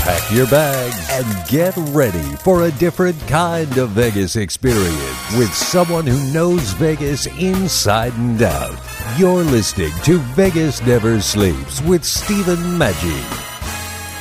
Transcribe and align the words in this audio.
Pack 0.00 0.32
your 0.32 0.46
bags 0.46 0.96
and 1.10 1.46
get 1.46 1.76
ready 1.92 2.22
for 2.36 2.62
a 2.62 2.72
different 2.72 3.20
kind 3.28 3.76
of 3.76 3.90
Vegas 3.90 4.34
experience 4.34 5.36
with 5.36 5.52
someone 5.52 6.06
who 6.06 6.18
knows 6.32 6.72
Vegas 6.72 7.26
inside 7.38 8.14
and 8.14 8.40
out. 8.40 8.78
You're 9.18 9.44
listening 9.44 9.92
to 10.04 10.18
Vegas 10.34 10.80
Never 10.86 11.20
Sleeps 11.20 11.82
with 11.82 12.02
Stephen 12.02 12.56
Maggi. 12.78 13.20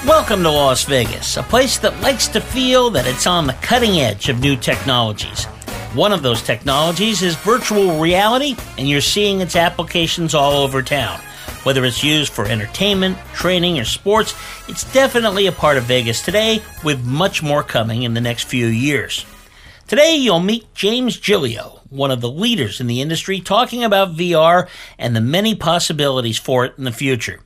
Welcome 0.05 0.43
to 0.43 0.49
Las 0.49 0.83
Vegas, 0.83 1.37
a 1.37 1.43
place 1.43 1.77
that 1.79 2.01
likes 2.01 2.27
to 2.27 2.41
feel 2.41 2.89
that 2.89 3.07
it's 3.07 3.25
on 3.25 3.47
the 3.47 3.53
cutting 3.53 4.01
edge 4.01 4.27
of 4.27 4.41
new 4.41 4.57
technologies. 4.57 5.45
One 5.93 6.11
of 6.11 6.21
those 6.21 6.41
technologies 6.41 7.21
is 7.21 7.37
virtual 7.37 8.01
reality, 8.01 8.57
and 8.77 8.89
you're 8.89 8.99
seeing 8.99 9.39
its 9.39 9.55
applications 9.55 10.35
all 10.35 10.61
over 10.61 10.81
town. 10.81 11.21
Whether 11.63 11.83
it's 11.83 12.03
used 12.03 12.31
for 12.31 12.45
entertainment, 12.45 13.17
training, 13.33 13.79
or 13.79 13.85
sports, 13.85 14.33
it's 14.67 14.91
definitely 14.93 15.47
a 15.47 15.51
part 15.51 15.77
of 15.77 15.83
Vegas 15.83 16.21
today, 16.21 16.61
with 16.83 17.05
much 17.05 17.43
more 17.43 17.63
coming 17.63 18.03
in 18.03 18.13
the 18.13 18.21
next 18.21 18.43
few 18.43 18.67
years. 18.67 19.25
Today, 19.87 20.15
you'll 20.15 20.39
meet 20.39 20.73
James 20.73 21.19
Gilio, 21.19 21.81
one 21.89 22.11
of 22.11 22.21
the 22.21 22.31
leaders 22.31 22.79
in 22.79 22.87
the 22.87 23.01
industry, 23.01 23.41
talking 23.41 23.83
about 23.83 24.15
VR 24.15 24.69
and 24.97 25.15
the 25.15 25.21
many 25.21 25.53
possibilities 25.53 26.37
for 26.37 26.63
it 26.63 26.75
in 26.77 26.85
the 26.85 26.91
future. 26.91 27.41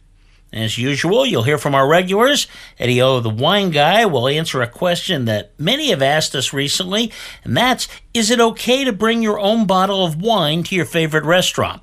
As 0.52 0.78
usual, 0.78 1.26
you'll 1.26 1.44
hear 1.44 1.58
from 1.58 1.74
our 1.74 1.88
regulars. 1.88 2.46
Eddie 2.78 3.02
O, 3.02 3.20
the 3.20 3.30
wine 3.30 3.72
guy, 3.72 4.06
will 4.06 4.28
answer 4.28 4.62
a 4.62 4.68
question 4.68 5.26
that 5.26 5.54
many 5.58 5.90
have 5.90 6.04
asked 6.04 6.36
us 6.36 6.54
recently, 6.54 7.12
and 7.44 7.58
that's 7.58 7.88
Is 8.14 8.30
it 8.30 8.40
okay 8.40 8.84
to 8.84 8.94
bring 8.94 9.24
your 9.24 9.40
own 9.40 9.66
bottle 9.66 10.06
of 10.06 10.22
wine 10.22 10.62
to 10.64 10.76
your 10.76 10.86
favorite 10.86 11.24
restaurant? 11.24 11.82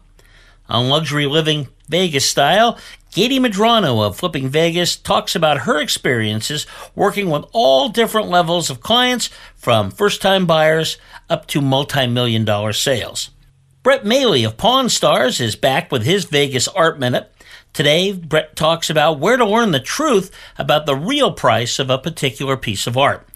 On 0.71 0.89
Luxury 0.89 1.27
Living 1.27 1.67
Vegas 1.89 2.31
Style, 2.31 2.79
Gady 3.13 3.41
Medrano 3.41 4.07
of 4.07 4.17
Flipping 4.17 4.49
Vegas 4.49 4.95
talks 4.95 5.35
about 5.35 5.63
her 5.63 5.81
experiences 5.81 6.65
working 6.95 7.29
with 7.29 7.45
all 7.53 7.89
different 7.89 8.29
levels 8.29 8.71
of 8.71 8.81
clients, 8.81 9.31
from 9.57 9.91
first 9.91 10.23
time 10.23 10.47
buyers 10.47 10.97
up 11.29 11.47
to 11.49 11.61
multi 11.61 12.07
million 12.07 12.45
dollar 12.45 12.73
sales. 12.73 13.31
Brett 13.83 14.05
Maly 14.05 14.45
of 14.47 14.57
Pawn 14.57 14.89
Stars 14.89 15.41
is 15.41 15.57
back 15.57 15.91
with 15.91 16.05
his 16.05 16.25
Vegas 16.25 16.69
Art 16.69 17.01
Minute. 17.01 17.35
Today, 17.73 18.13
Brett 18.13 18.55
talks 18.55 18.89
about 18.89 19.19
where 19.19 19.37
to 19.37 19.45
learn 19.45 19.73
the 19.73 19.81
truth 19.81 20.31
about 20.57 20.87
the 20.87 20.95
real 20.95 21.33
price 21.33 21.81
of 21.81 21.91
a 21.91 21.99
particular 21.99 22.57
piece 22.57 22.87
of 22.87 22.97
art. 22.97 23.27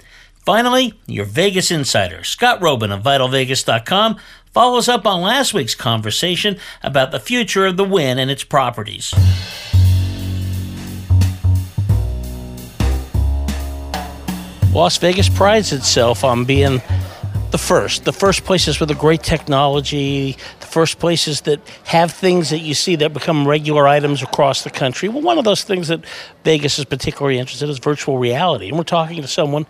Finally, 0.45 0.93
your 1.07 1.25
Vegas 1.25 1.71
insider, 1.71 2.23
Scott 2.23 2.61
Roeben 2.61 2.93
of 2.93 3.03
VitalVegas.com, 3.03 4.19
follows 4.53 4.89
up 4.91 5.07
on 5.07 5.23
last 5.23 5.55
week's 5.55 5.75
conversation 5.75 6.59
about 6.83 7.13
the 7.13 7.19
future 7.19 7.65
of 7.65 7.79
the 7.79 7.85
Wynn 7.85 8.19
and 8.19 8.31
its 8.31 8.45
properties. 8.45 9.15
Las 14.75 14.99
Vegas 14.99 15.31
prides 15.31 15.73
itself 15.73 16.25
on 16.25 16.45
being 16.45 16.83
the 17.51 17.59
first. 17.59 18.05
The 18.05 18.13
first 18.13 18.45
places 18.45 18.81
with 18.81 18.91
the 18.91 18.95
great 18.97 19.23
technology, 19.23 20.37
the 20.61 20.67
first 20.67 20.99
places 20.99 21.43
that 21.43 21.61
have 21.85 22.13
things 22.13 22.51
that 22.51 22.59
you 22.59 22.75
see 22.75 22.97
that 22.97 23.15
become 23.15 23.47
regular 23.49 23.89
items 23.89 24.23
across 24.23 24.65
the 24.65 24.71
country. 24.71 25.09
Well, 25.09 25.23
one 25.23 25.39
of 25.39 25.45
those 25.45 25.63
things 25.63 25.89
that 25.89 26.05
Vegas 26.43 26.79
is 26.79 26.85
particularly 26.85 27.39
interested 27.39 27.65
in 27.67 27.71
is 27.71 27.79
virtual 27.79 28.19
reality. 28.19 28.69
And 28.69 28.77
we're 28.77 28.83
talking 28.85 29.23
to 29.23 29.29
someone, 29.29 29.65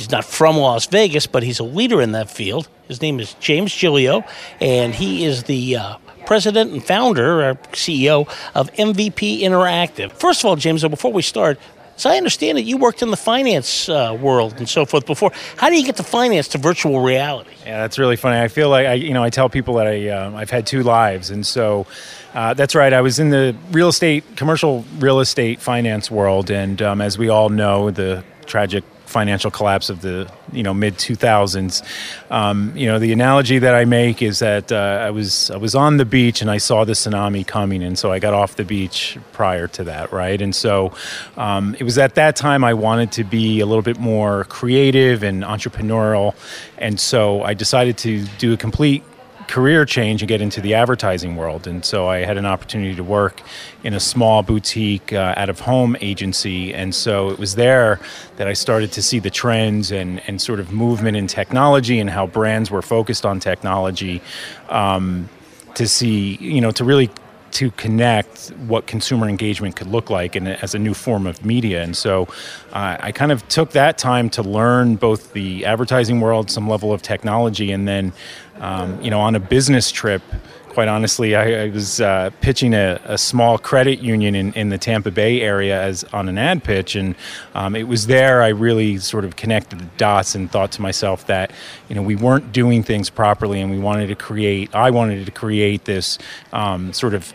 he's 0.00 0.10
not 0.10 0.24
from 0.24 0.56
Las 0.56 0.86
Vegas, 0.86 1.26
but 1.26 1.42
he's 1.42 1.58
a 1.58 1.64
leader 1.64 2.00
in 2.00 2.12
that 2.12 2.30
field. 2.30 2.68
His 2.88 3.02
name 3.02 3.20
is 3.20 3.34
James 3.34 3.72
Gilio, 3.72 4.26
and 4.60 4.94
he 4.94 5.24
is 5.24 5.44
the 5.44 5.76
uh, 5.76 5.96
president 6.26 6.72
and 6.72 6.82
founder 6.82 7.42
or 7.42 7.54
CEO 7.72 8.28
of 8.54 8.72
MVP 8.72 9.40
Interactive. 9.40 10.12
First 10.12 10.40
of 10.40 10.46
all, 10.46 10.56
James, 10.56 10.82
before 10.82 11.12
we 11.12 11.22
start, 11.22 11.58
so 11.96 12.08
I 12.08 12.16
understand 12.16 12.56
that 12.56 12.62
you 12.62 12.78
worked 12.78 13.02
in 13.02 13.10
the 13.10 13.16
finance 13.16 13.90
uh, 13.90 14.16
world 14.18 14.54
and 14.56 14.66
so 14.66 14.86
forth 14.86 15.04
before. 15.04 15.32
How 15.56 15.68
do 15.68 15.76
you 15.76 15.84
get 15.84 15.96
to 15.96 16.02
finance 16.02 16.48
to 16.48 16.58
virtual 16.58 17.00
reality? 17.00 17.50
Yeah, 17.66 17.82
that's 17.82 17.98
really 17.98 18.16
funny. 18.16 18.40
I 18.40 18.48
feel 18.48 18.70
like 18.70 18.86
I, 18.86 18.94
you 18.94 19.12
know, 19.12 19.22
I 19.22 19.28
tell 19.28 19.50
people 19.50 19.74
that 19.74 19.86
I, 19.86 20.08
uh, 20.08 20.32
I've 20.34 20.48
had 20.48 20.66
two 20.66 20.82
lives, 20.82 21.28
and 21.28 21.46
so 21.46 21.86
uh, 22.32 22.54
that's 22.54 22.74
right. 22.74 22.94
I 22.94 23.02
was 23.02 23.18
in 23.18 23.28
the 23.28 23.54
real 23.70 23.88
estate, 23.88 24.24
commercial 24.36 24.86
real 24.98 25.20
estate 25.20 25.60
finance 25.60 26.10
world, 26.10 26.50
and 26.50 26.80
um, 26.80 27.02
as 27.02 27.18
we 27.18 27.28
all 27.28 27.50
know, 27.50 27.90
the 27.90 28.24
tragic 28.46 28.82
financial 29.10 29.50
collapse 29.50 29.90
of 29.90 30.00
the 30.00 30.30
you 30.52 30.62
know 30.62 30.72
mid 30.72 30.94
2000s. 30.94 31.82
Um, 32.30 32.72
you 32.76 32.86
know 32.86 32.98
the 32.98 33.12
analogy 33.12 33.58
that 33.58 33.74
I 33.74 33.84
make 33.84 34.22
is 34.22 34.38
that 34.38 34.72
uh, 34.72 35.02
I 35.02 35.10
was 35.10 35.50
I 35.50 35.56
was 35.56 35.74
on 35.74 35.96
the 35.96 36.04
beach 36.04 36.40
and 36.40 36.50
I 36.50 36.58
saw 36.58 36.84
the 36.84 36.92
tsunami 36.92 37.46
coming, 37.46 37.82
and 37.82 37.98
so 37.98 38.12
I 38.12 38.18
got 38.18 38.32
off 38.32 38.56
the 38.56 38.64
beach 38.64 39.18
prior 39.32 39.66
to 39.68 39.84
that, 39.84 40.12
right? 40.12 40.40
And 40.40 40.54
so 40.54 40.92
um, 41.36 41.76
it 41.78 41.84
was 41.84 41.98
at 41.98 42.14
that 42.14 42.36
time 42.36 42.64
I 42.64 42.74
wanted 42.74 43.12
to 43.12 43.24
be 43.24 43.60
a 43.60 43.66
little 43.66 43.82
bit 43.82 43.98
more 43.98 44.44
creative 44.44 45.22
and 45.22 45.42
entrepreneurial, 45.42 46.34
and 46.78 46.98
so 46.98 47.42
I 47.42 47.54
decided 47.54 47.98
to 47.98 48.24
do 48.38 48.52
a 48.52 48.56
complete 48.56 49.02
career 49.50 49.84
change 49.84 50.22
and 50.22 50.28
get 50.28 50.40
into 50.40 50.60
the 50.60 50.74
advertising 50.74 51.36
world. 51.36 51.66
And 51.66 51.84
so 51.84 52.08
I 52.08 52.18
had 52.18 52.38
an 52.38 52.46
opportunity 52.46 52.94
to 52.94 53.02
work 53.04 53.42
in 53.82 53.94
a 53.94 54.00
small 54.00 54.42
boutique 54.42 55.12
uh, 55.12 55.34
out 55.36 55.48
of 55.48 55.60
home 55.60 55.96
agency. 56.00 56.72
And 56.72 56.94
so 56.94 57.30
it 57.30 57.38
was 57.38 57.56
there 57.56 57.98
that 58.36 58.46
I 58.46 58.54
started 58.54 58.92
to 58.92 59.02
see 59.02 59.18
the 59.18 59.30
trends 59.30 59.90
and, 59.90 60.22
and 60.28 60.40
sort 60.40 60.60
of 60.60 60.72
movement 60.72 61.16
in 61.16 61.26
technology 61.26 61.98
and 61.98 62.08
how 62.08 62.26
brands 62.26 62.70
were 62.70 62.82
focused 62.82 63.26
on 63.26 63.40
technology. 63.40 64.22
Um, 64.68 65.28
to 65.74 65.86
see, 65.86 66.36
you 66.40 66.60
know, 66.60 66.72
to 66.72 66.84
really 66.84 67.10
to 67.52 67.70
connect 67.72 68.48
what 68.66 68.86
consumer 68.86 69.28
engagement 69.28 69.76
could 69.76 69.88
look 69.88 70.10
like 70.10 70.36
and 70.36 70.48
as 70.48 70.74
a 70.74 70.78
new 70.78 70.94
form 70.94 71.26
of 71.26 71.44
media. 71.44 71.82
And 71.82 71.96
so 71.96 72.28
uh, 72.72 72.96
I 73.00 73.12
kind 73.12 73.32
of 73.32 73.46
took 73.48 73.70
that 73.72 73.98
time 73.98 74.30
to 74.30 74.42
learn 74.42 74.96
both 74.96 75.32
the 75.32 75.64
advertising 75.66 76.20
world, 76.20 76.50
some 76.50 76.68
level 76.68 76.92
of 76.92 77.02
technology, 77.02 77.72
and 77.72 77.86
then, 77.86 78.12
um, 78.60 79.00
you 79.02 79.10
know, 79.10 79.20
on 79.20 79.34
a 79.34 79.40
business 79.40 79.90
trip, 79.90 80.22
quite 80.70 80.88
honestly, 80.88 81.34
I, 81.34 81.64
I 81.64 81.68
was 81.68 82.00
uh, 82.00 82.30
pitching 82.40 82.74
a, 82.74 83.00
a, 83.04 83.18
small 83.18 83.58
credit 83.58 83.98
union 83.98 84.34
in, 84.36 84.52
in 84.54 84.68
the 84.68 84.78
Tampa 84.78 85.10
Bay 85.10 85.40
area 85.42 85.82
as 85.82 86.04
on 86.04 86.28
an 86.28 86.38
ad 86.38 86.62
pitch, 86.62 86.94
and 86.94 87.16
um, 87.54 87.74
it 87.74 87.88
was 87.88 88.06
there 88.06 88.40
I 88.40 88.48
really 88.48 88.98
sort 88.98 89.24
of 89.24 89.34
connected 89.36 89.80
the 89.80 89.88
dots 89.96 90.34
and 90.34 90.50
thought 90.50 90.70
to 90.72 90.80
myself 90.80 91.26
that 91.26 91.50
you 91.88 91.96
know 91.96 92.02
we 92.02 92.14
weren't 92.14 92.52
doing 92.52 92.82
things 92.82 93.10
properly, 93.10 93.60
and 93.60 93.70
we 93.70 93.78
wanted 93.78 94.06
to 94.06 94.14
create. 94.14 94.74
I 94.74 94.90
wanted 94.90 95.26
to 95.26 95.32
create 95.32 95.84
this 95.84 96.18
um, 96.52 96.92
sort 96.92 97.14
of 97.14 97.34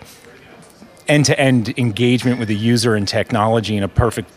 end-to-end 1.07 1.77
engagement 1.77 2.39
with 2.39 2.47
the 2.47 2.55
user 2.55 2.95
and 2.95 3.07
technology 3.07 3.75
in 3.75 3.83
a 3.83 3.87
perfect 3.87 4.31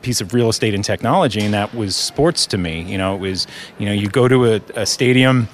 piece 0.00 0.20
of 0.20 0.32
real 0.32 0.48
estate 0.48 0.72
and 0.72 0.84
technology 0.84 1.40
and 1.40 1.52
that 1.52 1.74
was 1.74 1.94
sports 1.94 2.46
to 2.46 2.56
me 2.56 2.80
you 2.82 2.96
know 2.96 3.14
it 3.14 3.18
was 3.18 3.46
you 3.78 3.84
know 3.84 3.92
you 3.92 4.08
go 4.08 4.28
to 4.28 4.46
a, 4.46 4.60
a 4.74 4.86
stadium 4.86 5.46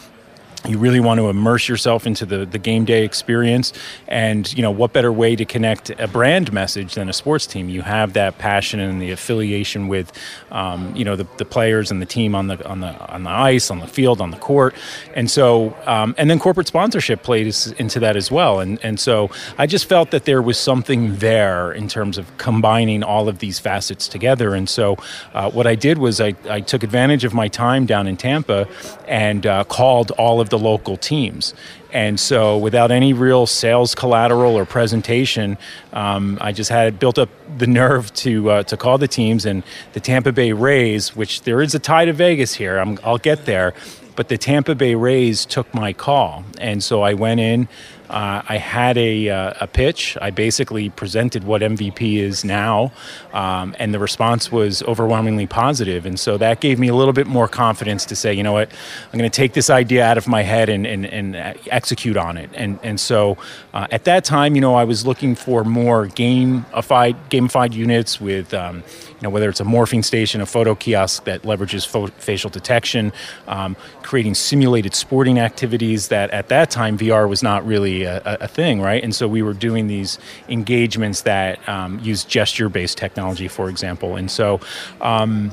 you 0.68 0.78
really 0.78 1.00
want 1.00 1.18
to 1.18 1.28
immerse 1.28 1.68
yourself 1.68 2.06
into 2.06 2.24
the, 2.24 2.46
the 2.46 2.58
game 2.58 2.84
day 2.84 3.04
experience. 3.04 3.72
And 4.06 4.52
you 4.54 4.62
know 4.62 4.70
what 4.70 4.92
better 4.92 5.12
way 5.12 5.34
to 5.36 5.44
connect 5.44 5.90
a 5.90 6.06
brand 6.06 6.52
message 6.52 6.94
than 6.94 7.08
a 7.08 7.12
sports 7.12 7.46
team? 7.46 7.68
You 7.68 7.82
have 7.82 8.12
that 8.12 8.38
passion 8.38 8.78
and 8.80 9.02
the 9.02 9.10
affiliation 9.10 9.88
with 9.88 10.12
um, 10.50 10.94
you 10.94 11.04
know 11.04 11.16
the, 11.16 11.26
the 11.38 11.44
players 11.44 11.90
and 11.90 12.00
the 12.00 12.06
team 12.06 12.34
on 12.34 12.46
the 12.46 12.64
on 12.68 12.80
the 12.80 13.12
on 13.12 13.24
the 13.24 13.30
ice 13.30 13.70
on 13.70 13.80
the 13.80 13.86
field 13.86 14.20
on 14.20 14.30
the 14.30 14.36
court. 14.36 14.74
And 15.14 15.30
so 15.30 15.76
um, 15.86 16.14
and 16.16 16.30
then 16.30 16.38
corporate 16.38 16.68
sponsorship 16.68 17.22
plays 17.22 17.72
into 17.72 17.98
that 18.00 18.16
as 18.16 18.30
well. 18.30 18.60
And 18.60 18.78
and 18.84 19.00
so 19.00 19.30
I 19.58 19.66
just 19.66 19.86
felt 19.86 20.10
that 20.12 20.24
there 20.26 20.42
was 20.42 20.58
something 20.58 21.16
there 21.16 21.72
in 21.72 21.88
terms 21.88 22.18
of 22.18 22.36
combining 22.38 23.02
all 23.02 23.28
of 23.28 23.40
these 23.40 23.58
facets 23.58 24.06
together. 24.06 24.54
And 24.54 24.68
so 24.68 24.96
uh, 25.34 25.50
what 25.50 25.66
I 25.66 25.74
did 25.74 25.98
was 25.98 26.20
I, 26.20 26.34
I 26.48 26.60
took 26.60 26.82
advantage 26.82 27.24
of 27.24 27.34
my 27.34 27.48
time 27.48 27.86
down 27.86 28.06
in 28.06 28.16
Tampa 28.16 28.68
and 29.08 29.44
uh, 29.44 29.64
called 29.64 30.12
all 30.12 30.40
of 30.40 30.51
the 30.52 30.58
local 30.58 30.96
teams. 30.96 31.54
And 31.92 32.20
so, 32.20 32.56
without 32.56 32.90
any 32.90 33.12
real 33.12 33.46
sales 33.46 33.94
collateral 33.94 34.56
or 34.56 34.64
presentation, 34.64 35.58
um, 35.92 36.38
I 36.40 36.52
just 36.52 36.70
had 36.70 36.98
built 36.98 37.18
up 37.18 37.28
the 37.58 37.66
nerve 37.66 38.12
to 38.24 38.50
uh, 38.50 38.62
to 38.64 38.76
call 38.76 38.98
the 38.98 39.08
teams. 39.08 39.44
And 39.44 39.64
the 39.94 40.00
Tampa 40.00 40.30
Bay 40.30 40.52
Rays, 40.52 41.16
which 41.16 41.42
there 41.42 41.60
is 41.60 41.74
a 41.74 41.78
tie 41.78 42.04
to 42.04 42.12
Vegas 42.12 42.54
here, 42.54 42.78
i 42.78 42.84
will 42.84 43.18
get 43.18 43.46
there. 43.46 43.74
But 44.14 44.28
the 44.28 44.36
Tampa 44.36 44.74
Bay 44.74 44.94
Rays 44.94 45.46
took 45.46 45.72
my 45.74 45.92
call, 45.94 46.44
and 46.60 46.84
so 46.84 47.02
I 47.02 47.14
went 47.14 47.40
in. 47.40 47.66
Uh, 48.12 48.42
I 48.46 48.58
had 48.58 48.98
a, 48.98 49.30
uh, 49.30 49.54
a 49.62 49.66
pitch. 49.66 50.18
I 50.20 50.30
basically 50.30 50.90
presented 50.90 51.44
what 51.44 51.62
MVP 51.62 52.18
is 52.18 52.44
now, 52.44 52.92
um, 53.32 53.74
and 53.78 53.94
the 53.94 53.98
response 53.98 54.52
was 54.52 54.82
overwhelmingly 54.82 55.46
positive. 55.46 56.04
And 56.04 56.20
so 56.20 56.36
that 56.36 56.60
gave 56.60 56.78
me 56.78 56.88
a 56.88 56.94
little 56.94 57.14
bit 57.14 57.26
more 57.26 57.48
confidence 57.48 58.04
to 58.06 58.16
say, 58.16 58.34
you 58.34 58.42
know 58.42 58.52
what, 58.52 58.70
I'm 59.12 59.18
going 59.18 59.30
to 59.30 59.34
take 59.34 59.54
this 59.54 59.70
idea 59.70 60.04
out 60.04 60.18
of 60.18 60.28
my 60.28 60.42
head 60.42 60.68
and, 60.68 60.86
and, 60.86 61.06
and 61.06 61.34
execute 61.70 62.16
on 62.18 62.36
it. 62.36 62.50
And 62.54 62.78
and 62.82 63.00
so 63.00 63.38
uh, 63.72 63.86
at 63.90 64.04
that 64.04 64.24
time, 64.24 64.54
you 64.54 64.60
know, 64.60 64.74
I 64.74 64.84
was 64.84 65.06
looking 65.06 65.34
for 65.34 65.64
more 65.64 66.06
gamified 66.06 67.16
gamified 67.30 67.72
units 67.72 68.20
with. 68.20 68.52
Um, 68.52 68.84
you 69.22 69.28
know, 69.28 69.30
whether 69.30 69.48
it's 69.48 69.60
a 69.60 69.64
morphing 69.64 70.04
station, 70.04 70.40
a 70.40 70.46
photo 70.46 70.74
kiosk 70.74 71.22
that 71.24 71.42
leverages 71.42 71.86
fo- 71.86 72.08
facial 72.08 72.50
detection, 72.50 73.12
um, 73.46 73.76
creating 74.02 74.34
simulated 74.34 74.96
sporting 74.96 75.38
activities 75.38 76.08
that 76.08 76.32
at 76.32 76.48
that 76.48 76.70
time 76.70 76.98
VR 76.98 77.28
was 77.28 77.40
not 77.40 77.64
really 77.64 78.01
a, 78.04 78.20
a 78.24 78.48
thing, 78.48 78.80
right? 78.80 79.02
And 79.02 79.14
so 79.14 79.28
we 79.28 79.42
were 79.42 79.54
doing 79.54 79.86
these 79.86 80.18
engagements 80.48 81.22
that 81.22 81.66
um, 81.68 81.98
use 82.00 82.24
gesture-based 82.24 82.98
technology, 82.98 83.48
for 83.48 83.68
example. 83.68 84.16
And 84.16 84.30
so 84.30 84.60
um, 85.00 85.52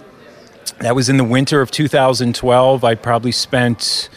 that 0.79 0.95
was 0.95 1.09
in 1.09 1.17
the 1.17 1.23
winter 1.23 1.61
of 1.61 1.71
2012. 1.71 2.83
I 2.83 2.95
probably 2.95 3.31
spent 3.31 4.09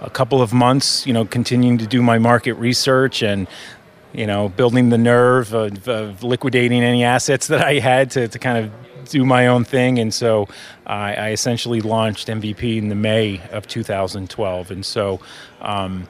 a 0.00 0.10
couple 0.10 0.42
of 0.42 0.52
months, 0.52 1.06
you 1.06 1.12
know, 1.12 1.24
continuing 1.24 1.78
to 1.78 1.86
do 1.86 2.02
my 2.02 2.18
market 2.18 2.54
research 2.54 3.22
and 3.22 3.46
you 4.12 4.26
know, 4.26 4.48
building 4.48 4.88
the 4.88 4.96
nerve 4.96 5.52
of, 5.52 5.86
of, 5.86 6.22
liquidating 6.22 6.82
any 6.82 7.04
assets 7.04 7.48
that 7.48 7.62
I 7.62 7.74
had 7.80 8.10
to, 8.12 8.26
to 8.28 8.38
kind 8.38 8.64
of 8.64 8.72
do 9.10 9.24
my 9.24 9.46
own 9.46 9.64
thing. 9.64 9.98
And 9.98 10.12
so 10.12 10.48
I, 10.86 11.14
I 11.14 11.30
essentially 11.30 11.80
launched 11.80 12.28
MVP 12.28 12.78
in 12.78 12.88
the 12.88 12.94
May 12.94 13.42
of 13.50 13.66
2012. 13.66 14.70
And 14.70 14.84
so, 14.84 15.20
um, 15.60 16.08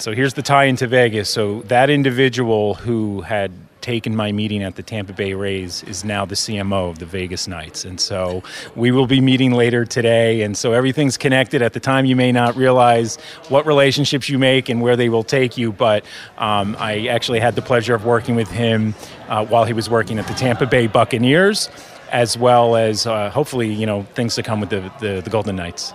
so 0.00 0.14
here's 0.14 0.34
the 0.34 0.42
tie 0.42 0.64
into 0.64 0.86
Vegas. 0.86 1.28
So 1.28 1.60
that 1.62 1.90
individual 1.90 2.74
who 2.74 3.20
had 3.20 3.52
taken 3.82 4.16
my 4.16 4.32
meeting 4.32 4.62
at 4.62 4.76
the 4.76 4.82
Tampa 4.82 5.12
Bay 5.12 5.34
Rays 5.34 5.82
is 5.84 6.04
now 6.04 6.24
the 6.24 6.34
CMO 6.34 6.90
of 6.90 6.98
the 6.98 7.06
Vegas 7.06 7.46
Knights. 7.46 7.84
And 7.84 8.00
so 8.00 8.42
we 8.74 8.90
will 8.90 9.06
be 9.06 9.20
meeting 9.20 9.52
later 9.52 9.84
today. 9.84 10.42
And 10.42 10.56
so 10.56 10.72
everything's 10.72 11.16
connected. 11.16 11.62
At 11.62 11.72
the 11.74 11.80
time, 11.80 12.04
you 12.06 12.16
may 12.16 12.32
not 12.32 12.56
realize 12.56 13.16
what 13.48 13.66
relationships 13.66 14.28
you 14.28 14.38
make 14.38 14.68
and 14.68 14.80
where 14.80 14.96
they 14.96 15.08
will 15.08 15.24
take 15.24 15.58
you. 15.58 15.72
But 15.72 16.04
um, 16.38 16.76
I 16.78 17.06
actually 17.08 17.40
had 17.40 17.54
the 17.54 17.62
pleasure 17.62 17.94
of 17.94 18.04
working 18.04 18.36
with 18.36 18.50
him 18.50 18.94
uh, 19.28 19.44
while 19.46 19.64
he 19.64 19.72
was 19.72 19.90
working 19.90 20.18
at 20.18 20.26
the 20.26 20.34
Tampa 20.34 20.66
Bay 20.66 20.86
Buccaneers 20.86 21.68
as 22.10 22.36
well 22.36 22.74
as 22.74 23.06
uh, 23.06 23.30
hopefully 23.30 23.72
you 23.72 23.86
know 23.86 24.02
things 24.14 24.34
to 24.34 24.42
come 24.42 24.58
with 24.58 24.70
the, 24.70 24.92
the, 24.98 25.20
the 25.20 25.30
Golden 25.30 25.54
Knights 25.54 25.92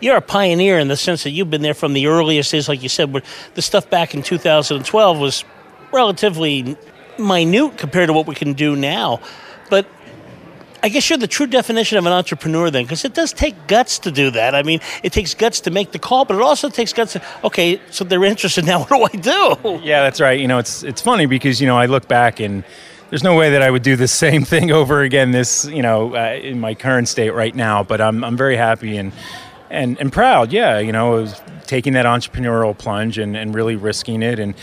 you're 0.00 0.16
a 0.16 0.22
pioneer 0.22 0.78
in 0.78 0.88
the 0.88 0.96
sense 0.96 1.22
that 1.24 1.30
you've 1.30 1.50
been 1.50 1.62
there 1.62 1.74
from 1.74 1.92
the 1.92 2.06
earliest 2.06 2.52
days, 2.52 2.68
like 2.68 2.82
you 2.82 2.88
said, 2.88 3.12
where 3.12 3.22
the 3.54 3.62
stuff 3.62 3.88
back 3.90 4.14
in 4.14 4.22
2012 4.22 5.18
was 5.18 5.44
relatively 5.92 6.76
minute 7.18 7.76
compared 7.76 8.08
to 8.08 8.12
what 8.12 8.26
we 8.26 8.34
can 8.34 8.54
do 8.54 8.76
now. 8.76 9.20
But 9.68 9.86
I 10.82 10.88
guess 10.88 11.10
you're 11.10 11.18
the 11.18 11.26
true 11.26 11.46
definition 11.46 11.98
of 11.98 12.06
an 12.06 12.12
entrepreneur 12.12 12.70
then, 12.70 12.84
because 12.84 13.04
it 13.04 13.14
does 13.14 13.32
take 13.32 13.66
guts 13.66 13.98
to 14.00 14.10
do 14.10 14.30
that. 14.30 14.54
I 14.54 14.62
mean, 14.62 14.80
it 15.02 15.12
takes 15.12 15.34
guts 15.34 15.60
to 15.62 15.70
make 15.70 15.92
the 15.92 15.98
call, 15.98 16.24
but 16.24 16.36
it 16.36 16.42
also 16.42 16.70
takes 16.70 16.92
guts 16.92 17.12
to, 17.12 17.22
okay, 17.44 17.80
so 17.90 18.04
they're 18.04 18.24
interested 18.24 18.64
now. 18.64 18.84
What 18.90 19.12
do 19.12 19.18
I 19.18 19.20
do? 19.20 19.80
Yeah, 19.82 20.02
that's 20.02 20.20
right. 20.20 20.40
You 20.40 20.48
know, 20.48 20.58
it's 20.58 20.82
it's 20.82 21.02
funny 21.02 21.26
because 21.26 21.60
you 21.60 21.66
know 21.66 21.76
I 21.76 21.86
look 21.86 22.08
back 22.08 22.40
and 22.40 22.64
there's 23.10 23.22
no 23.22 23.34
way 23.36 23.50
that 23.50 23.62
I 23.62 23.70
would 23.70 23.82
do 23.82 23.96
the 23.96 24.08
same 24.24 24.44
thing 24.44 24.70
over 24.70 25.02
again. 25.02 25.32
This, 25.32 25.66
you 25.66 25.82
know, 25.82 26.14
uh, 26.14 26.38
in 26.42 26.60
my 26.60 26.74
current 26.74 27.08
state 27.08 27.30
right 27.30 27.54
now. 27.54 27.82
But 27.84 28.00
I'm 28.00 28.24
I'm 28.24 28.36
very 28.36 28.56
happy 28.56 28.96
and 28.96 29.12
and 29.70 29.98
and 30.00 30.12
proud. 30.12 30.52
Yeah, 30.52 30.78
you 30.78 30.92
know, 30.92 31.26
taking 31.66 31.94
that 31.94 32.06
entrepreneurial 32.06 32.76
plunge 32.76 33.18
and 33.18 33.36
and 33.36 33.54
really 33.54 33.76
risking 33.76 34.22
it 34.22 34.38
and. 34.38 34.54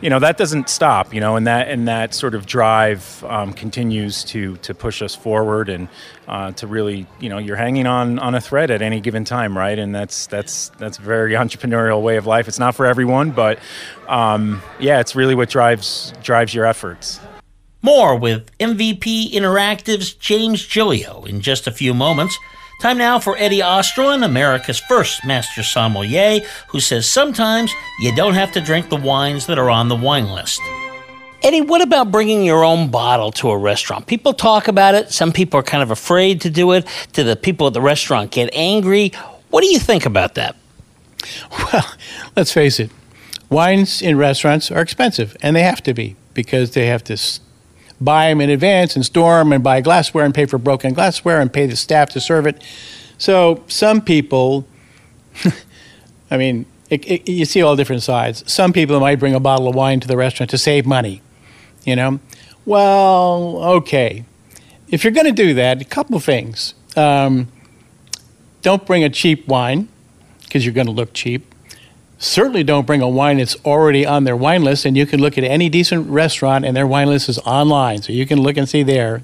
You 0.00 0.10
know 0.10 0.18
that 0.18 0.36
doesn't 0.36 0.68
stop. 0.68 1.14
You 1.14 1.20
know, 1.20 1.36
and 1.36 1.46
that 1.46 1.68
and 1.68 1.86
that 1.86 2.12
sort 2.12 2.34
of 2.34 2.44
drive 2.44 3.22
um, 3.22 3.52
continues 3.52 4.24
to 4.24 4.56
to 4.56 4.74
push 4.74 5.00
us 5.00 5.14
forward 5.14 5.68
and 5.68 5.86
uh, 6.26 6.50
to 6.54 6.66
really, 6.66 7.06
you 7.20 7.28
know, 7.28 7.38
you're 7.38 7.54
hanging 7.54 7.86
on 7.86 8.18
on 8.18 8.34
a 8.34 8.40
thread 8.40 8.72
at 8.72 8.82
any 8.82 9.00
given 9.00 9.24
time, 9.24 9.56
right? 9.56 9.78
And 9.78 9.94
that's 9.94 10.26
that's 10.26 10.70
that's 10.70 10.98
a 10.98 11.02
very 11.02 11.32
entrepreneurial 11.34 12.02
way 12.02 12.16
of 12.16 12.26
life. 12.26 12.48
It's 12.48 12.58
not 12.58 12.74
for 12.74 12.84
everyone, 12.84 13.30
but 13.30 13.60
um, 14.08 14.60
yeah, 14.80 14.98
it's 14.98 15.14
really 15.14 15.36
what 15.36 15.48
drives 15.48 16.12
drives 16.20 16.52
your 16.52 16.66
efforts. 16.66 17.20
More 17.80 18.16
with 18.16 18.50
MVP 18.58 19.32
Interactive's 19.32 20.12
James 20.14 20.66
Gilio 20.66 21.28
in 21.28 21.40
just 21.40 21.66
a 21.68 21.72
few 21.72 21.94
moments. 21.94 22.36
Time 22.82 22.98
now 22.98 23.20
for 23.20 23.36
Eddie 23.38 23.60
Osterland, 23.60 24.24
America's 24.24 24.80
first 24.80 25.24
master 25.24 25.62
sommelier, 25.62 26.40
who 26.66 26.80
says 26.80 27.08
sometimes 27.08 27.72
you 28.00 28.12
don't 28.16 28.34
have 28.34 28.50
to 28.50 28.60
drink 28.60 28.88
the 28.88 28.96
wines 28.96 29.46
that 29.46 29.56
are 29.56 29.70
on 29.70 29.86
the 29.86 29.94
wine 29.94 30.28
list. 30.28 30.60
Eddie, 31.44 31.60
what 31.60 31.80
about 31.80 32.10
bringing 32.10 32.42
your 32.42 32.64
own 32.64 32.90
bottle 32.90 33.30
to 33.30 33.50
a 33.50 33.56
restaurant? 33.56 34.08
People 34.08 34.32
talk 34.32 34.66
about 34.66 34.96
it. 34.96 35.12
Some 35.12 35.30
people 35.30 35.60
are 35.60 35.62
kind 35.62 35.84
of 35.84 35.92
afraid 35.92 36.40
to 36.40 36.50
do 36.50 36.72
it. 36.72 36.84
Do 37.12 37.22
the 37.22 37.36
people 37.36 37.68
at 37.68 37.72
the 37.72 37.80
restaurant 37.80 38.32
get 38.32 38.50
angry? 38.52 39.12
What 39.50 39.60
do 39.60 39.68
you 39.68 39.78
think 39.78 40.04
about 40.04 40.34
that? 40.34 40.56
Well, 41.56 41.88
let's 42.34 42.52
face 42.52 42.80
it. 42.80 42.90
Wines 43.48 44.02
in 44.02 44.18
restaurants 44.18 44.72
are 44.72 44.80
expensive, 44.80 45.36
and 45.40 45.54
they 45.54 45.62
have 45.62 45.84
to 45.84 45.94
be 45.94 46.16
because 46.34 46.72
they 46.72 46.86
have 46.86 47.04
to 47.04 47.16
buy 48.04 48.28
them 48.28 48.40
in 48.40 48.50
advance 48.50 48.96
and 48.96 49.04
store 49.04 49.38
them 49.38 49.52
and 49.52 49.62
buy 49.62 49.80
glassware 49.80 50.24
and 50.24 50.34
pay 50.34 50.46
for 50.46 50.58
broken 50.58 50.94
glassware 50.94 51.40
and 51.40 51.52
pay 51.52 51.66
the 51.66 51.76
staff 51.76 52.10
to 52.10 52.20
serve 52.20 52.46
it. 52.46 52.62
So 53.18 53.62
some 53.68 54.00
people, 54.00 54.66
I 56.30 56.36
mean, 56.36 56.66
it, 56.90 57.08
it, 57.10 57.28
you 57.28 57.44
see 57.44 57.62
all 57.62 57.76
different 57.76 58.02
sides. 58.02 58.44
Some 58.50 58.72
people 58.72 58.98
might 59.00 59.18
bring 59.18 59.34
a 59.34 59.40
bottle 59.40 59.68
of 59.68 59.74
wine 59.74 60.00
to 60.00 60.08
the 60.08 60.16
restaurant 60.16 60.50
to 60.50 60.58
save 60.58 60.86
money, 60.86 61.22
you 61.84 61.96
know. 61.96 62.20
Well, 62.64 63.62
okay. 63.76 64.24
If 64.88 65.04
you're 65.04 65.12
going 65.12 65.26
to 65.26 65.32
do 65.32 65.54
that, 65.54 65.80
a 65.80 65.84
couple 65.84 66.18
things. 66.20 66.74
Um, 66.96 67.48
don't 68.60 68.84
bring 68.86 69.02
a 69.04 69.10
cheap 69.10 69.48
wine 69.48 69.88
because 70.42 70.64
you're 70.64 70.74
going 70.74 70.86
to 70.86 70.92
look 70.92 71.12
cheap 71.12 71.51
certainly 72.22 72.62
don't 72.62 72.86
bring 72.86 73.02
a 73.02 73.08
wine 73.08 73.38
that's 73.38 73.56
already 73.64 74.06
on 74.06 74.24
their 74.24 74.36
wine 74.36 74.62
list. 74.62 74.84
And 74.84 74.96
you 74.96 75.06
can 75.06 75.20
look 75.20 75.36
at 75.36 75.44
any 75.44 75.68
decent 75.68 76.08
restaurant, 76.08 76.64
and 76.64 76.76
their 76.76 76.86
wine 76.86 77.08
list 77.08 77.28
is 77.28 77.38
online, 77.40 78.02
so 78.02 78.12
you 78.12 78.26
can 78.26 78.40
look 78.40 78.56
and 78.56 78.68
see 78.68 78.82
there. 78.82 79.22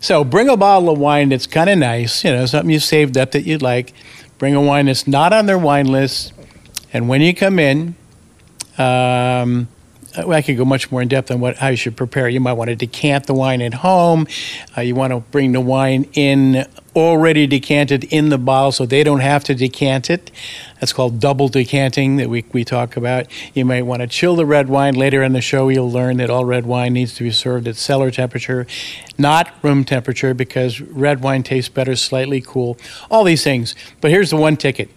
So 0.00 0.24
bring 0.24 0.48
a 0.48 0.56
bottle 0.56 0.90
of 0.90 0.98
wine 0.98 1.28
that's 1.28 1.46
kind 1.46 1.70
of 1.70 1.78
nice, 1.78 2.24
you 2.24 2.32
know, 2.32 2.44
something 2.44 2.70
you 2.70 2.80
saved 2.80 3.16
up 3.16 3.30
that 3.30 3.46
you'd 3.46 3.62
like. 3.62 3.94
Bring 4.36 4.56
a 4.56 4.60
wine 4.60 4.86
that's 4.86 5.06
not 5.06 5.32
on 5.32 5.46
their 5.46 5.58
wine 5.58 5.86
list, 5.86 6.32
and 6.92 7.08
when 7.08 7.20
you 7.20 7.32
come 7.32 7.60
in, 7.60 7.94
um, 8.78 9.68
I 10.14 10.42
could 10.42 10.56
go 10.56 10.64
much 10.64 10.90
more 10.90 11.00
in 11.00 11.08
depth 11.08 11.30
on 11.30 11.40
what 11.40 11.56
how 11.56 11.68
you 11.68 11.76
should 11.76 11.96
prepare. 11.96 12.28
You 12.28 12.40
might 12.40 12.52
want 12.52 12.68
to 12.68 12.76
decant 12.76 13.26
the 13.26 13.34
wine 13.34 13.62
at 13.62 13.74
home. 13.74 14.26
Uh, 14.76 14.82
you 14.82 14.94
want 14.94 15.12
to 15.12 15.20
bring 15.20 15.52
the 15.52 15.60
wine 15.60 16.08
in 16.12 16.66
already 16.94 17.46
decanted 17.46 18.04
in 18.04 18.28
the 18.28 18.36
bottle, 18.36 18.72
so 18.72 18.84
they 18.84 19.02
don't 19.02 19.20
have 19.20 19.42
to 19.44 19.54
decant 19.54 20.10
it. 20.10 20.30
That's 20.80 20.92
called 20.92 21.18
double 21.18 21.48
decanting 21.48 22.16
that 22.16 22.28
we 22.28 22.44
we 22.52 22.64
talk 22.64 22.96
about. 22.96 23.26
You 23.54 23.64
might 23.64 23.82
want 23.82 24.02
to 24.02 24.06
chill 24.06 24.36
the 24.36 24.44
red 24.44 24.68
wine. 24.68 24.94
Later 24.94 25.22
in 25.22 25.32
the 25.32 25.40
show, 25.40 25.68
you'll 25.68 25.90
learn 25.90 26.18
that 26.18 26.28
all 26.28 26.44
red 26.44 26.66
wine 26.66 26.92
needs 26.92 27.14
to 27.14 27.24
be 27.24 27.30
served 27.30 27.66
at 27.66 27.76
cellar 27.76 28.10
temperature, 28.10 28.66
not 29.16 29.50
room 29.62 29.84
temperature, 29.84 30.34
because 30.34 30.80
red 30.80 31.22
wine 31.22 31.42
tastes 31.42 31.70
better 31.70 31.96
slightly 31.96 32.42
cool. 32.42 32.76
All 33.10 33.24
these 33.24 33.42
things. 33.42 33.74
But 34.00 34.10
here's 34.10 34.30
the 34.30 34.36
one 34.36 34.56
ticket. 34.56 34.90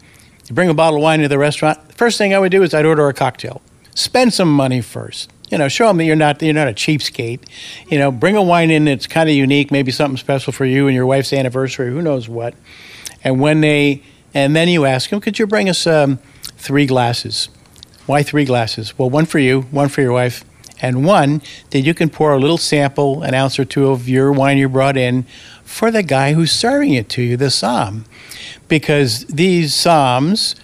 You 0.49 0.55
bring 0.55 0.69
a 0.69 0.73
bottle 0.73 0.97
of 0.97 1.03
wine 1.03 1.21
to 1.21 1.27
the 1.27 1.39
restaurant. 1.39 1.93
First 1.93 2.17
thing 2.17 2.33
I 2.33 2.39
would 2.39 2.51
do 2.51 2.61
is 2.63 2.73
I'd 2.73 2.85
order 2.85 3.07
a 3.07 3.13
cocktail 3.13 3.61
spend 3.95 4.33
some 4.33 4.53
money 4.53 4.81
first. 4.81 5.31
You 5.49 5.57
know, 5.57 5.67
show 5.67 5.87
them 5.87 5.97
that 5.97 6.05
you're 6.05 6.15
not 6.15 6.41
you're 6.41 6.53
not 6.53 6.67
a 6.67 6.73
cheapskate. 6.73 7.41
You 7.89 7.97
know, 7.97 8.11
bring 8.11 8.35
a 8.35 8.43
wine 8.43 8.69
in 8.69 8.85
that's 8.85 9.07
kind 9.07 9.29
of 9.29 9.35
unique, 9.35 9.71
maybe 9.71 9.91
something 9.91 10.17
special 10.17 10.53
for 10.53 10.65
you 10.65 10.87
and 10.87 10.95
your 10.95 11.05
wife's 11.05 11.33
anniversary, 11.33 11.89
who 11.91 12.01
knows 12.01 12.29
what. 12.29 12.53
And 13.23 13.39
when 13.39 13.61
they 13.61 14.03
and 14.33 14.55
then 14.55 14.67
you 14.67 14.85
ask 14.85 15.09
them, 15.09 15.21
could 15.21 15.39
you 15.39 15.47
bring 15.47 15.69
us 15.69 15.87
um, 15.87 16.19
three 16.57 16.85
glasses? 16.85 17.49
Why 18.05 18.21
three 18.21 18.45
glasses? 18.45 18.97
Well, 18.99 19.09
one 19.09 19.25
for 19.25 19.39
you, 19.39 19.61
one 19.71 19.87
for 19.87 20.01
your 20.01 20.11
wife, 20.11 20.43
and 20.81 21.05
one 21.05 21.41
that 21.71 21.79
you 21.79 21.93
can 21.93 22.09
pour 22.09 22.33
a 22.33 22.39
little 22.39 22.57
sample, 22.57 23.23
an 23.23 23.33
ounce 23.33 23.57
or 23.57 23.65
two 23.65 23.87
of 23.87 24.09
your 24.09 24.31
wine 24.31 24.57
you 24.57 24.67
brought 24.67 24.97
in, 24.97 25.25
for 25.63 25.89
the 25.89 26.03
guy 26.03 26.33
who's 26.33 26.51
serving 26.51 26.93
it 26.93 27.09
to 27.09 27.21
you, 27.21 27.37
the 27.37 27.49
som, 27.49 28.05
because 28.67 29.25
these 29.25 29.73
soms 29.73 30.55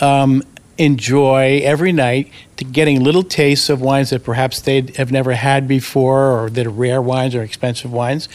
um, 0.00 0.42
enjoy 0.82 1.60
every 1.62 1.92
night 1.92 2.30
to 2.56 2.64
getting 2.64 3.02
little 3.02 3.22
tastes 3.22 3.68
of 3.68 3.80
wines 3.80 4.10
that 4.10 4.24
perhaps 4.24 4.60
they 4.60 4.82
have 4.96 5.12
never 5.12 5.32
had 5.32 5.68
before 5.68 6.30
or 6.30 6.50
that 6.50 6.66
are 6.66 6.70
rare 6.70 7.00
wines 7.00 7.34
or 7.34 7.42
expensive 7.42 7.92
wines. 7.92 8.28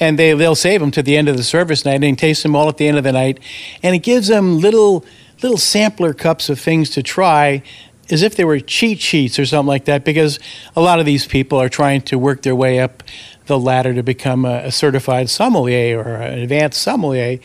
And 0.00 0.18
they, 0.18 0.32
they'll 0.32 0.54
save 0.54 0.80
them 0.80 0.90
to 0.92 1.02
the 1.02 1.16
end 1.16 1.28
of 1.28 1.36
the 1.36 1.42
service 1.42 1.84
night 1.84 2.02
and 2.02 2.18
taste 2.18 2.42
them 2.42 2.56
all 2.56 2.68
at 2.68 2.78
the 2.78 2.88
end 2.88 2.96
of 2.96 3.04
the 3.04 3.12
night. 3.12 3.38
And 3.82 3.94
it 3.94 3.98
gives 3.98 4.28
them 4.28 4.58
little, 4.58 5.04
little 5.42 5.58
sampler 5.58 6.14
cups 6.14 6.48
of 6.48 6.58
things 6.58 6.88
to 6.90 7.02
try 7.02 7.62
as 8.10 8.22
if 8.22 8.34
they 8.34 8.44
were 8.44 8.60
cheat 8.60 9.00
sheets 9.00 9.38
or 9.38 9.46
something 9.46 9.68
like 9.68 9.84
that 9.84 10.04
because 10.04 10.38
a 10.76 10.80
lot 10.80 11.00
of 11.00 11.06
these 11.06 11.26
people 11.26 11.60
are 11.60 11.68
trying 11.68 12.00
to 12.02 12.18
work 12.18 12.42
their 12.42 12.56
way 12.56 12.80
up 12.80 13.02
the 13.46 13.58
ladder 13.58 13.92
to 13.92 14.02
become 14.02 14.44
a, 14.44 14.64
a 14.64 14.72
certified 14.72 15.28
sommelier 15.28 15.98
or 15.98 16.16
an 16.16 16.38
advanced 16.38 16.80
sommelier. 16.80 17.38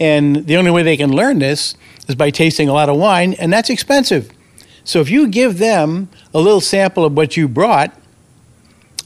And 0.00 0.46
the 0.46 0.56
only 0.56 0.72
way 0.72 0.82
they 0.82 0.96
can 0.96 1.12
learn 1.12 1.38
this 1.38 1.76
is 2.08 2.14
by 2.14 2.30
tasting 2.30 2.68
a 2.68 2.72
lot 2.72 2.88
of 2.88 2.96
wine, 2.96 3.34
and 3.34 3.52
that's 3.52 3.70
expensive. 3.70 4.30
So 4.84 5.00
if 5.00 5.10
you 5.10 5.28
give 5.28 5.58
them 5.58 6.08
a 6.34 6.40
little 6.40 6.60
sample 6.60 7.04
of 7.04 7.16
what 7.16 7.36
you 7.36 7.48
brought, 7.48 7.96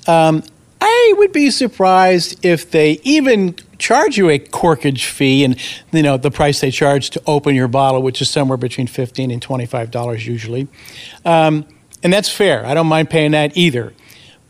um, 0.07 0.43
I 0.81 1.14
would 1.17 1.33
be 1.33 1.50
surprised 1.50 2.45
if 2.45 2.71
they 2.71 3.00
even 3.05 3.57
charge 3.78 4.17
you 4.17 4.28
a 4.28 4.38
corkage 4.38 5.05
fee 5.05 5.45
and 5.45 5.57
you 5.93 6.02
know 6.02 6.17
the 6.17 6.31
price 6.31 6.61
they 6.61 6.71
charge 6.71 7.11
to 7.11 7.23
open 7.26 7.55
your 7.55 7.69
bottle, 7.69 8.02
which 8.02 8.21
is 8.21 8.28
somewhere 8.28 8.57
between 8.57 8.87
fifteen 8.87 9.31
and 9.31 9.40
twenty 9.40 9.67
five 9.67 9.90
dollars 9.90 10.26
usually, 10.26 10.69
um, 11.25 11.67
and 12.02 12.12
that's 12.12 12.28
fair. 12.28 12.64
I 12.67 12.75
don't 12.75 12.87
mind 12.87 13.11
paying 13.11 13.33
that 13.33 13.57
either. 13.57 13.93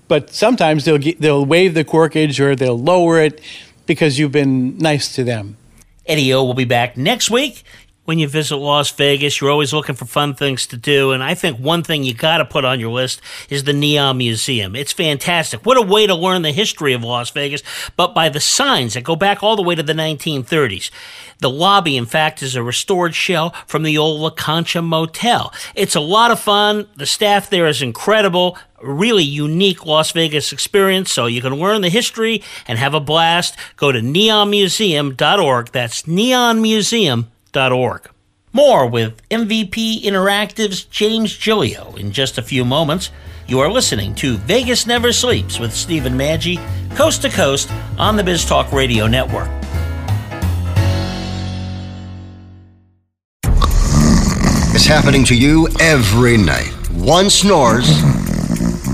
But 0.07 0.31
sometimes 0.31 0.87
they'll 0.87 0.97
get, 0.97 1.21
they'll 1.21 1.45
waive 1.45 1.75
the 1.75 1.85
corkage 1.85 2.41
or 2.41 2.57
they'll 2.57 2.79
lower 2.79 3.21
it 3.21 3.43
because 3.85 4.19
you've 4.19 4.33
been 4.33 4.79
nice 4.79 5.15
to 5.17 5.23
them. 5.23 5.59
Eddie 6.07 6.33
O 6.33 6.45
will 6.45 6.55
be 6.55 6.65
back 6.65 6.97
next 6.97 7.31
week 7.31 7.63
when 8.09 8.19
you 8.19 8.27
visit 8.27 8.57
Las 8.57 8.91
Vegas, 8.93 9.39
you're 9.39 9.51
always 9.51 9.75
looking 9.75 9.95
for 9.95 10.07
fun 10.07 10.33
things 10.33 10.67
to 10.69 10.79
do. 10.79 11.13
And 11.13 11.23
I 11.23 11.35
think 11.35 11.59
one 11.59 11.83
thing 11.83 12.05
you 12.05 12.15
got 12.15 12.39
to 12.39 12.47
put 12.47 12.65
on 12.65 12.81
your 12.81 12.89
list 12.89 13.21
is 13.51 13.65
the 13.65 13.75
Neon 13.75 14.17
Museum. 14.17 14.75
It's 14.75 14.95
fantastic. 14.95 15.67
What 15.67 15.77
a 15.77 15.83
way 15.83 16.07
to 16.07 16.15
learn 16.15 16.41
the 16.41 16.51
history 16.51 16.95
of 16.95 17.05
Las 17.05 17.29
Vegas, 17.29 17.63
but 17.97 18.15
by 18.15 18.31
the 18.31 18.41
signs 18.41 18.95
that 18.95 19.05
go 19.05 19.15
back 19.15 19.43
all 19.43 19.57
the 19.57 19.63
way 19.63 19.75
to 19.75 19.83
the 19.83 19.93
1930s. 19.93 20.91
The 21.41 21.51
lobby, 21.51 21.99
in 21.99 22.07
fact, 22.07 22.43
is 22.43 22.57
a 22.57 22.63
restored 22.63 23.15
shell 23.15 23.55
from 23.67 23.83
the 23.83 23.99
old 23.99 24.23
La 24.23 24.31
Concha 24.31 24.81
Motel. 24.81 25.53
It's 25.75 25.95
a 25.95 26.01
lot 26.01 26.31
of 26.31 26.41
fun. 26.41 26.89
The 26.97 27.05
staff 27.05 27.51
there 27.51 27.67
is 27.67 27.83
incredible. 27.83 28.57
Really 28.83 29.23
unique 29.23 29.85
Las 29.85 30.13
Vegas 30.13 30.51
experience, 30.51 31.13
so 31.13 31.27
you 31.27 31.43
can 31.43 31.57
learn 31.57 31.83
the 31.83 31.91
history 31.91 32.43
and 32.67 32.79
have 32.79 32.95
a 32.95 33.01
blast. 33.01 33.55
Go 33.77 33.93
to 33.93 34.01
neonmuseum.org. 34.01 35.73
That's 35.73 36.03
neonmuseum.org 36.05 37.38
More 38.53 38.87
with 38.87 39.21
MVP 39.29 40.03
Interactive's 40.03 40.85
James 40.85 41.37
Gilio 41.37 41.99
in 41.99 42.13
just 42.13 42.39
a 42.39 42.43
few 42.43 42.65
moments. 42.65 43.11
You 43.47 43.61
are 43.61 43.71
listening 43.71 44.15
to 44.17 44.37
Vegas 44.37 44.87
Never 44.87 45.13
Sleeps 45.13 45.59
with 45.59 45.75
Stephen 45.75 46.15
Maggi, 46.15 46.59
coast 46.97 47.23
to 47.23 47.29
coast 47.29 47.71
on 47.99 48.17
the 48.17 48.25
Biz 48.25 48.45
Talk 48.45 48.73
Radio 48.73 49.07
Network. 49.07 49.49
It's 54.75 54.87
happening 54.87 55.25
to 55.25 55.37
you 55.37 55.69
every 55.81 56.37
night. 56.37 56.73
One 56.93 57.31
snores, 57.31 57.89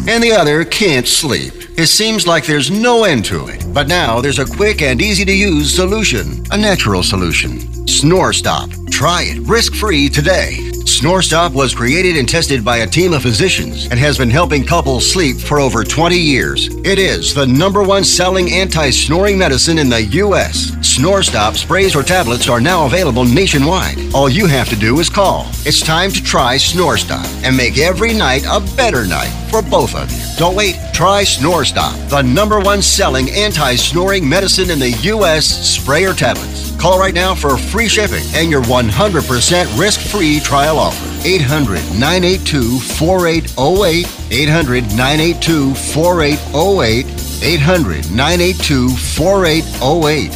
and 0.08 0.22
the 0.22 0.32
other 0.32 0.64
can't 0.64 1.06
sleep. 1.06 1.52
It 1.76 1.86
seems 1.86 2.26
like 2.26 2.46
there's 2.46 2.70
no 2.70 3.04
end 3.04 3.24
to 3.26 3.48
it. 3.48 3.64
But 3.74 3.88
now 3.88 4.20
there's 4.20 4.38
a 4.38 4.46
quick 4.46 4.82
and 4.82 5.02
easy 5.02 5.24
to 5.24 5.32
use 5.32 5.74
solution, 5.74 6.44
a 6.52 6.56
natural 6.56 7.02
solution. 7.02 7.73
Snore 7.86 8.32
Stop. 8.32 8.70
Try 8.90 9.22
it 9.24 9.38
risk 9.46 9.74
free 9.74 10.08
today. 10.08 10.70
Snore 10.86 11.22
Stop 11.22 11.52
was 11.52 11.74
created 11.74 12.16
and 12.16 12.28
tested 12.28 12.64
by 12.64 12.78
a 12.78 12.86
team 12.86 13.12
of 13.12 13.22
physicians 13.22 13.86
and 13.86 13.98
has 13.98 14.16
been 14.16 14.30
helping 14.30 14.64
couples 14.64 15.10
sleep 15.10 15.36
for 15.36 15.58
over 15.60 15.84
20 15.84 16.16
years. 16.16 16.68
It 16.84 16.98
is 16.98 17.34
the 17.34 17.46
number 17.46 17.82
one 17.82 18.04
selling 18.04 18.52
anti 18.52 18.90
snoring 18.90 19.36
medicine 19.36 19.78
in 19.78 19.88
the 19.88 20.02
U.S. 20.02 20.76
Snore 20.82 21.22
Stop 21.22 21.54
sprays 21.54 21.94
or 21.94 22.02
tablets 22.02 22.48
are 22.48 22.60
now 22.60 22.86
available 22.86 23.24
nationwide. 23.24 23.98
All 24.14 24.28
you 24.28 24.46
have 24.46 24.68
to 24.68 24.76
do 24.76 25.00
is 25.00 25.10
call. 25.10 25.46
It's 25.66 25.80
time 25.80 26.10
to 26.12 26.22
try 26.22 26.56
Snore 26.56 26.96
Stop 26.96 27.26
and 27.42 27.56
make 27.56 27.78
every 27.78 28.14
night 28.14 28.44
a 28.48 28.60
better 28.76 29.06
night 29.06 29.32
for 29.50 29.62
both 29.62 29.94
of 29.94 30.10
you. 30.10 30.24
Don't 30.38 30.56
wait. 30.56 30.78
Try 30.92 31.24
Snore 31.24 31.64
Stop, 31.64 31.96
the 32.08 32.22
number 32.22 32.60
one 32.60 32.80
selling 32.80 33.30
anti 33.30 33.74
snoring 33.76 34.28
medicine 34.28 34.70
in 34.70 34.78
the 34.78 34.90
U.S. 34.90 35.46
spray 35.46 36.04
or 36.04 36.14
tablets. 36.14 36.73
Call 36.84 36.98
right 36.98 37.14
now 37.14 37.34
for 37.34 37.56
free 37.56 37.88
shipping 37.88 38.22
and 38.34 38.50
your 38.50 38.60
100% 38.64 39.78
risk 39.80 40.00
free 40.00 40.38
trial 40.38 40.76
offer. 40.76 41.26
800 41.26 41.80
982 41.98 42.78
4808. 42.78 44.06
800 44.30 44.82
982 44.94 45.74
4808. 45.74 47.06
800 47.42 48.10
982 48.10 48.90
4808. 48.90 50.30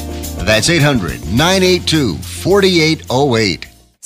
That's 0.47 0.71
800 0.71 1.21
982 1.27 2.17
4808. 2.17 3.68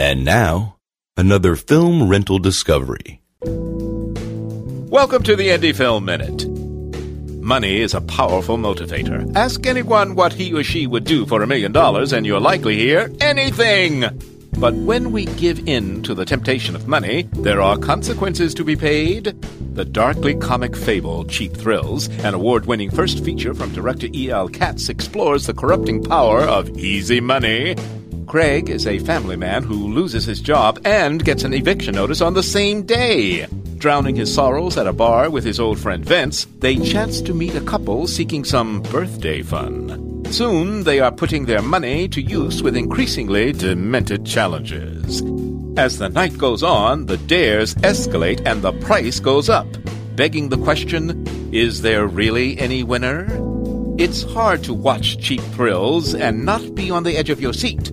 And 0.00 0.24
now, 0.24 0.76
another 1.16 1.56
film 1.56 2.08
rental 2.08 2.38
discovery. 2.38 3.20
Welcome 3.42 5.24
to 5.24 5.34
the 5.34 5.48
Indie 5.48 5.74
Film 5.74 6.04
Minute. 6.04 6.48
Money 7.42 7.80
is 7.80 7.94
a 7.94 8.00
powerful 8.02 8.58
motivator. 8.58 9.34
Ask 9.34 9.66
anyone 9.66 10.14
what 10.14 10.32
he 10.32 10.54
or 10.54 10.62
she 10.62 10.86
would 10.86 11.02
do 11.02 11.26
for 11.26 11.42
a 11.42 11.48
million 11.48 11.72
dollars, 11.72 12.12
and 12.12 12.24
you'll 12.24 12.40
likely 12.40 12.76
hear 12.76 13.10
anything. 13.20 14.04
But 14.60 14.74
when 14.74 15.10
we 15.10 15.24
give 15.24 15.66
in 15.66 16.04
to 16.04 16.14
the 16.14 16.24
temptation 16.24 16.76
of 16.76 16.86
money, 16.86 17.22
there 17.32 17.60
are 17.60 17.76
consequences 17.76 18.54
to 18.54 18.62
be 18.62 18.76
paid. 18.76 19.34
The 19.74 19.84
darkly 19.84 20.36
comic 20.36 20.76
fable 20.76 21.24
Cheap 21.24 21.54
Thrills, 21.54 22.06
an 22.24 22.34
award 22.34 22.66
winning 22.66 22.92
first 22.92 23.24
feature 23.24 23.52
from 23.52 23.72
director 23.72 24.06
E.L. 24.14 24.48
Katz, 24.48 24.88
explores 24.88 25.46
the 25.46 25.54
corrupting 25.54 26.04
power 26.04 26.42
of 26.42 26.68
easy 26.78 27.20
money 27.20 27.74
Craig 28.28 28.68
is 28.68 28.86
a 28.86 28.98
family 28.98 29.36
man 29.36 29.62
who 29.62 29.88
loses 29.88 30.26
his 30.26 30.42
job 30.42 30.78
and 30.84 31.24
gets 31.24 31.44
an 31.44 31.54
eviction 31.54 31.94
notice 31.94 32.20
on 32.20 32.34
the 32.34 32.42
same 32.42 32.82
day. 32.82 33.46
Drowning 33.78 34.16
his 34.16 34.32
sorrows 34.32 34.76
at 34.76 34.86
a 34.86 34.92
bar 34.92 35.30
with 35.30 35.44
his 35.44 35.58
old 35.58 35.78
friend 35.78 36.04
Vince, 36.04 36.46
they 36.58 36.76
chance 36.76 37.22
to 37.22 37.32
meet 37.32 37.54
a 37.54 37.62
couple 37.62 38.06
seeking 38.06 38.44
some 38.44 38.82
birthday 38.82 39.40
fun. 39.40 40.22
Soon, 40.30 40.84
they 40.84 41.00
are 41.00 41.10
putting 41.10 41.46
their 41.46 41.62
money 41.62 42.06
to 42.08 42.20
use 42.20 42.62
with 42.62 42.76
increasingly 42.76 43.52
demented 43.52 44.26
challenges. 44.26 45.22
As 45.78 45.96
the 45.96 46.10
night 46.10 46.36
goes 46.36 46.62
on, 46.62 47.06
the 47.06 47.16
dares 47.16 47.74
escalate 47.76 48.44
and 48.44 48.60
the 48.60 48.72
price 48.72 49.20
goes 49.20 49.48
up, 49.48 49.66
begging 50.16 50.50
the 50.50 50.58
question 50.58 51.24
is 51.50 51.80
there 51.80 52.06
really 52.06 52.58
any 52.58 52.82
winner? 52.82 53.26
It's 53.96 54.22
hard 54.22 54.62
to 54.64 54.74
watch 54.74 55.18
cheap 55.18 55.40
thrills 55.54 56.14
and 56.14 56.44
not 56.44 56.74
be 56.74 56.90
on 56.90 57.04
the 57.04 57.16
edge 57.16 57.30
of 57.30 57.40
your 57.40 57.54
seat. 57.54 57.90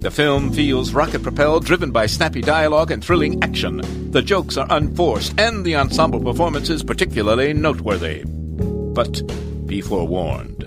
The 0.00 0.10
film 0.10 0.50
feels 0.50 0.94
rocket 0.94 1.22
propelled, 1.22 1.66
driven 1.66 1.90
by 1.90 2.06
snappy 2.06 2.40
dialogue 2.40 2.90
and 2.90 3.04
thrilling 3.04 3.42
action. 3.44 3.82
The 4.10 4.22
jokes 4.22 4.56
are 4.56 4.66
unforced, 4.70 5.38
and 5.38 5.62
the 5.62 5.76
ensemble 5.76 6.20
performances 6.20 6.82
particularly 6.82 7.52
noteworthy. 7.52 8.24
But 8.24 9.20
be 9.66 9.82
forewarned. 9.82 10.66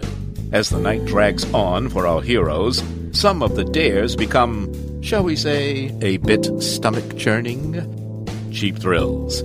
As 0.51 0.69
the 0.69 0.77
night 0.77 1.05
drags 1.05 1.51
on 1.51 1.89
for 1.89 2.05
our 2.05 2.21
heroes, 2.21 2.83
some 3.11 3.41
of 3.41 3.55
the 3.55 3.63
dares 3.63 4.15
become, 4.15 4.71
shall 5.01 5.23
we 5.23 5.35
say, 5.35 5.91
a 6.03 6.17
bit 6.17 6.47
stomach 6.61 7.17
churning. 7.17 7.73
Cheap 8.51 8.77
thrills. 8.77 9.41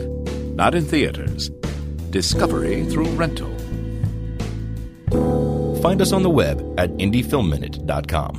Not 0.54 0.74
in 0.74 0.84
theaters. 0.84 1.48
Discovery 2.10 2.84
through 2.84 3.08
rental. 3.12 3.48
Find 5.80 6.02
us 6.02 6.12
on 6.12 6.22
the 6.22 6.30
web 6.30 6.58
at 6.76 6.90
indiefilmminute.com. 6.98 8.38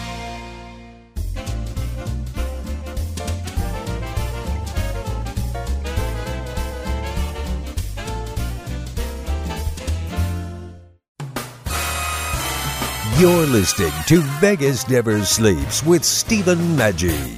You're 13.21 13.45
listening 13.45 13.91
to 14.07 14.21
Vegas 14.39 14.89
Never 14.89 15.23
Sleeps 15.23 15.85
with 15.85 16.03
Stephen 16.03 16.57
Maggi. 16.75 17.37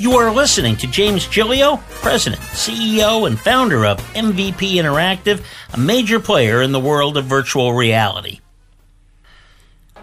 You 0.00 0.12
are 0.12 0.34
listening 0.34 0.74
to 0.76 0.86
James 0.86 1.26
Gilio, 1.26 1.78
President, 2.00 2.40
CEO, 2.40 3.26
and 3.26 3.38
founder 3.38 3.84
of 3.84 3.98
MVP 4.14 4.76
Interactive, 4.76 5.44
a 5.74 5.78
major 5.78 6.18
player 6.18 6.62
in 6.62 6.72
the 6.72 6.80
world 6.80 7.18
of 7.18 7.26
virtual 7.26 7.74
reality. 7.74 8.40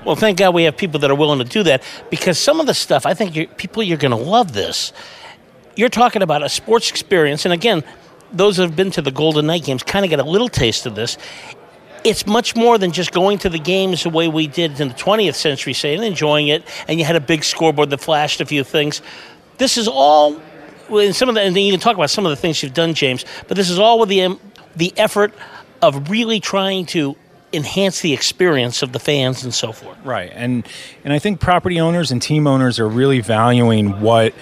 Well, 0.05 0.15
thank 0.15 0.37
God 0.37 0.53
we 0.53 0.65
have 0.65 0.77
people 0.77 0.99
that 0.99 1.09
are 1.09 1.15
willing 1.15 1.39
to 1.39 1.45
do 1.45 1.63
that 1.63 1.81
because 2.11 2.37
some 2.37 2.59
of 2.59 2.67
the 2.67 2.75
stuff, 2.75 3.07
I 3.07 3.15
think 3.15 3.35
you're, 3.35 3.47
people, 3.47 3.81
you're 3.81 3.97
going 3.97 4.11
to 4.11 4.15
love 4.15 4.53
this. 4.53 4.93
You're 5.75 5.89
talking 5.89 6.21
about 6.21 6.43
a 6.43 6.49
sports 6.49 6.91
experience, 6.91 7.45
and 7.45 7.53
again, 7.53 7.83
those 8.31 8.57
that 8.57 8.63
have 8.63 8.75
been 8.75 8.91
to 8.91 9.01
the 9.01 9.11
Golden 9.11 9.47
Knight 9.47 9.63
games 9.63 9.83
kind 9.83 10.05
of 10.05 10.09
get 10.09 10.19
a 10.19 10.23
little 10.23 10.49
taste 10.49 10.85
of 10.85 10.95
this 10.95 11.17
it's 12.05 12.27
much 12.27 12.55
more 12.55 12.77
than 12.77 12.91
just 12.91 13.11
going 13.11 13.39
to 13.39 13.49
the 13.49 13.59
games 13.59 14.03
the 14.03 14.09
way 14.09 14.27
we 14.27 14.45
did 14.45 14.79
in 14.79 14.87
the 14.89 14.93
20th 14.93 15.35
century, 15.35 15.73
say, 15.73 15.95
and 15.95 16.03
enjoying 16.03 16.47
it, 16.47 16.63
and 16.87 16.99
you 16.99 17.05
had 17.05 17.15
a 17.15 17.19
big 17.19 17.43
scoreboard 17.43 17.89
that 17.89 17.99
flashed 17.99 18.39
a 18.39 18.45
few 18.45 18.63
things. 18.63 19.01
This 19.57 19.77
is 19.77 19.87
all, 19.87 20.39
and 20.89 21.15
some 21.15 21.29
of 21.29 21.35
the, 21.35 21.41
and 21.41 21.57
you 21.57 21.71
can 21.71 21.79
talk 21.79 21.95
about 21.95 22.11
some 22.11 22.25
of 22.25 22.29
the 22.29 22.35
things 22.35 22.61
you've 22.61 22.75
done, 22.75 22.93
James, 22.93 23.25
but 23.47 23.57
this 23.57 23.69
is 23.69 23.79
all 23.79 23.99
with 23.99 24.09
the, 24.09 24.37
the 24.75 24.93
effort 24.97 25.33
of 25.81 26.09
really 26.09 26.39
trying 26.39 26.85
to 26.85 27.15
enhance 27.51 28.01
the 28.01 28.13
experience 28.13 28.83
of 28.83 28.91
the 28.91 28.99
fans 28.99 29.43
and 29.43 29.53
so 29.53 29.71
forth. 29.71 29.97
Right, 30.03 30.31
and 30.33 30.67
and 31.03 31.13
I 31.13 31.19
think 31.19 31.39
property 31.39 31.79
owners 31.79 32.11
and 32.11 32.21
team 32.21 32.47
owners 32.47 32.79
are 32.79 32.87
really 32.87 33.21
valuing 33.21 34.01
what 34.01 34.33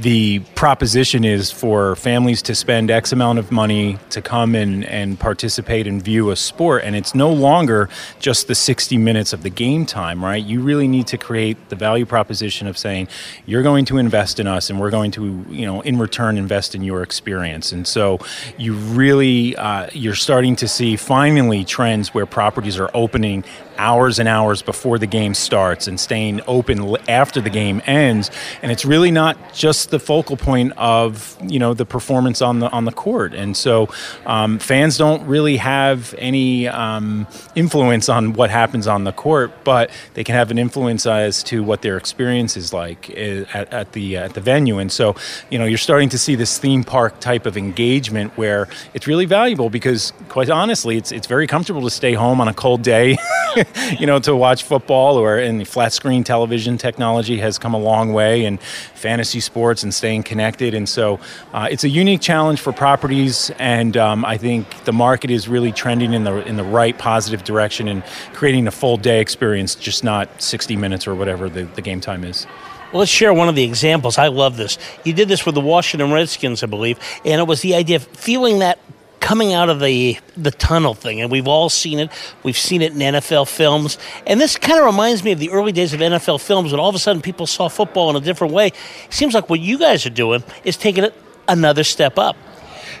the 0.00 0.38
proposition 0.54 1.24
is 1.24 1.50
for 1.50 1.94
families 1.94 2.40
to 2.42 2.54
spend 2.54 2.90
X 2.90 3.12
amount 3.12 3.38
of 3.38 3.52
money 3.52 3.98
to 4.10 4.22
come 4.22 4.54
and, 4.54 4.84
and 4.86 5.20
participate 5.20 5.86
and 5.86 6.02
view 6.02 6.30
a 6.30 6.36
sport. 6.36 6.84
And 6.84 6.96
it's 6.96 7.14
no 7.14 7.30
longer 7.30 7.88
just 8.18 8.48
the 8.48 8.54
60 8.54 8.96
minutes 8.96 9.32
of 9.32 9.42
the 9.42 9.50
game 9.50 9.84
time, 9.84 10.24
right? 10.24 10.42
You 10.42 10.62
really 10.62 10.88
need 10.88 11.06
to 11.08 11.18
create 11.18 11.68
the 11.68 11.76
value 11.76 12.06
proposition 12.06 12.66
of 12.66 12.78
saying, 12.78 13.08
you're 13.44 13.62
going 13.62 13.84
to 13.86 13.98
invest 13.98 14.40
in 14.40 14.46
us 14.46 14.70
and 14.70 14.80
we're 14.80 14.90
going 14.90 15.10
to, 15.12 15.44
you 15.50 15.66
know, 15.66 15.82
in 15.82 15.98
return 15.98 16.38
invest 16.38 16.74
in 16.74 16.82
your 16.82 17.02
experience. 17.02 17.72
And 17.72 17.86
so 17.86 18.20
you 18.56 18.74
really, 18.74 19.54
uh, 19.56 19.88
you're 19.92 20.14
starting 20.14 20.56
to 20.56 20.68
see 20.68 20.96
finally 20.96 21.64
trends 21.64 22.14
where 22.14 22.26
properties 22.26 22.78
are 22.78 22.90
opening 22.94 23.44
hours 23.80 24.18
and 24.18 24.28
hours 24.28 24.60
before 24.60 24.98
the 24.98 25.06
game 25.06 25.32
starts 25.32 25.88
and 25.88 25.98
staying 25.98 26.40
open 26.46 26.96
after 27.08 27.40
the 27.40 27.50
game 27.50 27.80
ends. 27.86 28.30
And 28.62 28.70
it's 28.70 28.84
really 28.84 29.10
not 29.10 29.54
just 29.54 29.89
the 29.90 29.98
focal 29.98 30.36
point 30.36 30.72
of 30.76 31.36
you 31.42 31.58
know 31.58 31.74
the 31.74 31.84
performance 31.84 32.40
on 32.42 32.60
the 32.60 32.70
on 32.70 32.84
the 32.84 32.92
court, 32.92 33.34
and 33.34 33.56
so 33.56 33.88
um, 34.26 34.58
fans 34.58 34.96
don't 34.96 35.26
really 35.26 35.56
have 35.56 36.14
any 36.18 36.68
um, 36.68 37.26
influence 37.54 38.08
on 38.08 38.32
what 38.32 38.50
happens 38.50 38.86
on 38.86 39.04
the 39.04 39.12
court, 39.12 39.52
but 39.64 39.90
they 40.14 40.24
can 40.24 40.34
have 40.34 40.50
an 40.50 40.58
influence 40.58 41.06
as 41.06 41.42
to 41.44 41.62
what 41.62 41.82
their 41.82 41.96
experience 41.96 42.56
is 42.56 42.72
like 42.72 43.10
eh, 43.10 43.44
at, 43.52 43.72
at 43.72 43.92
the 43.92 44.16
at 44.16 44.34
the 44.34 44.40
venue. 44.40 44.78
And 44.78 44.90
so 44.90 45.14
you 45.50 45.58
know 45.58 45.64
you're 45.64 45.78
starting 45.78 46.08
to 46.10 46.18
see 46.18 46.34
this 46.34 46.58
theme 46.58 46.84
park 46.84 47.20
type 47.20 47.46
of 47.46 47.56
engagement 47.56 48.36
where 48.36 48.68
it's 48.94 49.06
really 49.06 49.26
valuable 49.26 49.70
because 49.70 50.12
quite 50.28 50.50
honestly, 50.50 50.96
it's 50.96 51.12
it's 51.12 51.26
very 51.26 51.46
comfortable 51.46 51.82
to 51.82 51.90
stay 51.90 52.14
home 52.14 52.40
on 52.40 52.48
a 52.48 52.54
cold 52.54 52.82
day, 52.82 53.16
you 53.98 54.06
know, 54.06 54.18
to 54.20 54.34
watch 54.34 54.62
football 54.62 55.16
or 55.16 55.38
in 55.38 55.64
flat 55.64 55.92
screen 55.92 56.24
television 56.24 56.78
technology 56.78 57.38
has 57.38 57.58
come 57.58 57.74
a 57.74 57.78
long 57.78 58.12
way 58.12 58.44
and 58.44 58.60
fantasy 58.60 59.40
sports 59.40 59.79
and 59.82 59.92
staying 59.92 60.22
connected. 60.22 60.74
And 60.74 60.88
so 60.88 61.20
uh, 61.52 61.68
it's 61.70 61.84
a 61.84 61.88
unique 61.88 62.20
challenge 62.20 62.60
for 62.60 62.72
properties, 62.72 63.50
and 63.58 63.96
um, 63.96 64.24
I 64.24 64.36
think 64.36 64.84
the 64.84 64.92
market 64.92 65.30
is 65.30 65.48
really 65.48 65.72
trending 65.72 66.12
in 66.12 66.24
the 66.24 66.46
in 66.46 66.56
the 66.56 66.64
right 66.64 66.96
positive 66.96 67.44
direction 67.44 67.88
and 67.88 68.02
creating 68.32 68.66
a 68.66 68.70
full 68.70 68.96
day 68.96 69.20
experience, 69.20 69.74
just 69.74 70.04
not 70.04 70.42
60 70.42 70.76
minutes 70.76 71.06
or 71.06 71.14
whatever 71.14 71.48
the, 71.48 71.64
the 71.64 71.82
game 71.82 72.00
time 72.00 72.24
is. 72.24 72.46
Well, 72.92 73.00
let's 73.00 73.10
share 73.10 73.32
one 73.32 73.48
of 73.48 73.54
the 73.54 73.62
examples. 73.62 74.18
I 74.18 74.28
love 74.28 74.56
this. 74.56 74.76
You 75.04 75.12
did 75.12 75.28
this 75.28 75.46
with 75.46 75.54
the 75.54 75.60
Washington 75.60 76.12
Redskins, 76.12 76.64
I 76.64 76.66
believe, 76.66 76.98
and 77.24 77.40
it 77.40 77.46
was 77.46 77.62
the 77.62 77.76
idea 77.76 77.96
of 77.96 78.02
feeling 78.04 78.58
that 78.58 78.80
coming 79.20 79.52
out 79.52 79.68
of 79.68 79.80
the 79.80 80.18
the 80.36 80.50
tunnel 80.50 80.94
thing, 80.94 81.20
and 81.20 81.30
we've 81.30 81.46
all 81.46 81.68
seen 81.68 81.98
it. 81.98 82.10
We've 82.42 82.56
seen 82.56 82.82
it 82.82 82.92
in 82.92 82.98
NFL 82.98 83.48
films, 83.48 83.98
and 84.26 84.40
this 84.40 84.56
kind 84.56 84.78
of 84.78 84.86
reminds 84.86 85.22
me 85.22 85.32
of 85.32 85.38
the 85.38 85.50
early 85.50 85.72
days 85.72 85.92
of 85.94 86.00
NFL 86.00 86.40
films 86.40 86.72
when 86.72 86.80
all 86.80 86.88
of 86.88 86.94
a 86.94 86.98
sudden 86.98 87.22
people 87.22 87.46
saw 87.46 87.68
football 87.68 88.10
in 88.10 88.16
a 88.16 88.20
different 88.20 88.52
way. 88.52 88.68
It 88.68 88.74
seems 89.10 89.34
like 89.34 89.48
what 89.48 89.60
you 89.60 89.78
guys 89.78 90.04
are 90.06 90.10
doing 90.10 90.42
is 90.64 90.76
taking 90.76 91.04
it 91.04 91.14
another 91.46 91.84
step 91.84 92.18
up. 92.18 92.36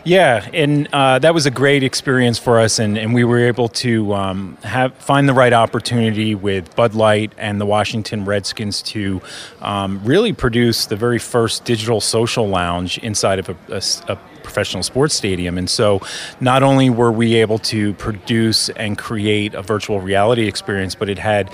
Yeah, 0.02 0.48
and 0.54 0.88
uh, 0.94 1.18
that 1.18 1.34
was 1.34 1.44
a 1.44 1.50
great 1.50 1.82
experience 1.82 2.38
for 2.38 2.58
us, 2.58 2.78
and, 2.78 2.96
and 2.96 3.12
we 3.12 3.22
were 3.22 3.40
able 3.40 3.68
to 3.68 4.14
um, 4.14 4.56
have 4.62 4.94
find 4.94 5.28
the 5.28 5.34
right 5.34 5.52
opportunity 5.52 6.34
with 6.34 6.74
Bud 6.74 6.94
Light 6.94 7.32
and 7.36 7.60
the 7.60 7.66
Washington 7.66 8.24
Redskins 8.24 8.80
to 8.82 9.20
um, 9.60 10.00
really 10.02 10.32
produce 10.32 10.86
the 10.86 10.96
very 10.96 11.18
first 11.18 11.66
digital 11.66 12.00
social 12.00 12.48
lounge 12.48 12.96
inside 12.98 13.38
of 13.40 13.50
a, 13.50 13.56
a, 13.68 13.82
a 14.12 14.16
professional 14.42 14.82
sports 14.82 15.14
stadium. 15.14 15.58
And 15.58 15.68
so 15.68 16.00
not 16.40 16.62
only 16.62 16.88
were 16.88 17.12
we 17.12 17.34
able 17.34 17.58
to 17.58 17.92
produce 17.94 18.70
and 18.70 18.96
create 18.96 19.54
a 19.54 19.60
virtual 19.60 20.00
reality 20.00 20.48
experience, 20.48 20.94
but 20.94 21.10
it 21.10 21.18
had 21.18 21.52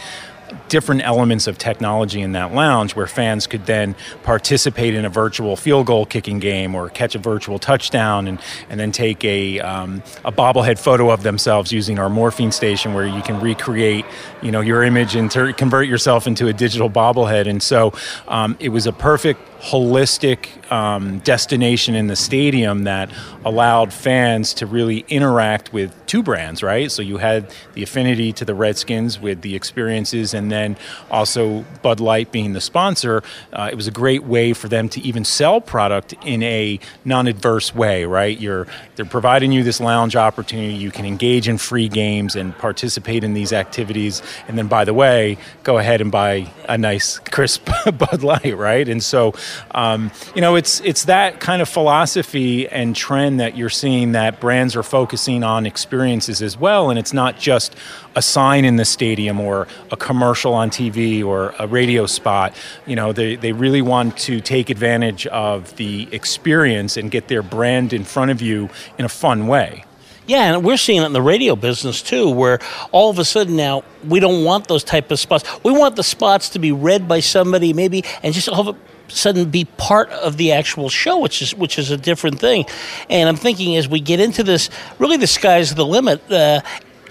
different 0.68 1.02
elements 1.02 1.46
of 1.46 1.58
technology 1.58 2.20
in 2.20 2.32
that 2.32 2.52
lounge 2.52 2.94
where 2.94 3.06
fans 3.06 3.46
could 3.46 3.66
then 3.66 3.94
participate 4.22 4.94
in 4.94 5.04
a 5.04 5.08
virtual 5.08 5.56
field 5.56 5.86
goal 5.86 6.06
kicking 6.06 6.38
game 6.38 6.74
or 6.74 6.88
catch 6.88 7.14
a 7.14 7.18
virtual 7.18 7.58
touchdown 7.58 8.26
and, 8.26 8.40
and 8.68 8.80
then 8.80 8.92
take 8.92 9.24
a, 9.24 9.60
um, 9.60 10.02
a 10.24 10.32
bobblehead 10.32 10.78
photo 10.78 11.10
of 11.10 11.22
themselves 11.22 11.72
using 11.72 11.98
our 11.98 12.08
morphing 12.08 12.52
station 12.52 12.94
where 12.94 13.06
you 13.06 13.22
can 13.22 13.40
recreate 13.40 14.04
you 14.42 14.50
know 14.50 14.60
your 14.60 14.82
image 14.82 15.16
and 15.16 15.30
ter- 15.30 15.52
convert 15.52 15.88
yourself 15.88 16.26
into 16.26 16.48
a 16.48 16.52
digital 16.52 16.90
bobblehead. 16.90 17.48
And 17.48 17.62
so 17.62 17.92
um, 18.28 18.56
it 18.60 18.70
was 18.70 18.86
a 18.86 18.92
perfect 18.92 19.40
holistic 19.60 20.70
um, 20.70 21.18
destination 21.20 21.94
in 21.94 22.06
the 22.06 22.16
stadium 22.16 22.84
that 22.84 23.10
allowed 23.44 23.92
fans 23.92 24.54
to 24.54 24.66
really 24.66 25.04
interact 25.08 25.72
with 25.72 25.94
two 26.06 26.22
brands, 26.22 26.62
right? 26.62 26.90
So 26.90 27.02
you 27.02 27.18
had 27.18 27.52
the 27.74 27.82
affinity 27.82 28.32
to 28.34 28.44
the 28.44 28.54
Redskins 28.54 29.20
with 29.20 29.42
the 29.42 29.54
experiences, 29.54 30.34
and 30.34 30.50
then 30.50 30.76
also 31.10 31.64
Bud 31.82 32.00
Light 32.00 32.32
being 32.32 32.52
the 32.52 32.60
sponsor. 32.60 33.22
Uh, 33.52 33.68
it 33.70 33.74
was 33.74 33.86
a 33.86 33.90
great 33.90 34.24
way 34.24 34.52
for 34.52 34.68
them 34.68 34.88
to 34.90 35.00
even 35.00 35.24
sell 35.24 35.60
product 35.60 36.14
in 36.24 36.42
a 36.42 36.80
non-adverse 37.04 37.74
way, 37.74 38.04
right? 38.04 38.38
You're 38.38 38.66
they're 38.96 39.04
providing 39.04 39.52
you 39.52 39.62
this 39.62 39.80
lounge 39.80 40.16
opportunity. 40.16 40.74
You 40.74 40.90
can 40.90 41.04
engage 41.04 41.48
in 41.48 41.58
free 41.58 41.88
games 41.88 42.34
and 42.34 42.56
participate 42.58 43.24
in 43.24 43.34
these 43.34 43.52
activities, 43.52 44.22
and 44.48 44.58
then 44.58 44.68
by 44.68 44.84
the 44.84 44.94
way, 44.94 45.38
go 45.62 45.78
ahead 45.78 46.00
and 46.00 46.10
buy 46.10 46.50
a 46.68 46.78
nice 46.78 47.18
crisp 47.18 47.68
Bud 47.98 48.22
Light, 48.22 48.56
right? 48.56 48.88
And 48.88 49.02
so, 49.02 49.34
um, 49.72 50.10
you 50.34 50.40
know, 50.40 50.56
it's 50.56 50.80
it's 50.80 51.04
that 51.04 51.40
kind 51.40 51.62
of 51.62 51.68
philosophy 51.68 52.68
and 52.68 52.94
trend 52.94 53.40
that 53.40 53.56
you're 53.56 53.70
seeing 53.70 54.12
that 54.12 54.40
brands 54.40 54.76
are 54.76 54.82
focusing 54.82 55.42
on 55.42 55.66
experiences 55.66 56.42
as 56.42 56.56
well, 56.56 56.90
and 56.90 56.98
it's 56.98 57.12
not 57.12 57.38
just 57.38 57.74
a 58.14 58.22
sign 58.22 58.64
in 58.64 58.76
the 58.76 58.84
stadium 58.84 59.40
or 59.40 59.68
a 59.92 59.96
commercial 59.96 60.54
on 60.54 60.70
TV 60.70 61.24
or 61.24 61.54
a 61.58 61.66
radio 61.66 62.06
spot. 62.06 62.54
You 62.86 62.96
know, 62.96 63.12
they, 63.12 63.36
they 63.36 63.52
really 63.52 63.82
want 63.82 64.16
to 64.18 64.40
take 64.40 64.70
advantage 64.70 65.26
of 65.26 65.76
the 65.76 66.08
experience 66.12 66.96
and 66.96 67.10
get 67.10 67.28
their 67.28 67.42
brand 67.42 67.92
in 67.92 68.04
front 68.04 68.30
of 68.30 68.40
you 68.40 68.70
in 68.98 69.04
a 69.04 69.08
fun 69.08 69.46
way. 69.46 69.84
Yeah, 70.26 70.54
and 70.54 70.64
we're 70.64 70.76
seeing 70.76 71.02
it 71.02 71.06
in 71.06 71.12
the 71.12 71.22
radio 71.22 71.54
business 71.54 72.02
too, 72.02 72.28
where 72.30 72.58
all 72.90 73.10
of 73.10 73.18
a 73.20 73.24
sudden 73.24 73.54
now 73.54 73.84
we 74.04 74.18
don't 74.18 74.44
want 74.44 74.66
those 74.66 74.82
type 74.82 75.12
of 75.12 75.20
spots. 75.20 75.44
We 75.62 75.72
want 75.72 75.94
the 75.94 76.02
spots 76.02 76.48
to 76.50 76.58
be 76.58 76.72
read 76.72 77.06
by 77.06 77.20
somebody, 77.20 77.72
maybe, 77.72 78.02
and 78.24 78.34
just 78.34 78.48
of 78.48 78.68
a 78.68 78.76
sudden 79.08 79.50
be 79.50 79.64
part 79.76 80.10
of 80.10 80.36
the 80.36 80.52
actual 80.52 80.88
show, 80.88 81.18
which 81.18 81.42
is 81.42 81.54
which 81.54 81.78
is 81.78 81.90
a 81.90 81.96
different 81.96 82.38
thing. 82.38 82.66
And 83.08 83.28
I'm 83.28 83.36
thinking 83.36 83.76
as 83.76 83.88
we 83.88 84.00
get 84.00 84.20
into 84.20 84.42
this, 84.42 84.70
really 84.98 85.16
the 85.16 85.26
sky's 85.26 85.74
the 85.74 85.86
limit. 85.86 86.30
Uh, 86.30 86.60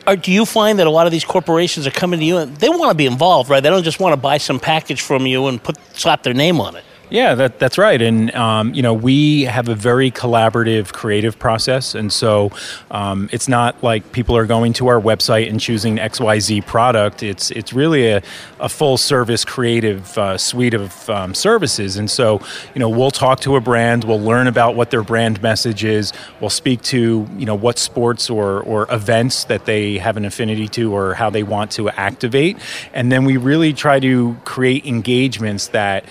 or 0.07 0.15
do 0.15 0.31
you 0.31 0.45
find 0.45 0.77
that 0.79 0.87
a 0.87 0.91
lot 0.91 1.07
of 1.07 1.11
these 1.11 1.25
corporations 1.25 1.87
are 1.87 1.91
coming 1.91 2.19
to 2.19 2.25
you 2.25 2.37
and 2.37 2.55
they 2.57 2.69
want 2.69 2.91
to 2.91 2.95
be 2.95 3.07
involved, 3.07 3.49
right? 3.49 3.61
They 3.61 3.69
don't 3.69 3.83
just 3.83 3.99
want 3.99 4.13
to 4.13 4.17
buy 4.17 4.37
some 4.37 4.59
package 4.59 5.01
from 5.01 5.25
you 5.25 5.47
and 5.47 5.61
put 5.61 5.77
slap 5.97 6.23
their 6.23 6.33
name 6.33 6.61
on 6.61 6.75
it. 6.75 6.83
Yeah, 7.09 7.35
that, 7.35 7.59
that's 7.59 7.77
right. 7.77 8.01
And, 8.01 8.33
um, 8.33 8.73
you 8.73 8.81
know, 8.81 8.93
we 8.93 9.43
have 9.43 9.69
a 9.69 9.75
very 9.75 10.09
collaborative 10.09 10.91
creative 10.91 11.37
process. 11.37 11.93
And 11.93 12.11
so 12.11 12.51
um, 12.89 13.29
it's 13.31 13.47
not 13.47 13.81
like 13.83 14.11
people 14.11 14.35
are 14.35 14.47
going 14.47 14.73
to 14.73 14.87
our 14.87 14.99
website 14.99 15.47
and 15.47 15.59
choosing 15.59 15.97
XYZ 15.97 16.65
product. 16.65 17.21
It's, 17.21 17.51
it's 17.51 17.73
really 17.73 18.07
a, 18.07 18.23
a 18.59 18.69
full 18.69 18.97
service 18.97 19.45
creative 19.45 20.17
uh, 20.17 20.37
suite 20.37 20.73
of 20.73 21.07
um, 21.09 21.35
services. 21.35 21.95
And 21.97 22.09
so, 22.09 22.41
you 22.73 22.79
know, 22.79 22.89
we'll 22.89 23.11
talk 23.11 23.39
to 23.41 23.55
a 23.55 23.61
brand, 23.61 24.03
we'll 24.03 24.19
learn 24.19 24.47
about 24.47 24.75
what 24.75 24.89
their 24.89 25.03
brand 25.03 25.41
message 25.43 25.83
is, 25.83 26.11
we'll 26.41 26.49
speak 26.49 26.81
to, 26.83 27.27
you 27.37 27.45
know, 27.45 27.55
what 27.55 27.77
sports 27.77 28.31
or, 28.31 28.61
or 28.61 28.91
events 28.91 29.43
that 29.45 29.65
they 29.65 29.99
have 29.99 30.17
an 30.17 30.25
affinity 30.25 30.67
to 30.69 30.91
or 30.91 31.13
how 31.13 31.29
they 31.29 31.43
want 31.43 31.69
to 31.71 31.89
activate. 31.91 32.57
And 32.93 33.11
then 33.11 33.25
we 33.25 33.37
really 33.37 33.73
try 33.73 33.99
to 33.99 34.35
create 34.43 34.85
engagements 34.87 35.67
that 35.67 36.05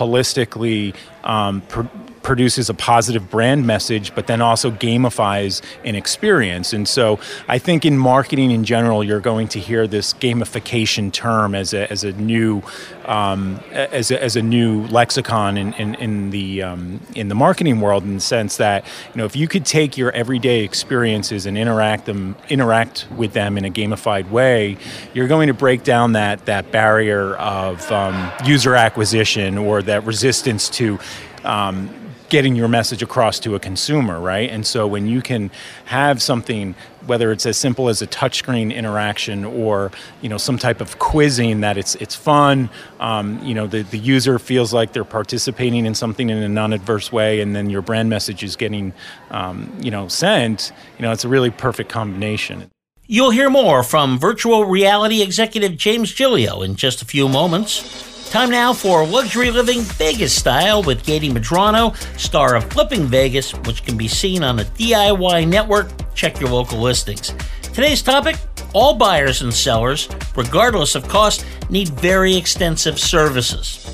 holistically 0.00 0.94
um, 1.24 1.60
pr- 1.62 1.82
produces 2.22 2.68
a 2.68 2.74
positive 2.74 3.30
brand 3.30 3.66
message, 3.66 4.14
but 4.14 4.26
then 4.26 4.40
also 4.40 4.70
gamifies 4.70 5.62
an 5.84 5.94
experience. 5.94 6.72
And 6.72 6.86
so 6.86 7.18
I 7.48 7.58
think 7.58 7.84
in 7.84 7.96
marketing 7.98 8.50
in 8.50 8.64
general, 8.64 9.02
you're 9.02 9.20
going 9.20 9.48
to 9.48 9.60
hear 9.60 9.86
this 9.86 10.12
gamification 10.14 11.12
term 11.12 11.54
as 11.54 11.72
a, 11.72 11.90
as 11.90 12.04
a 12.04 12.12
new 12.12 12.62
um, 13.06 13.60
as, 13.72 14.12
a, 14.12 14.22
as 14.22 14.36
a 14.36 14.42
new 14.42 14.86
lexicon 14.86 15.58
in, 15.58 15.72
in, 15.74 15.94
in 15.96 16.30
the 16.30 16.62
um, 16.62 17.00
in 17.16 17.28
the 17.28 17.34
marketing 17.34 17.80
world 17.80 18.04
in 18.04 18.14
the 18.14 18.20
sense 18.20 18.56
that 18.58 18.84
you 19.12 19.18
know 19.18 19.24
if 19.24 19.34
you 19.34 19.48
could 19.48 19.66
take 19.66 19.98
your 19.98 20.12
everyday 20.12 20.62
experiences 20.62 21.44
and 21.44 21.58
interact 21.58 22.06
them 22.06 22.36
interact 22.48 23.08
with 23.16 23.32
them 23.32 23.58
in 23.58 23.64
a 23.64 23.70
gamified 23.70 24.30
way, 24.30 24.76
you're 25.12 25.26
going 25.26 25.48
to 25.48 25.54
break 25.54 25.82
down 25.82 26.12
that 26.12 26.46
that 26.46 26.70
barrier 26.70 27.34
of 27.36 27.90
um, 27.90 28.30
user 28.44 28.76
acquisition 28.76 29.58
or 29.58 29.82
that 29.82 30.04
resistance 30.04 30.68
to 30.68 30.98
um, 31.44 31.88
getting 32.30 32.56
your 32.56 32.68
message 32.68 33.02
across 33.02 33.38
to 33.40 33.54
a 33.54 33.60
consumer, 33.60 34.18
right? 34.18 34.48
And 34.48 34.66
so 34.66 34.86
when 34.86 35.06
you 35.06 35.20
can 35.20 35.50
have 35.84 36.22
something, 36.22 36.74
whether 37.06 37.32
it's 37.32 37.44
as 37.44 37.58
simple 37.58 37.88
as 37.88 38.00
a 38.00 38.06
touchscreen 38.06 38.74
interaction 38.74 39.44
or 39.44 39.90
you 40.22 40.28
know 40.28 40.38
some 40.38 40.56
type 40.56 40.80
of 40.80 40.98
quizzing 40.98 41.60
that 41.60 41.76
it's 41.76 41.94
it's 41.96 42.14
fun, 42.14 42.70
um, 43.00 43.44
you 43.44 43.54
know 43.54 43.66
the 43.66 43.82
the 43.82 43.98
user 43.98 44.38
feels 44.38 44.72
like 44.72 44.92
they're 44.92 45.04
participating 45.04 45.84
in 45.84 45.94
something 45.94 46.30
in 46.30 46.38
a 46.38 46.48
non-adverse 46.48 47.12
way, 47.12 47.40
and 47.40 47.54
then 47.54 47.68
your 47.68 47.82
brand 47.82 48.08
message 48.08 48.42
is 48.42 48.56
getting 48.56 48.94
um, 49.30 49.70
you 49.80 49.90
know 49.90 50.08
sent. 50.08 50.72
You 50.98 51.02
know 51.02 51.12
it's 51.12 51.24
a 51.24 51.28
really 51.28 51.50
perfect 51.50 51.90
combination. 51.90 52.70
You'll 53.06 53.30
hear 53.30 53.50
more 53.50 53.82
from 53.82 54.20
virtual 54.20 54.66
reality 54.66 55.20
executive 55.20 55.76
James 55.76 56.14
Gilio 56.14 56.64
in 56.64 56.76
just 56.76 57.02
a 57.02 57.04
few 57.04 57.28
moments. 57.28 58.09
Time 58.30 58.50
now 58.50 58.72
for 58.72 59.04
Luxury 59.04 59.50
Living 59.50 59.80
Vegas 59.80 60.32
Style 60.32 60.84
with 60.84 61.04
Gady 61.04 61.32
Medrano, 61.32 61.96
star 62.16 62.54
of 62.54 62.62
Flipping 62.72 63.06
Vegas, 63.06 63.50
which 63.66 63.84
can 63.84 63.96
be 63.96 64.06
seen 64.06 64.44
on 64.44 64.54
the 64.54 64.64
DIY 64.64 65.48
network. 65.48 65.90
Check 66.14 66.38
your 66.38 66.48
local 66.48 66.78
listings. 66.78 67.34
Today's 67.74 68.02
topic 68.02 68.36
all 68.72 68.94
buyers 68.94 69.42
and 69.42 69.52
sellers, 69.52 70.08
regardless 70.36 70.94
of 70.94 71.08
cost, 71.08 71.44
need 71.70 71.88
very 71.88 72.36
extensive 72.36 73.00
services. 73.00 73.84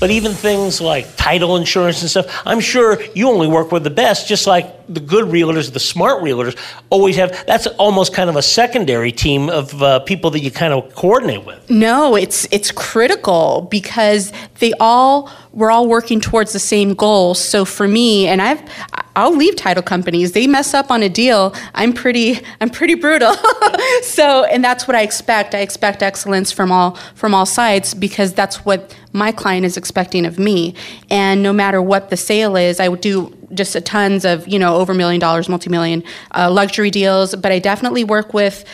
But 0.00 0.10
even 0.10 0.32
things 0.32 0.80
like 0.80 1.16
title 1.16 1.56
insurance 1.56 2.00
and 2.02 2.10
stuff, 2.10 2.42
I'm 2.44 2.60
sure 2.60 3.02
you 3.14 3.28
only 3.28 3.48
work 3.48 3.72
with 3.72 3.84
the 3.84 3.90
best, 3.90 4.28
just 4.28 4.46
like 4.46 4.86
the 4.86 5.00
good 5.00 5.26
realtors, 5.26 5.72
the 5.72 5.80
smart 5.80 6.22
realtors 6.22 6.58
always 6.90 7.16
have. 7.16 7.44
That's 7.46 7.66
almost 7.66 8.12
kind 8.12 8.28
of 8.28 8.36
a 8.36 8.42
secondary 8.42 9.12
team 9.12 9.48
of 9.48 9.82
uh, 9.82 10.00
people 10.00 10.30
that 10.32 10.40
you 10.40 10.50
kind 10.50 10.72
of 10.72 10.94
coordinate 10.94 11.44
with. 11.44 11.70
No, 11.70 12.16
it's 12.16 12.46
it's 12.50 12.70
critical 12.70 13.68
because 13.70 14.32
they 14.58 14.72
all 14.80 15.30
we're 15.54 15.70
all 15.70 15.88
working 15.88 16.20
towards 16.20 16.52
the 16.52 16.58
same 16.58 16.94
goal. 16.94 17.34
So 17.34 17.64
for 17.64 17.86
me, 17.86 18.26
and 18.26 18.42
I've 18.42 18.62
I'll 19.16 19.34
leave 19.34 19.54
title 19.54 19.82
companies. 19.82 20.32
They 20.32 20.48
mess 20.48 20.74
up 20.74 20.90
on 20.90 21.02
a 21.04 21.08
deal. 21.08 21.54
I'm 21.74 21.92
pretty 21.92 22.40
I'm 22.60 22.68
pretty 22.68 22.94
brutal. 22.94 23.34
so 24.02 24.44
and 24.44 24.62
that's 24.64 24.88
what 24.88 24.96
I 24.96 25.02
expect. 25.02 25.54
I 25.54 25.60
expect 25.60 26.02
excellence 26.02 26.50
from 26.50 26.72
all 26.72 26.96
from 27.14 27.34
all 27.34 27.46
sides 27.46 27.94
because 27.94 28.34
that's 28.34 28.64
what 28.64 28.96
my 29.12 29.30
client 29.30 29.64
is 29.64 29.76
expecting 29.76 30.26
of 30.26 30.38
me. 30.38 30.74
And 31.10 31.42
no 31.42 31.52
matter 31.52 31.80
what 31.80 32.10
the 32.10 32.16
sale 32.16 32.56
is, 32.56 32.80
I 32.80 32.88
would 32.88 33.00
do 33.00 33.32
just 33.54 33.76
tons 33.86 34.24
of 34.24 34.46
you 34.48 34.58
know 34.58 34.76
over 34.76 34.92
a 34.92 34.96
million 34.96 35.20
dollars, 35.20 35.48
multi 35.48 35.70
million 35.70 36.02
uh, 36.32 36.50
luxury 36.50 36.90
deals. 36.90 37.36
But 37.36 37.52
I 37.52 37.60
definitely 37.60 38.02
work 38.02 38.34
with 38.34 38.64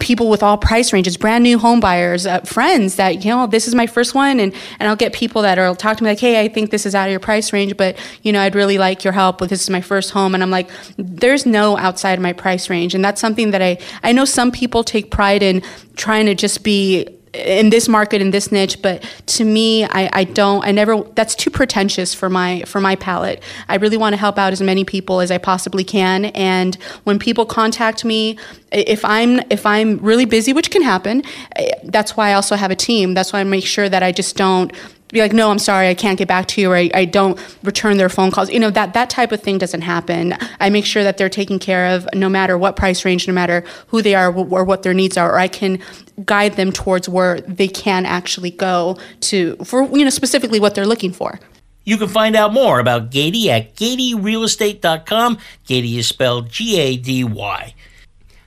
people 0.00 0.28
with 0.28 0.42
all 0.42 0.58
price 0.58 0.92
ranges, 0.92 1.16
brand 1.16 1.44
new 1.44 1.58
home 1.58 1.80
buyers, 1.80 2.26
uh, 2.26 2.40
friends 2.40 2.96
that, 2.96 3.24
you 3.24 3.30
know, 3.30 3.46
this 3.46 3.68
is 3.68 3.74
my 3.74 3.86
first 3.86 4.14
one. 4.14 4.40
And, 4.40 4.52
and 4.78 4.88
I'll 4.88 4.96
get 4.96 5.12
people 5.12 5.42
that 5.42 5.58
are 5.58 5.74
talk 5.76 5.96
to 5.98 6.04
me 6.04 6.10
like, 6.10 6.18
hey, 6.18 6.40
I 6.40 6.48
think 6.48 6.70
this 6.70 6.86
is 6.86 6.94
out 6.94 7.06
of 7.06 7.10
your 7.10 7.20
price 7.20 7.52
range, 7.52 7.76
but, 7.76 7.96
you 8.22 8.32
know, 8.32 8.40
I'd 8.40 8.54
really 8.54 8.78
like 8.78 9.04
your 9.04 9.12
help 9.12 9.40
with 9.40 9.50
this 9.50 9.62
is 9.62 9.70
my 9.70 9.80
first 9.80 10.10
home. 10.10 10.34
And 10.34 10.42
I'm 10.42 10.50
like, 10.50 10.68
there's 10.96 11.46
no 11.46 11.76
outside 11.76 12.14
of 12.14 12.20
my 12.20 12.32
price 12.32 12.68
range. 12.68 12.94
And 12.94 13.04
that's 13.04 13.20
something 13.20 13.52
that 13.52 13.62
I, 13.62 13.78
I 14.02 14.12
know 14.12 14.24
some 14.24 14.50
people 14.50 14.82
take 14.82 15.10
pride 15.10 15.42
in 15.42 15.62
trying 15.94 16.26
to 16.26 16.34
just 16.34 16.64
be 16.64 17.15
in 17.36 17.70
this 17.70 17.88
market 17.88 18.20
in 18.20 18.30
this 18.30 18.50
niche 18.50 18.80
but 18.82 19.02
to 19.26 19.44
me 19.44 19.84
I, 19.84 20.10
I 20.12 20.24
don't 20.24 20.64
i 20.64 20.70
never 20.70 21.02
that's 21.14 21.34
too 21.34 21.50
pretentious 21.50 22.14
for 22.14 22.28
my 22.28 22.62
for 22.62 22.80
my 22.80 22.96
palate. 22.96 23.42
I 23.68 23.76
really 23.76 23.96
want 23.96 24.14
to 24.14 24.16
help 24.16 24.38
out 24.38 24.52
as 24.52 24.62
many 24.62 24.84
people 24.84 25.20
as 25.20 25.30
i 25.30 25.38
possibly 25.38 25.84
can 25.84 26.26
and 26.26 26.76
when 27.04 27.18
people 27.18 27.46
contact 27.46 28.04
me 28.04 28.38
if 28.72 29.04
i'm 29.04 29.40
if 29.50 29.66
i'm 29.66 29.98
really 29.98 30.24
busy 30.24 30.52
which 30.52 30.70
can 30.70 30.82
happen 30.82 31.22
eh, 31.56 31.70
that's 31.84 32.16
why 32.16 32.30
i 32.30 32.32
also 32.34 32.56
have 32.56 32.70
a 32.70 32.76
team. 32.76 33.14
That's 33.14 33.32
why 33.32 33.40
i 33.40 33.44
make 33.44 33.66
sure 33.66 33.88
that 33.88 34.02
i 34.02 34.12
just 34.12 34.36
don't 34.36 34.72
be 35.08 35.20
like, 35.20 35.32
no, 35.32 35.50
I'm 35.50 35.58
sorry, 35.58 35.88
I 35.88 35.94
can't 35.94 36.18
get 36.18 36.26
back 36.26 36.46
to 36.48 36.60
you, 36.60 36.70
or 36.70 36.76
I, 36.76 36.90
I, 36.92 37.04
don't 37.04 37.38
return 37.62 37.96
their 37.96 38.08
phone 38.08 38.30
calls. 38.30 38.50
You 38.50 38.58
know, 38.58 38.70
that, 38.70 38.94
that 38.94 39.08
type 39.08 39.30
of 39.30 39.40
thing 39.40 39.58
doesn't 39.58 39.82
happen. 39.82 40.34
I 40.58 40.68
make 40.68 40.84
sure 40.84 41.04
that 41.04 41.16
they're 41.16 41.28
taken 41.28 41.58
care 41.58 41.94
of 41.94 42.08
no 42.12 42.28
matter 42.28 42.58
what 42.58 42.76
price 42.76 43.04
range, 43.04 43.28
no 43.28 43.34
matter 43.34 43.62
who 43.88 44.02
they 44.02 44.14
are 44.14 44.32
or 44.32 44.64
what 44.64 44.82
their 44.82 44.94
needs 44.94 45.16
are, 45.16 45.32
or 45.32 45.38
I 45.38 45.48
can 45.48 45.78
guide 46.24 46.54
them 46.54 46.72
towards 46.72 47.08
where 47.08 47.40
they 47.42 47.68
can 47.68 48.04
actually 48.04 48.50
go 48.50 48.98
to, 49.20 49.56
for, 49.64 49.84
you 49.96 50.04
know, 50.04 50.10
specifically 50.10 50.58
what 50.58 50.74
they're 50.74 50.86
looking 50.86 51.12
for. 51.12 51.38
You 51.84 51.98
can 51.98 52.08
find 52.08 52.34
out 52.34 52.52
more 52.52 52.80
about 52.80 53.12
Gady 53.12 53.46
at 53.46 53.76
GadyRealEstate.com. 53.76 55.38
Gady 55.68 55.98
is 55.98 56.08
spelled 56.08 56.50
G 56.50 56.80
A 56.80 56.96
D 56.96 57.22
Y. 57.22 57.74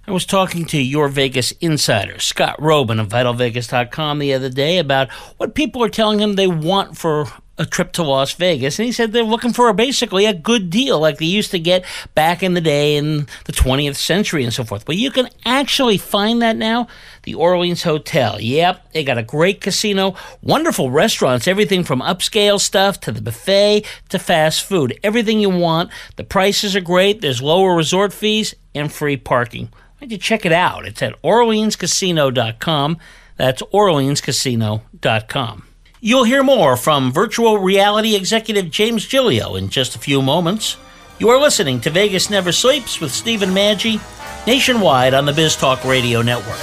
I 0.10 0.12
was 0.12 0.26
talking 0.26 0.66
to 0.66 0.82
your 0.82 1.08
Vegas 1.08 1.52
insider, 1.62 2.18
Scott 2.18 2.58
Roeben 2.58 3.00
of 3.00 3.10
VitalVegas.com 3.10 4.18
the 4.18 4.34
other 4.34 4.50
day 4.50 4.80
about 4.80 5.12
what 5.38 5.54
people 5.54 5.84
are 5.84 5.90
telling 5.90 6.18
him 6.18 6.34
they 6.34 6.48
want 6.48 6.98
for 6.98 7.28
a 7.60 7.66
trip 7.68 7.92
to 7.92 8.02
Las 8.02 8.34
Vegas. 8.34 8.80
And 8.80 8.88
he 8.88 8.92
said 8.92 9.12
they're 9.12 9.22
looking 9.22 9.54
for 9.54 9.70
a, 9.70 9.74
basically 9.76 10.26
a 10.26 10.34
good 10.34 10.72
deal 10.72 11.00
like 11.00 11.20
they 11.20 11.28
used 11.28 11.52
to 11.52 11.60
get 11.60 11.86
back 12.16 12.42
in 12.42 12.56
the 12.56 12.60
day 12.62 12.98
in 12.98 13.28
the 13.46 13.52
20th 13.52 13.98
century 13.98 14.44
and 14.44 14.52
so 14.52 14.64
forth. 14.64 14.84
But 14.84 14.96
you 14.96 15.12
can 15.12 15.30
actually 15.46 16.00
find 16.00 16.42
that 16.42 16.58
now. 16.58 16.88
The 17.22 17.36
Orleans 17.36 17.84
Hotel. 17.84 18.42
Yep, 18.42 18.94
they 18.94 19.04
got 19.04 19.20
a 19.20 19.24
great 19.24 19.62
casino, 19.62 20.16
wonderful 20.42 20.90
restaurants, 20.90 21.48
everything 21.48 21.84
from 21.84 22.02
upscale 22.02 22.60
stuff 22.60 23.00
to 23.02 23.12
the 23.12 23.22
buffet 23.22 23.86
to 24.10 24.18
fast 24.18 24.64
food. 24.64 24.98
Everything 25.04 25.40
you 25.40 25.52
want. 25.52 25.92
The 26.16 26.24
prices 26.24 26.76
are 26.76 26.82
great. 26.82 27.22
There's 27.22 27.44
lower 27.44 27.76
resort 27.76 28.12
fees 28.12 28.56
and 28.74 28.92
free 28.92 29.16
parking. 29.16 29.70
Why 30.00 30.06
don't 30.06 30.12
you 30.12 30.18
check 30.18 30.46
it 30.46 30.54
out? 30.54 30.86
It's 30.86 31.02
at 31.02 31.22
OrleansCasino.com. 31.24 32.98
That's 33.36 33.62
OrleansCasino.com. 33.62 35.64
You'll 36.00 36.24
hear 36.24 36.42
more 36.42 36.78
from 36.78 37.12
virtual 37.12 37.58
reality 37.58 38.16
executive 38.16 38.70
James 38.70 39.06
Gilio 39.06 39.58
in 39.58 39.68
just 39.68 39.98
a 39.98 40.00
few 40.00 40.22
moments. 40.22 40.78
You 41.18 41.28
are 41.28 41.42
listening 41.42 41.82
to 41.82 41.90
Vegas 41.90 42.30
Never 42.30 42.54
Sleeps 42.54 43.02
with 43.02 43.12
Stephen 43.12 43.50
Maggi, 43.50 44.00
nationwide 44.48 45.14
on 45.14 45.26
the 45.26 45.34
BizTalk 45.34 45.84
Radio 45.84 46.22
Network. 46.22 46.56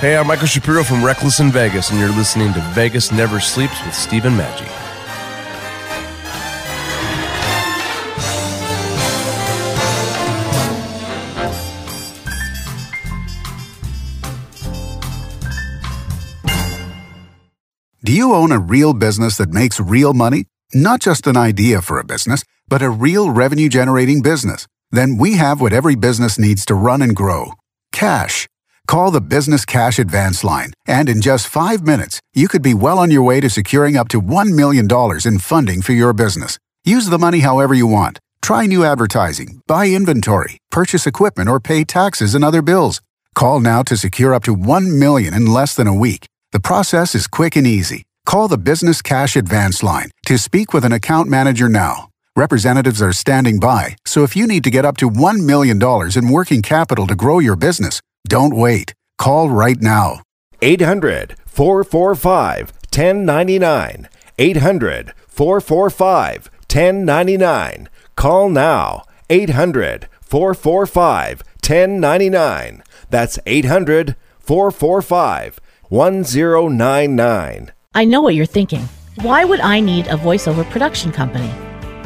Hey, 0.00 0.18
I'm 0.18 0.26
Michael 0.26 0.46
Shapiro 0.46 0.84
from 0.84 1.02
Reckless 1.02 1.40
in 1.40 1.50
Vegas, 1.50 1.88
and 1.88 1.98
you're 1.98 2.10
listening 2.10 2.52
to 2.52 2.60
Vegas 2.74 3.10
Never 3.10 3.40
Sleeps 3.40 3.82
with 3.86 3.94
Stephen 3.94 4.34
Maggi. 4.34 4.89
You 18.20 18.34
own 18.34 18.52
a 18.52 18.58
real 18.58 18.92
business 18.92 19.38
that 19.38 19.48
makes 19.60 19.80
real 19.80 20.12
money? 20.12 20.44
Not 20.74 21.00
just 21.00 21.26
an 21.26 21.38
idea 21.38 21.80
for 21.80 21.98
a 21.98 22.04
business, 22.04 22.44
but 22.68 22.82
a 22.82 22.90
real 22.90 23.30
revenue 23.30 23.70
generating 23.70 24.20
business? 24.20 24.66
Then 24.90 25.16
we 25.16 25.36
have 25.36 25.62
what 25.62 25.72
every 25.72 25.94
business 25.94 26.38
needs 26.38 26.66
to 26.66 26.74
run 26.74 27.00
and 27.00 27.16
grow 27.16 27.54
cash. 27.92 28.46
Call 28.86 29.10
the 29.10 29.22
Business 29.22 29.64
Cash 29.64 29.98
Advance 29.98 30.44
Line, 30.44 30.72
and 30.86 31.08
in 31.08 31.22
just 31.22 31.48
five 31.48 31.80
minutes, 31.82 32.20
you 32.34 32.46
could 32.46 32.62
be 32.62 32.74
well 32.74 32.98
on 32.98 33.10
your 33.10 33.22
way 33.22 33.40
to 33.40 33.48
securing 33.48 33.96
up 33.96 34.08
to 34.08 34.20
$1 34.20 34.54
million 34.54 34.86
in 35.24 35.38
funding 35.38 35.80
for 35.80 35.92
your 35.92 36.12
business. 36.12 36.58
Use 36.84 37.06
the 37.06 37.18
money 37.26 37.40
however 37.40 37.72
you 37.72 37.86
want. 37.86 38.18
Try 38.42 38.66
new 38.66 38.84
advertising, 38.84 39.62
buy 39.66 39.88
inventory, 39.88 40.58
purchase 40.70 41.06
equipment, 41.06 41.48
or 41.48 41.58
pay 41.58 41.84
taxes 41.84 42.34
and 42.34 42.44
other 42.44 42.62
bills. 42.62 43.00
Call 43.34 43.60
now 43.60 43.82
to 43.84 43.96
secure 43.96 44.34
up 44.34 44.44
to 44.44 44.52
1 44.52 44.98
million 44.98 45.32
in 45.32 45.46
less 45.46 45.74
than 45.74 45.86
a 45.86 46.00
week. 46.06 46.26
The 46.52 46.60
process 46.60 47.14
is 47.14 47.26
quick 47.26 47.56
and 47.56 47.66
easy. 47.66 48.02
Call 48.30 48.46
the 48.46 48.56
Business 48.56 49.02
Cash 49.02 49.34
Advance 49.34 49.82
Line 49.82 50.08
to 50.26 50.38
speak 50.38 50.72
with 50.72 50.84
an 50.84 50.92
account 50.92 51.26
manager 51.26 51.68
now. 51.68 52.10
Representatives 52.36 53.02
are 53.02 53.12
standing 53.12 53.58
by, 53.58 53.96
so 54.06 54.22
if 54.22 54.36
you 54.36 54.46
need 54.46 54.62
to 54.62 54.70
get 54.70 54.84
up 54.84 54.96
to 54.98 55.10
$1 55.10 55.44
million 55.44 55.82
in 56.16 56.32
working 56.32 56.62
capital 56.62 57.08
to 57.08 57.16
grow 57.16 57.40
your 57.40 57.56
business, 57.56 58.00
don't 58.28 58.54
wait. 58.54 58.94
Call 59.18 59.50
right 59.50 59.82
now. 59.82 60.20
800 60.62 61.34
445 61.44 62.72
1099. 62.94 64.08
800 64.38 65.12
445 65.26 66.50
1099. 66.72 67.88
Call 68.14 68.48
now. 68.48 69.02
800 69.28 70.08
445 70.20 71.42
1099. 71.66 72.84
That's 73.10 73.40
800 73.44 74.14
445 74.38 75.60
1099. 75.88 77.72
I 77.92 78.04
know 78.04 78.20
what 78.20 78.36
you're 78.36 78.46
thinking. 78.46 78.88
Why 79.16 79.44
would 79.44 79.58
I 79.58 79.80
need 79.80 80.06
a 80.06 80.16
voiceover 80.16 80.64
production 80.70 81.10
company? 81.10 81.50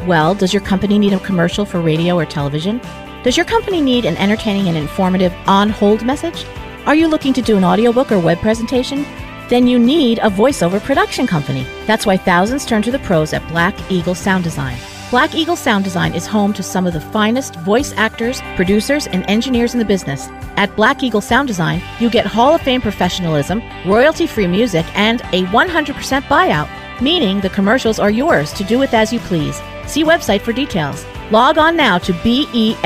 Well, 0.07 0.33
does 0.33 0.51
your 0.51 0.63
company 0.63 0.97
need 0.97 1.13
a 1.13 1.19
commercial 1.19 1.63
for 1.63 1.79
radio 1.79 2.17
or 2.17 2.25
television? 2.25 2.81
Does 3.23 3.37
your 3.37 3.45
company 3.45 3.81
need 3.81 4.05
an 4.05 4.17
entertaining 4.17 4.67
and 4.67 4.77
informative 4.77 5.31
on 5.45 5.69
hold 5.69 6.03
message? 6.03 6.43
Are 6.87 6.95
you 6.95 7.07
looking 7.07 7.33
to 7.33 7.41
do 7.43 7.55
an 7.55 7.63
audiobook 7.63 8.11
or 8.11 8.19
web 8.19 8.39
presentation? 8.39 9.05
Then 9.47 9.67
you 9.67 9.77
need 9.77 10.17
a 10.17 10.29
voiceover 10.31 10.81
production 10.81 11.27
company. 11.27 11.67
That's 11.85 12.07
why 12.07 12.17
thousands 12.17 12.65
turn 12.65 12.81
to 12.81 12.91
the 12.91 12.99
pros 12.99 13.31
at 13.31 13.47
Black 13.49 13.75
Eagle 13.91 14.15
Sound 14.15 14.43
Design. 14.43 14.79
Black 15.15 15.33
Eagle 15.33 15.55
Sound 15.55 15.85
Design 15.85 16.13
is 16.13 16.27
home 16.27 16.51
to 16.51 16.61
some 16.61 16.85
of 16.85 16.91
the 16.91 16.99
finest 16.99 17.55
voice 17.61 17.93
actors, 17.95 18.41
producers, 18.57 19.07
and 19.07 19.23
engineers 19.29 19.71
in 19.71 19.79
the 19.79 19.85
business. 19.85 20.27
At 20.57 20.75
Black 20.75 21.03
Eagle 21.03 21.21
Sound 21.21 21.47
Design, 21.47 21.81
you 22.01 22.09
get 22.09 22.25
Hall 22.25 22.53
of 22.55 22.61
Fame 22.63 22.81
professionalism, 22.81 23.61
royalty 23.85 24.27
free 24.27 24.45
music, 24.45 24.85
and 24.93 25.21
a 25.31 25.43
100% 25.43 26.21
buyout, 26.23 26.67
meaning 27.01 27.39
the 27.39 27.49
commercials 27.49 27.97
are 27.97 28.11
yours 28.11 28.51
to 28.51 28.65
do 28.65 28.77
with 28.77 28.93
as 28.93 29.13
you 29.13 29.19
please. 29.19 29.61
See 29.87 30.03
website 30.03 30.41
for 30.41 30.51
details. 30.51 31.05
Log 31.31 31.57
on 31.57 31.77
now 31.77 31.97
to 31.99 32.11
besd.us 32.11 32.81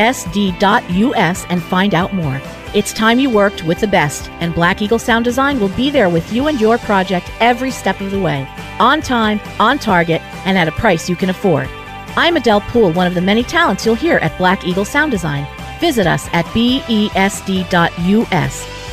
and 1.50 1.64
find 1.64 1.96
out 1.96 2.14
more. 2.14 2.40
It's 2.76 2.94
time 2.94 3.18
you 3.20 3.32
worked 3.32 3.64
with 3.64 3.80
the 3.80 3.88
best, 3.88 4.30
and 4.40 4.54
Black 4.54 4.84
Eagle 4.84 5.00
Sound 5.00 5.26
Design 5.26 5.60
will 5.60 5.70
be 5.70 5.90
there 5.90 6.10
with 6.10 6.32
you 6.32 6.46
and 6.46 6.62
your 6.62 6.78
project 6.78 7.32
every 7.40 7.72
step 7.72 8.00
of 8.00 8.12
the 8.12 8.22
way. 8.22 8.48
On 8.78 9.02
time, 9.02 9.40
on 9.60 9.80
target, 9.80 10.22
and 10.46 10.60
at 10.60 10.68
a 10.68 10.74
price 10.74 11.10
you 11.10 11.16
can 11.16 11.32
afford. 11.32 11.68
I'm 12.18 12.36
Adele 12.38 12.62
Poole, 12.62 12.92
one 12.92 13.08
of 13.08 13.14
the 13.14 13.22
many 13.22 13.44
talents 13.44 13.86
you'll 13.86 13.96
hear 13.96 14.18
at 14.18 14.38
Black 14.38 14.66
Eagle 14.66 14.86
Sound 14.86 15.12
Design. 15.12 15.48
Visit 15.80 16.08
us 16.08 16.28
at 16.34 16.46
besd.us. 16.48 17.10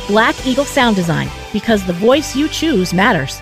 Black 0.07 0.47
Eagle 0.47 0.65
Sound 0.65 0.95
Design, 0.95 1.29
because 1.51 1.85
the 1.85 1.93
voice 1.93 2.35
you 2.35 2.47
choose 2.47 2.93
matters. 2.93 3.41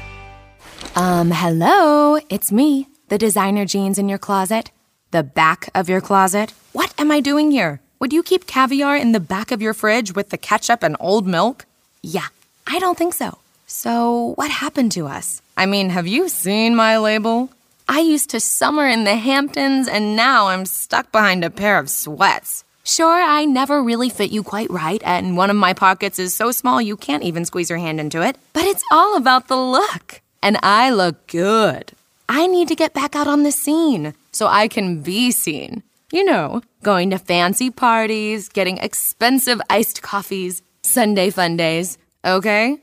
Um, 0.96 1.30
hello, 1.32 2.20
it's 2.30 2.52
me, 2.52 2.88
the 3.10 3.18
designer 3.18 3.66
jeans 3.66 4.00
in 4.00 4.10
your 4.10 4.18
closet. 4.18 4.72
The 5.12 5.24
back 5.24 5.70
of 5.76 5.88
your 5.88 6.02
closet. 6.02 6.54
What 6.72 6.94
am 6.98 7.12
I 7.12 7.20
doing 7.20 7.52
here? 7.52 7.80
Would 8.00 8.12
you 8.14 8.24
keep 8.24 8.48
caviar 8.48 8.98
in 8.98 9.12
the 9.12 9.20
back 9.20 9.52
of 9.52 9.62
your 9.62 9.74
fridge 9.74 10.16
with 10.16 10.30
the 10.30 10.38
ketchup 10.38 10.84
and 10.84 10.98
old 11.00 11.28
milk? 11.28 11.66
Yeah, 12.02 12.28
I 12.66 12.80
don't 12.80 12.98
think 12.98 13.14
so. 13.14 13.38
So, 13.68 14.34
what 14.36 14.52
happened 14.52 14.92
to 14.94 15.08
us? 15.08 15.42
I 15.58 15.66
mean, 15.66 15.90
have 15.90 16.08
you 16.08 16.28
seen 16.30 16.76
my 16.76 16.98
label? 16.98 17.50
I 17.88 18.00
used 18.00 18.32
to 18.32 18.39
summer 18.39 18.88
in 18.88 19.04
the 19.04 19.15
Hamptons, 19.15 19.88
and 19.88 20.15
now 20.15 20.48
I'm 20.48 20.65
stuck 20.65 21.12
behind 21.12 21.45
a 21.45 21.52
pair 21.52 21.78
of 21.78 21.89
sweats. 21.89 22.63
Sure, 22.84 23.21
I 23.21 23.45
never 23.45 23.84
really 23.84 24.10
fit 24.10 24.32
you 24.32 24.41
quite 24.41 24.71
right, 24.71 25.02
and 25.06 25.38
one 25.38 25.52
of 25.52 25.56
my 25.56 25.74
pockets 25.74 26.17
is 26.17 26.36
so 26.36 26.52
small 26.52 26.82
you 26.82 26.98
can't 26.98 27.24
even 27.24 27.45
squeeze 27.45 27.69
your 27.69 27.78
hand 27.78 28.00
into 28.00 28.24
it. 28.24 28.38
But 28.54 28.63
it's 28.63 28.84
all 28.91 29.15
about 29.15 29.48
the 29.48 29.58
look. 29.58 30.21
And 30.41 30.58
I 30.63 30.89
look 30.89 31.28
good. 31.28 31.91
I 32.28 32.48
need 32.48 32.67
to 32.69 32.76
get 32.76 32.93
back 32.93 33.15
out 33.15 33.28
on 33.28 33.43
the 33.43 33.52
scene 33.52 34.15
so 34.32 34.48
I 34.48 34.67
can 34.67 35.02
be 35.02 35.32
seen. 35.32 35.84
You 36.12 36.26
know, 36.26 36.63
going 36.82 37.12
to 37.12 37.19
fancy 37.19 37.69
parties, 37.69 38.50
getting 38.50 38.78
expensive 38.78 39.62
iced 39.69 40.02
coffees, 40.02 40.63
Sunday 40.82 41.30
fun 41.30 41.56
days, 41.56 42.00
okay? 42.24 42.80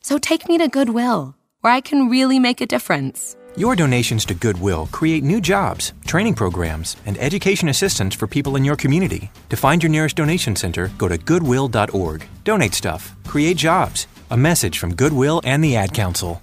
So 0.00 0.16
take 0.18 0.48
me 0.48 0.56
to 0.58 0.68
Goodwill, 0.68 1.34
where 1.60 1.72
I 1.72 1.80
can 1.82 2.08
really 2.08 2.38
make 2.38 2.62
a 2.62 2.66
difference. 2.66 3.36
Your 3.58 3.74
donations 3.74 4.24
to 4.26 4.34
Goodwill 4.34 4.88
create 4.92 5.24
new 5.24 5.40
jobs, 5.40 5.92
training 6.06 6.34
programs, 6.34 6.94
and 7.06 7.18
education 7.18 7.68
assistance 7.68 8.14
for 8.14 8.28
people 8.28 8.54
in 8.54 8.64
your 8.64 8.76
community. 8.76 9.32
To 9.48 9.56
find 9.56 9.82
your 9.82 9.90
nearest 9.90 10.14
donation 10.14 10.54
center, 10.54 10.92
go 10.96 11.08
to 11.08 11.18
goodwill.org. 11.18 12.24
Donate 12.44 12.72
stuff, 12.72 13.16
create 13.26 13.56
jobs. 13.56 14.06
A 14.30 14.36
message 14.36 14.78
from 14.78 14.94
Goodwill 14.94 15.40
and 15.42 15.64
the 15.64 15.74
Ad 15.74 15.92
Council. 15.92 16.40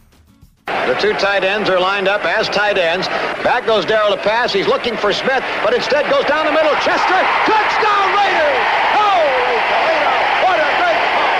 The 0.66 0.98
two 1.00 1.14
tight 1.14 1.46
ends 1.46 1.70
are 1.70 1.80
lined 1.80 2.10
up 2.10 2.26
as 2.26 2.50
tight 2.50 2.78
ends. 2.78 3.08
Back 3.46 3.66
goes 3.66 3.86
Darrell 3.86 4.12
to 4.12 4.22
pass. 4.22 4.52
He's 4.52 4.68
looking 4.68 4.98
for 4.98 5.14
Smith, 5.14 5.44
but 5.64 5.74
instead 5.74 6.12
goes 6.12 6.26
down 6.26 6.46
the 6.46 6.52
middle. 6.52 6.74
Chester, 6.84 7.22
touchdown 7.48 8.06
Raiders! 8.12 8.60
Holy 8.92 9.56
Toledo! 9.72 10.14
What 10.44 10.58
a 10.60 10.70
great 10.82 11.00
ball! 11.16 11.34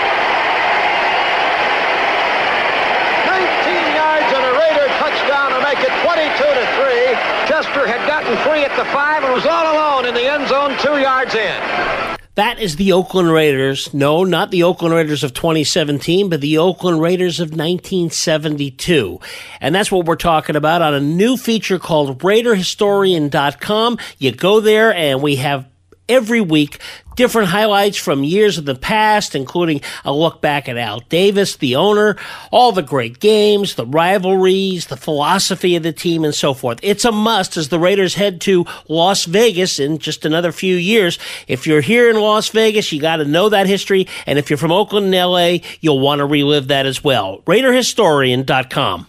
19 3.34 3.98
yards 3.98 4.28
and 4.30 4.44
a 4.46 4.52
Raider 4.54 4.86
touchdown 5.02 5.50
to 5.50 5.60
make 5.66 5.82
it 5.82 5.90
22 6.06 6.22
to 6.38 6.64
3. 6.78 7.45
Chester 7.56 7.86
had 7.86 8.06
gotten 8.06 8.36
free 8.46 8.64
at 8.64 8.76
the 8.76 8.84
five 8.92 9.24
and 9.24 9.32
was 9.32 9.46
all 9.46 9.72
alone 9.74 10.04
in 10.04 10.12
the 10.12 10.30
end 10.30 10.46
zone, 10.46 10.76
two 10.78 11.00
yards 11.00 11.34
in. 11.34 12.18
That 12.34 12.58
is 12.58 12.76
the 12.76 12.92
Oakland 12.92 13.32
Raiders. 13.32 13.94
No, 13.94 14.24
not 14.24 14.50
the 14.50 14.62
Oakland 14.62 14.94
Raiders 14.94 15.24
of 15.24 15.32
2017, 15.32 16.28
but 16.28 16.42
the 16.42 16.58
Oakland 16.58 17.00
Raiders 17.00 17.40
of 17.40 17.52
1972. 17.52 19.20
And 19.62 19.74
that's 19.74 19.90
what 19.90 20.04
we're 20.04 20.16
talking 20.16 20.54
about 20.54 20.82
on 20.82 20.92
a 20.92 21.00
new 21.00 21.38
feature 21.38 21.78
called 21.78 22.18
RaiderHistorian.com. 22.18 23.98
You 24.18 24.32
go 24.32 24.60
there 24.60 24.92
and 24.92 25.22
we 25.22 25.36
have 25.36 25.66
every 26.08 26.40
week 26.40 26.80
different 27.16 27.48
highlights 27.48 27.96
from 27.96 28.22
years 28.22 28.58
of 28.58 28.66
the 28.66 28.74
past, 28.74 29.34
including 29.34 29.80
a 30.04 30.12
look 30.12 30.40
back 30.40 30.68
at 30.68 30.76
Al 30.76 31.00
Davis, 31.00 31.56
the 31.56 31.74
owner, 31.74 32.16
all 32.52 32.70
the 32.72 32.82
great 32.82 33.18
games, 33.18 33.74
the 33.74 33.86
rivalries, 33.86 34.86
the 34.86 34.96
philosophy 34.96 35.74
of 35.74 35.82
the 35.82 35.92
team, 35.92 36.24
and 36.24 36.34
so 36.34 36.54
forth. 36.54 36.78
It's 36.82 37.04
a 37.04 37.12
must 37.12 37.56
as 37.56 37.70
the 37.70 37.80
Raiders 37.80 38.14
head 38.14 38.40
to 38.42 38.66
Las 38.88 39.24
Vegas 39.24 39.80
in 39.80 39.98
just 39.98 40.24
another 40.24 40.52
few 40.52 40.76
years. 40.76 41.18
If 41.48 41.66
you're 41.66 41.80
here 41.80 42.08
in 42.10 42.20
Las 42.20 42.50
Vegas, 42.50 42.92
you 42.92 43.00
got 43.00 43.16
to 43.16 43.24
know 43.24 43.48
that 43.48 43.66
history. 43.66 44.06
And 44.26 44.38
if 44.38 44.50
you're 44.50 44.58
from 44.58 44.72
Oakland 44.72 45.06
and 45.06 45.14
LA, 45.14 45.66
you'll 45.80 46.00
want 46.00 46.20
to 46.20 46.26
relive 46.26 46.68
that 46.68 46.86
as 46.86 47.02
well. 47.02 47.40
RaiderHistorian.com. 47.46 49.08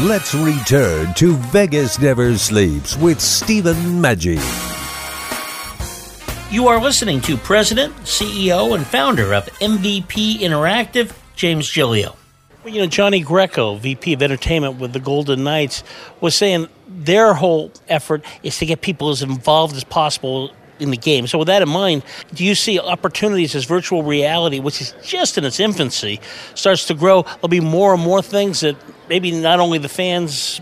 Let's 0.00 0.34
return 0.34 1.14
to 1.14 1.36
Vegas 1.36 1.98
Never 1.98 2.36
Sleeps 2.36 2.98
with 2.98 3.18
Stephen 3.18 3.76
Maggi. 3.76 4.36
You 6.52 6.68
are 6.68 6.78
listening 6.78 7.22
to 7.22 7.38
President, 7.38 7.96
CEO, 8.00 8.74
and 8.74 8.86
founder 8.86 9.32
of 9.32 9.46
MVP 9.60 10.40
Interactive, 10.40 11.16
James 11.34 11.66
Gilio. 11.66 12.14
Well, 12.62 12.74
you 12.74 12.82
know, 12.82 12.86
Johnny 12.86 13.20
Greco, 13.20 13.76
VP 13.76 14.12
of 14.12 14.22
Entertainment 14.22 14.78
with 14.78 14.92
the 14.92 15.00
Golden 15.00 15.42
Knights, 15.44 15.82
was 16.20 16.34
saying 16.34 16.68
their 16.86 17.32
whole 17.32 17.72
effort 17.88 18.22
is 18.42 18.58
to 18.58 18.66
get 18.66 18.82
people 18.82 19.08
as 19.08 19.22
involved 19.22 19.76
as 19.76 19.84
possible 19.84 20.50
in 20.78 20.90
the 20.90 20.96
game. 20.96 21.26
So, 21.26 21.38
with 21.38 21.48
that 21.48 21.62
in 21.62 21.68
mind, 21.68 22.02
do 22.34 22.44
you 22.44 22.54
see 22.54 22.78
opportunities 22.78 23.54
as 23.54 23.64
virtual 23.64 24.02
reality, 24.02 24.60
which 24.60 24.80
is 24.80 24.94
just 25.02 25.38
in 25.38 25.44
its 25.44 25.60
infancy, 25.60 26.20
starts 26.54 26.86
to 26.86 26.94
grow? 26.94 27.22
There'll 27.22 27.48
be 27.48 27.60
more 27.60 27.94
and 27.94 28.02
more 28.02 28.22
things 28.22 28.60
that 28.60 28.76
maybe 29.08 29.30
not 29.30 29.60
only 29.60 29.78
the 29.78 29.88
fans 29.88 30.60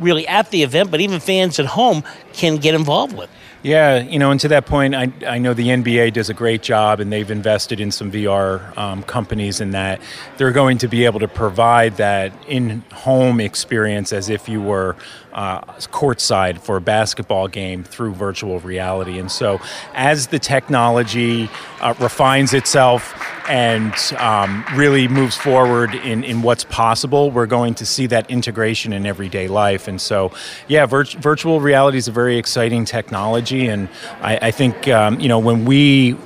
really 0.00 0.26
at 0.26 0.50
the 0.50 0.62
event, 0.62 0.90
but 0.90 1.00
even 1.00 1.20
fans 1.20 1.58
at 1.58 1.66
home 1.66 2.02
can 2.32 2.56
get 2.56 2.74
involved 2.74 3.16
with. 3.16 3.30
Yeah, 3.62 4.00
you 4.00 4.18
know, 4.18 4.32
and 4.32 4.40
to 4.40 4.48
that 4.48 4.66
point, 4.66 4.96
I, 4.96 5.12
I 5.24 5.38
know 5.38 5.54
the 5.54 5.68
NBA 5.68 6.14
does 6.14 6.28
a 6.28 6.34
great 6.34 6.62
job 6.62 6.98
and 6.98 7.12
they've 7.12 7.30
invested 7.30 7.78
in 7.78 7.92
some 7.92 8.10
VR 8.10 8.76
um, 8.76 9.04
companies 9.04 9.60
in 9.60 9.70
that 9.70 10.00
they're 10.36 10.50
going 10.50 10.78
to 10.78 10.88
be 10.88 11.04
able 11.04 11.20
to 11.20 11.28
provide 11.28 11.98
that 11.98 12.32
in 12.48 12.82
home 12.92 13.38
experience 13.38 14.12
as 14.12 14.28
if 14.28 14.48
you 14.48 14.60
were 14.60 14.96
uh, 15.32 15.60
courtside 15.90 16.58
for 16.58 16.76
a 16.76 16.80
basketball 16.80 17.48
game 17.48 17.84
through 17.84 18.14
virtual 18.14 18.60
reality. 18.60 19.18
And 19.18 19.30
so, 19.30 19.60
as 19.94 20.28
the 20.28 20.38
technology 20.38 21.48
uh, 21.80 21.94
refines 21.98 22.54
itself 22.54 23.14
and 23.48 23.94
um, 24.18 24.64
really 24.74 25.08
moves 25.08 25.36
forward 25.36 25.94
in, 25.94 26.24
in 26.24 26.42
what's 26.42 26.64
possible, 26.64 27.30
we're 27.30 27.46
going 27.46 27.74
to 27.74 27.86
see 27.86 28.06
that 28.06 28.30
integration 28.30 28.92
in 28.92 29.06
everyday 29.06 29.48
life. 29.48 29.88
And 29.88 30.00
so, 30.00 30.32
yeah, 30.68 30.86
virt- 30.86 31.16
virtual 31.16 31.60
reality 31.60 31.98
is 31.98 32.08
a 32.08 32.12
very 32.12 32.38
exciting 32.38 32.84
technology. 32.84 33.68
And 33.68 33.88
I, 34.20 34.38
I 34.42 34.50
think, 34.50 34.88
um, 34.88 35.18
you 35.20 35.28
know, 35.28 35.38
when 35.38 35.64
we 35.64 36.16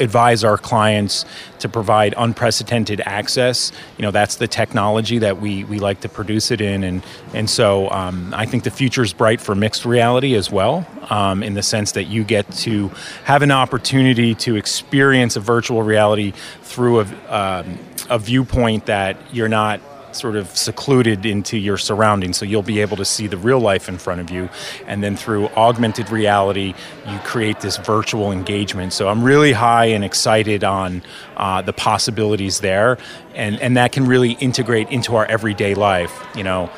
advise 0.00 0.44
our 0.44 0.58
clients 0.58 1.24
to 1.58 1.68
provide 1.68 2.14
unprecedented 2.16 3.00
access. 3.04 3.72
You 3.96 4.02
know, 4.02 4.10
that's 4.10 4.36
the 4.36 4.48
technology 4.48 5.18
that 5.18 5.40
we, 5.40 5.64
we 5.64 5.78
like 5.78 6.00
to 6.00 6.08
produce 6.08 6.50
it 6.50 6.60
in. 6.60 6.84
And, 6.84 7.02
and 7.32 7.48
so 7.48 7.90
um, 7.90 8.32
I 8.34 8.46
think 8.46 8.64
the 8.64 8.70
future 8.70 9.02
is 9.02 9.12
bright 9.12 9.40
for 9.40 9.54
mixed 9.54 9.84
reality 9.84 10.34
as 10.34 10.50
well, 10.50 10.86
um, 11.10 11.42
in 11.42 11.54
the 11.54 11.62
sense 11.62 11.92
that 11.92 12.04
you 12.04 12.24
get 12.24 12.50
to 12.52 12.88
have 13.24 13.42
an 13.42 13.50
opportunity 13.50 14.34
to 14.36 14.56
experience 14.56 15.36
a 15.36 15.40
virtual 15.40 15.82
reality 15.82 16.32
through 16.62 17.00
a, 17.00 17.04
um, 17.28 17.78
a 18.10 18.18
viewpoint 18.18 18.86
that 18.86 19.16
you're 19.34 19.48
not 19.48 19.80
sort 20.16 20.36
of 20.36 20.54
secluded 20.56 21.26
into 21.26 21.56
your 21.58 21.78
surroundings. 21.78 22.36
So 22.36 22.44
you'll 22.44 22.62
be 22.62 22.80
able 22.80 22.96
to 22.96 23.04
see 23.04 23.26
the 23.26 23.36
real 23.36 23.60
life 23.60 23.88
in 23.88 23.98
front 23.98 24.20
of 24.20 24.30
you. 24.30 24.48
And 24.86 25.02
then 25.02 25.16
through 25.16 25.48
augmented 25.48 26.10
reality, 26.10 26.74
you 27.08 27.18
create 27.20 27.60
this 27.60 27.76
virtual 27.76 28.32
engagement. 28.32 28.92
So 28.92 29.08
I'm 29.08 29.22
really 29.22 29.52
high 29.52 29.86
and 29.86 30.04
excited 30.04 30.64
on 30.64 31.02
uh, 31.36 31.62
the 31.62 31.72
possibilities 31.72 32.60
there. 32.60 32.98
And, 33.34 33.60
and 33.60 33.76
that 33.76 33.92
can 33.92 34.06
really 34.06 34.32
integrate 34.32 34.90
into 34.90 35.16
our 35.16 35.26
everyday 35.26 35.74
life. 35.74 36.24
You 36.34 36.44
know, 36.44 36.70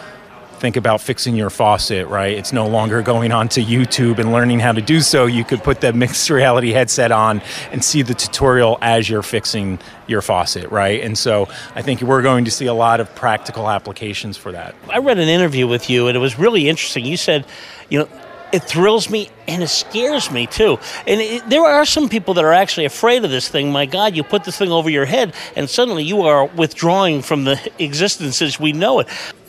think 0.58 0.76
about 0.76 1.00
fixing 1.00 1.36
your 1.36 1.50
faucet, 1.50 2.06
right? 2.08 2.36
It's 2.36 2.52
no 2.52 2.66
longer 2.66 3.02
going 3.02 3.32
onto 3.32 3.62
YouTube 3.62 4.18
and 4.18 4.32
learning 4.32 4.60
how 4.60 4.72
to 4.72 4.82
do 4.82 5.00
so. 5.00 5.26
You 5.26 5.44
could 5.44 5.62
put 5.62 5.80
the 5.80 5.92
mixed 6.04 6.28
reality 6.30 6.72
headset 6.72 7.12
on 7.12 7.40
and 7.72 7.82
see 7.84 8.02
the 8.02 8.14
tutorial 8.14 8.78
as 8.80 9.08
you're 9.08 9.22
fixing 9.22 9.78
your 10.06 10.22
faucet, 10.22 10.70
right? 10.70 11.02
And 11.02 11.16
so 11.16 11.48
I 11.74 11.82
think 11.82 12.02
we're 12.02 12.22
going 12.22 12.44
to 12.46 12.50
see 12.50 12.66
a 12.66 12.74
lot 12.74 13.00
of 13.00 13.14
practical 13.14 13.68
applications 13.68 14.36
for 14.36 14.52
that. 14.52 14.74
I 14.90 14.98
read 14.98 15.18
an 15.18 15.28
interview 15.28 15.66
with 15.66 15.88
you, 15.90 16.08
and 16.08 16.16
it 16.16 16.20
was 16.20 16.38
really 16.38 16.68
interesting. 16.68 17.04
You 17.04 17.16
said, 17.16 17.46
you 17.88 18.00
know, 18.00 18.08
it 18.52 18.62
thrills 18.62 19.10
me 19.10 19.28
and 19.46 19.62
it 19.62 19.68
scares 19.68 20.30
me 20.30 20.46
too. 20.46 20.78
And 21.06 21.20
it, 21.20 21.48
there 21.50 21.64
are 21.64 21.84
some 21.84 22.08
people 22.08 22.34
that 22.34 22.44
are 22.44 22.52
actually 22.52 22.86
afraid 22.86 23.24
of 23.24 23.30
this 23.30 23.48
thing. 23.48 23.70
My 23.70 23.86
God, 23.86 24.16
you 24.16 24.22
put 24.22 24.44
this 24.44 24.56
thing 24.56 24.72
over 24.72 24.88
your 24.88 25.04
head, 25.04 25.34
and 25.54 25.68
suddenly 25.68 26.02
you 26.02 26.22
are 26.22 26.46
withdrawing 26.46 27.22
from 27.22 27.44
the 27.44 27.70
existence 27.78 28.40
as 28.42 28.58
we 28.58 28.72
know 28.72 29.00
it 29.00 29.08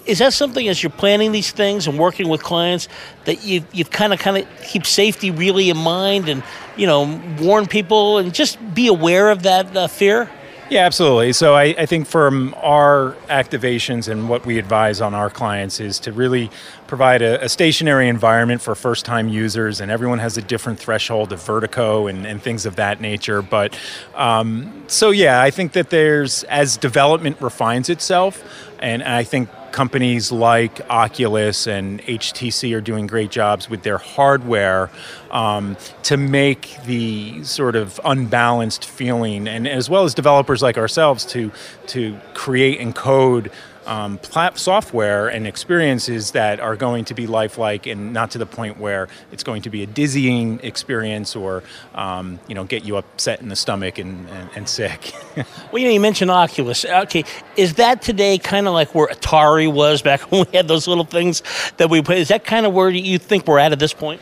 is 0.10 0.20
that 0.20 0.34
something 0.34 0.68
as 0.68 0.82
you're 0.82 0.90
planning 0.90 1.32
these 1.32 1.52
things 1.52 1.88
and 1.88 2.00
working 2.00 2.28
with 2.28 2.42
clients 2.42 2.88
that 3.26 3.46
you 3.46 3.64
you've 3.72 3.92
kind 3.92 4.12
of 4.12 4.20
kind 4.20 4.38
of 4.38 4.48
keep 4.64 4.86
safety 4.86 5.30
really 5.30 5.70
in 5.70 5.78
mind 5.78 6.28
and 6.28 6.44
you 6.76 6.88
know 6.88 7.22
warn 7.40 7.68
people 7.68 8.18
and 8.18 8.34
just 8.34 8.58
be 8.74 8.88
aware 8.88 9.30
of 9.30 9.44
that 9.44 9.78
uh, 9.78 9.88
fear? 9.88 10.30
Yeah, 10.70 10.86
absolutely. 10.86 11.34
So 11.34 11.56
I, 11.56 11.74
I, 11.80 11.86
think 11.88 12.06
from 12.06 12.54
our 12.62 13.16
activations 13.28 14.08
and 14.08 14.30
what 14.30 14.46
we 14.46 14.60
advise 14.60 15.02
on 15.02 15.16
our 15.16 15.32
clients 15.32 15.80
is 15.80 16.00
to 16.02 16.12
really 16.12 16.52
provide 16.86 17.24
a, 17.24 17.44
a 17.44 17.50
stationary 17.50 18.08
environment 18.08 18.62
for 18.62 18.76
first 18.76 19.04
time 19.04 19.30
users, 19.30 19.82
and 19.82 19.90
everyone 19.90 20.20
has 20.20 20.38
a 20.38 20.44
different 20.44 20.78
threshold 20.78 21.34
of 21.34 21.44
vertigo 21.44 22.06
and, 22.06 22.24
and 22.24 22.44
things 22.44 22.68
of 22.68 22.76
that 22.76 23.02
nature. 23.02 23.42
But 23.42 23.76
um, 24.14 24.84
so, 24.86 25.10
yeah, 25.10 25.42
I 25.42 25.50
think 25.50 25.72
that 25.72 25.90
there's, 25.90 26.44
as 26.44 26.78
development 26.78 27.42
refines 27.42 27.90
itself, 27.90 28.44
and 28.80 29.04
I 29.04 29.24
think 29.24 29.50
companies 29.72 30.32
like 30.32 30.82
Oculus 30.90 31.68
and 31.68 32.02
HTC 32.04 32.76
are 32.76 32.82
doing 32.82 33.08
great 33.08 33.30
jobs 33.30 33.70
with 33.70 33.84
their 33.84 33.98
hardware 33.98 34.90
um, 35.32 35.78
to 36.04 36.18
make 36.18 36.78
the 36.86 37.44
sort 37.44 37.76
of 37.76 38.00
unbalanced 38.04 38.86
feeling, 38.86 39.48
and 39.48 39.68
as 39.68 39.90
well 39.90 40.04
as 40.04 40.14
developers 40.14 40.62
like 40.62 40.78
ourselves 40.78 41.26
to 41.26 41.52
to 41.88 42.18
create 42.34 42.80
and 42.80 42.96
code 42.96 43.52
um, 43.90 44.20
plat- 44.20 44.58
software 44.58 45.28
and 45.28 45.48
experiences 45.48 46.32
that 46.32 46.60
are 46.60 46.76
going 46.76 47.06
to 47.06 47.16
be 47.16 47.26
lifelike 47.26 47.88
and 47.88 48.14
not 48.14 48.32
to 48.32 48.38
the 48.38 48.46
point 48.46 48.78
where 48.78 49.08
it's 49.32 49.44
going 49.44 49.64
to 49.64 49.70
be 49.70 49.82
a 49.82 49.88
dizzying 49.88 50.60
experience 50.62 51.36
or 51.36 51.64
um, 51.96 52.40
you 52.48 52.54
know 52.54 52.64
get 52.64 52.86
you 52.86 52.98
upset 52.98 53.42
in 53.42 53.50
the 53.50 53.56
stomach 53.56 53.98
and, 53.98 54.30
and, 54.30 54.50
and 54.56 54.70
sick. 54.70 55.14
well, 55.36 55.80
you 55.80 55.86
know, 55.86 55.94
you 55.94 56.00
mentioned 56.00 56.30
Oculus. 56.30 56.86
Okay, 56.86 57.24
is 57.58 57.74
that 57.76 58.04
today 58.04 58.38
kind 58.38 58.68
of 58.68 58.74
like 58.74 58.94
where 58.94 59.08
Atari 59.08 59.72
was 59.72 60.04
back 60.04 60.22
when 60.32 60.46
we 60.46 60.58
had 60.58 60.68
those 60.68 60.88
little 60.88 61.04
things 61.04 61.42
that 61.78 61.90
we 61.90 62.02
played? 62.02 62.20
Is 62.20 62.28
that 62.28 62.46
kind 62.46 62.68
of 62.68 62.74
where 62.74 62.90
you 62.90 63.18
think 63.18 63.48
we're 63.48 63.60
at 63.60 63.72
at 63.72 63.80
this 63.80 63.94
point? 63.94 64.22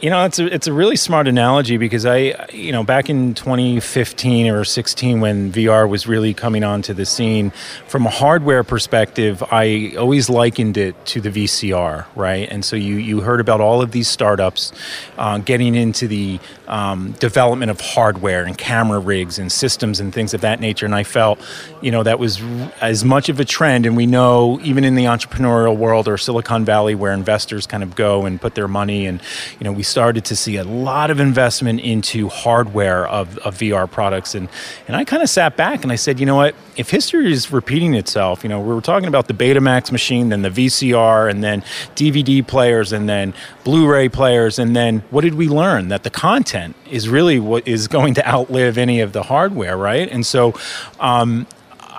You 0.00 0.10
know, 0.10 0.24
it's 0.24 0.38
a, 0.38 0.46
it's 0.46 0.68
a 0.68 0.72
really 0.72 0.94
smart 0.94 1.26
analogy 1.26 1.76
because 1.76 2.06
I, 2.06 2.46
you 2.52 2.70
know, 2.70 2.84
back 2.84 3.10
in 3.10 3.34
2015 3.34 4.46
or 4.46 4.62
16 4.62 5.20
when 5.20 5.50
VR 5.50 5.88
was 5.88 6.06
really 6.06 6.32
coming 6.34 6.62
onto 6.62 6.94
the 6.94 7.04
scene, 7.04 7.50
from 7.88 8.06
a 8.06 8.10
hardware 8.10 8.62
perspective, 8.62 9.42
I 9.50 9.94
always 9.98 10.30
likened 10.30 10.76
it 10.76 10.94
to 11.06 11.20
the 11.20 11.30
VCR, 11.30 12.06
right? 12.14 12.48
And 12.48 12.64
so 12.64 12.76
you, 12.76 12.94
you 12.94 13.22
heard 13.22 13.40
about 13.40 13.60
all 13.60 13.82
of 13.82 13.90
these 13.90 14.06
startups 14.06 14.72
uh, 15.16 15.38
getting 15.38 15.74
into 15.74 16.06
the 16.06 16.38
um, 16.68 17.12
development 17.12 17.70
of 17.70 17.80
hardware 17.80 18.44
and 18.44 18.56
camera 18.56 18.98
rigs 18.98 19.38
and 19.38 19.50
systems 19.50 20.00
and 20.00 20.12
things 20.12 20.34
of 20.34 20.42
that 20.42 20.60
nature. 20.60 20.86
And 20.86 20.94
I 20.94 21.02
felt, 21.02 21.40
you 21.80 21.90
know, 21.90 22.02
that 22.02 22.18
was 22.18 22.40
as 22.80 23.04
much 23.04 23.28
of 23.28 23.40
a 23.40 23.44
trend. 23.44 23.86
And 23.86 23.96
we 23.96 24.06
know 24.06 24.60
even 24.62 24.84
in 24.84 24.94
the 24.94 25.04
entrepreneurial 25.04 25.76
world 25.76 26.06
or 26.06 26.18
Silicon 26.18 26.64
Valley 26.64 26.94
where 26.94 27.12
investors 27.12 27.66
kind 27.66 27.82
of 27.82 27.96
go 27.96 28.26
and 28.26 28.40
put 28.40 28.54
their 28.54 28.68
money 28.68 29.06
and, 29.06 29.20
you 29.58 29.64
know, 29.64 29.72
we 29.72 29.82
started 29.82 30.26
to 30.26 30.36
see 30.36 30.56
a 30.56 30.64
lot 30.64 31.10
of 31.10 31.20
investment 31.20 31.80
into 31.80 32.28
hardware 32.28 33.06
of, 33.08 33.38
of 33.38 33.56
VR 33.56 33.90
products. 33.90 34.34
And, 34.34 34.48
and 34.86 34.94
I 34.94 35.04
kind 35.04 35.22
of 35.22 35.30
sat 35.30 35.56
back 35.56 35.82
and 35.82 35.90
I 35.90 35.96
said, 35.96 36.20
you 36.20 36.26
know 36.26 36.36
what? 36.36 36.54
If 36.76 36.90
history 36.90 37.32
is 37.32 37.50
repeating 37.50 37.94
itself, 37.94 38.44
you 38.44 38.48
know, 38.48 38.60
we 38.60 38.74
were 38.74 38.80
talking 38.80 39.08
about 39.08 39.26
the 39.26 39.34
Betamax 39.34 39.90
machine, 39.90 40.28
then 40.28 40.42
the 40.42 40.50
VCR, 40.50 41.28
and 41.28 41.42
then 41.42 41.62
DVD 41.96 42.46
players, 42.46 42.92
and 42.92 43.08
then 43.08 43.34
Blu 43.64 43.88
ray 43.90 44.08
players. 44.08 44.58
And 44.60 44.76
then 44.76 45.00
what 45.10 45.22
did 45.22 45.34
we 45.34 45.48
learn? 45.48 45.88
That 45.88 46.04
the 46.04 46.10
content 46.10 46.57
is 46.90 47.08
really 47.08 47.38
what 47.38 47.66
is 47.66 47.88
going 47.88 48.14
to 48.14 48.28
outlive 48.28 48.78
any 48.78 49.00
of 49.00 49.12
the 49.12 49.22
hardware, 49.22 49.76
right? 49.76 50.08
And 50.10 50.24
so 50.24 50.54
um, 51.00 51.46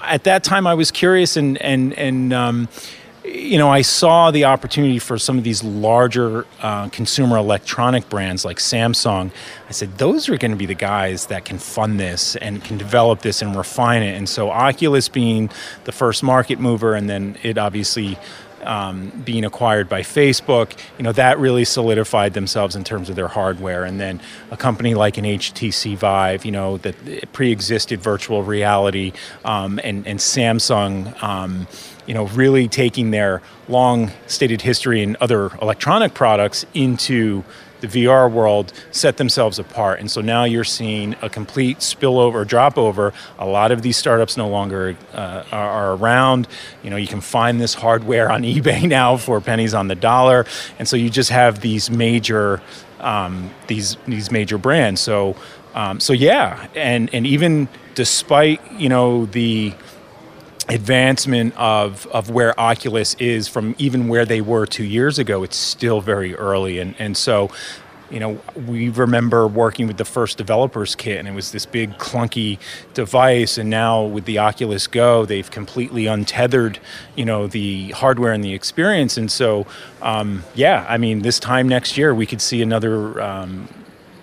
at 0.03 0.23
that 0.23 0.43
time, 0.43 0.67
I 0.67 0.73
was 0.73 0.91
curious 0.91 1.37
and, 1.37 1.57
and, 1.61 1.93
and, 1.93 2.33
um, 2.33 2.67
you 3.23 3.57
know, 3.57 3.69
I 3.69 3.81
saw 3.83 4.31
the 4.31 4.45
opportunity 4.45 4.97
for 4.97 5.17
some 5.19 5.37
of 5.37 5.43
these 5.43 5.63
larger 5.63 6.45
uh, 6.61 6.89
consumer 6.89 7.37
electronic 7.37 8.09
brands 8.09 8.43
like 8.43 8.57
Samsung. 8.57 9.31
I 9.67 9.71
said, 9.71 9.97
those 9.97 10.29
are 10.29 10.37
going 10.37 10.51
to 10.51 10.57
be 10.57 10.65
the 10.65 10.73
guys 10.73 11.27
that 11.27 11.45
can 11.45 11.59
fund 11.59 11.99
this 11.99 12.35
and 12.37 12.63
can 12.63 12.77
develop 12.77 13.21
this 13.21 13.41
and 13.41 13.55
refine 13.55 14.01
it. 14.01 14.15
And 14.15 14.27
so, 14.27 14.49
Oculus 14.49 15.09
being 15.09 15.51
the 15.83 15.91
first 15.91 16.23
market 16.23 16.59
mover, 16.59 16.95
and 16.95 17.09
then 17.09 17.37
it 17.43 17.57
obviously 17.57 18.17
um, 18.63 19.09
being 19.25 19.45
acquired 19.45 19.89
by 19.89 20.01
Facebook, 20.01 20.77
you 20.97 21.03
know, 21.03 21.11
that 21.13 21.39
really 21.39 21.65
solidified 21.65 22.33
themselves 22.33 22.75
in 22.75 22.83
terms 22.83 23.09
of 23.09 23.15
their 23.15 23.27
hardware. 23.27 23.83
And 23.83 23.99
then 23.99 24.21
a 24.51 24.57
company 24.57 24.93
like 24.93 25.17
an 25.17 25.25
HTC 25.25 25.97
Vive, 25.97 26.45
you 26.45 26.51
know, 26.51 26.77
that 26.77 27.31
pre-existed 27.33 28.01
virtual 28.01 28.43
reality, 28.43 29.13
um, 29.45 29.79
and, 29.83 30.05
and 30.07 30.19
Samsung. 30.19 31.21
Um, 31.21 31.67
you 32.05 32.15
know, 32.15 32.25
really 32.29 32.67
taking 32.67 33.11
their 33.11 33.39
long 33.67 34.09
stated 34.25 34.63
history 34.63 35.03
in 35.03 35.15
other 35.21 35.51
electronic 35.61 36.15
products 36.15 36.65
into 36.73 37.43
the 37.81 37.87
VR 37.87 38.31
world 38.31 38.73
set 38.91 39.17
themselves 39.17 39.59
apart. 39.59 39.99
And 39.99 40.09
so 40.09 40.21
now 40.21 40.43
you're 40.43 40.63
seeing 40.63 41.15
a 41.21 41.29
complete 41.29 41.79
spillover, 41.79 42.45
drop 42.45 42.77
over. 42.77 43.13
A 43.37 43.45
lot 43.45 43.71
of 43.71 43.81
these 43.81 43.97
startups 43.97 44.37
no 44.37 44.49
longer 44.49 44.97
uh, 45.13 45.43
are, 45.51 45.93
around. 45.93 46.47
You 46.83 46.89
know, 46.89 46.95
you 46.97 47.07
can 47.07 47.21
find 47.21 47.59
this 47.59 47.73
hardware 47.73 48.31
on 48.31 48.43
eBay 48.43 48.87
now 48.87 49.17
for 49.17 49.41
pennies 49.41 49.73
on 49.73 49.87
the 49.87 49.95
dollar. 49.95 50.45
And 50.77 50.87
so 50.87 50.95
you 50.95 51.09
just 51.09 51.29
have 51.29 51.61
these 51.61 51.89
major, 51.89 52.61
um, 52.99 53.51
these, 53.67 53.97
these 54.07 54.31
major 54.31 54.57
brands. 54.57 55.01
So, 55.01 55.35
um, 55.73 55.99
so 55.99 56.13
yeah. 56.13 56.67
And, 56.75 57.13
and 57.13 57.25
even 57.25 57.67
despite, 57.95 58.59
you 58.73 58.89
know, 58.89 59.25
the, 59.27 59.73
advancement 60.69 61.55
of 61.57 62.07
of 62.07 62.29
where 62.29 62.57
Oculus 62.59 63.15
is 63.15 63.47
from 63.47 63.75
even 63.77 64.07
where 64.07 64.25
they 64.25 64.41
were 64.41 64.65
two 64.65 64.83
years 64.83 65.19
ago, 65.19 65.43
it's 65.43 65.57
still 65.57 66.01
very 66.01 66.35
early, 66.35 66.79
and 66.79 66.95
and 66.99 67.17
so. 67.17 67.51
You 68.11 68.19
know, 68.19 68.41
we 68.65 68.89
remember 68.89 69.45
working 69.47 69.85
with 69.85 69.97
the 69.97 70.03
first 70.03 70.35
developers 70.35 70.95
kit, 70.95 71.19
and 71.19 71.27
it 71.27 71.35
was 71.35 71.51
this 71.51 71.67
big 71.67 71.91
clunky 71.99 72.57
device. 72.95 73.59
And 73.59 73.69
now 73.69 74.03
with 74.03 74.25
the 74.25 74.39
Oculus 74.39 74.87
Go, 74.87 75.25
they've 75.25 75.51
completely 75.51 76.07
untethered, 76.07 76.79
you 77.15 77.23
know, 77.23 77.45
the 77.45 77.91
hardware 77.91 78.33
and 78.33 78.43
the 78.43 78.55
experience. 78.55 79.15
And 79.15 79.31
so, 79.31 79.67
um, 80.01 80.43
yeah, 80.55 80.87
I 80.89 80.97
mean, 80.97 81.21
this 81.21 81.39
time 81.39 81.69
next 81.69 81.99
year, 81.99 82.15
we 82.15 82.25
could 82.25 82.41
see 82.41 82.63
another 82.63 83.21
um, 83.21 83.69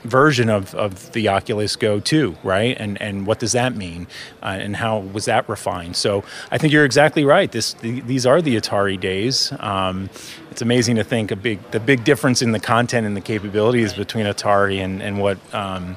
version 0.07 0.49
of, 0.49 0.75
of 0.75 1.13
the 1.13 1.29
Oculus 1.29 1.77
Go 1.77 2.01
2, 2.01 2.37
right? 2.43 2.77
And 2.79 3.01
and 3.01 3.27
what 3.27 3.39
does 3.39 3.53
that 3.53 3.77
mean? 3.77 4.07
Uh, 4.43 4.59
and 4.61 4.77
how 4.77 4.99
was 4.99 5.27
that 5.27 5.49
refined? 5.49 5.97
So 5.97 6.25
I 6.51 6.59
think 6.59 6.73
you're 6.73 6.85
exactly 6.85 7.25
right. 7.25 7.51
This 7.51 7.75
the, 7.75 8.01
these 8.01 8.27
are 8.27 8.41
the 8.41 8.57
Atari 8.57 8.99
days. 8.99 9.53
Um, 9.61 10.11
it's 10.51 10.63
amazing 10.63 10.97
to 10.97 11.05
think 11.05 11.31
a 11.31 11.37
big 11.37 11.71
the 11.71 11.81
big 11.81 12.05
difference 12.05 12.43
in 12.43 12.53
the 12.53 12.61
content 12.61 13.07
and 13.07 13.17
the 13.17 13.21
capabilities 13.21 13.93
between 13.93 14.27
Atari 14.27 14.79
and 14.79 15.03
and 15.03 15.21
what. 15.21 15.39
Um, 15.55 15.97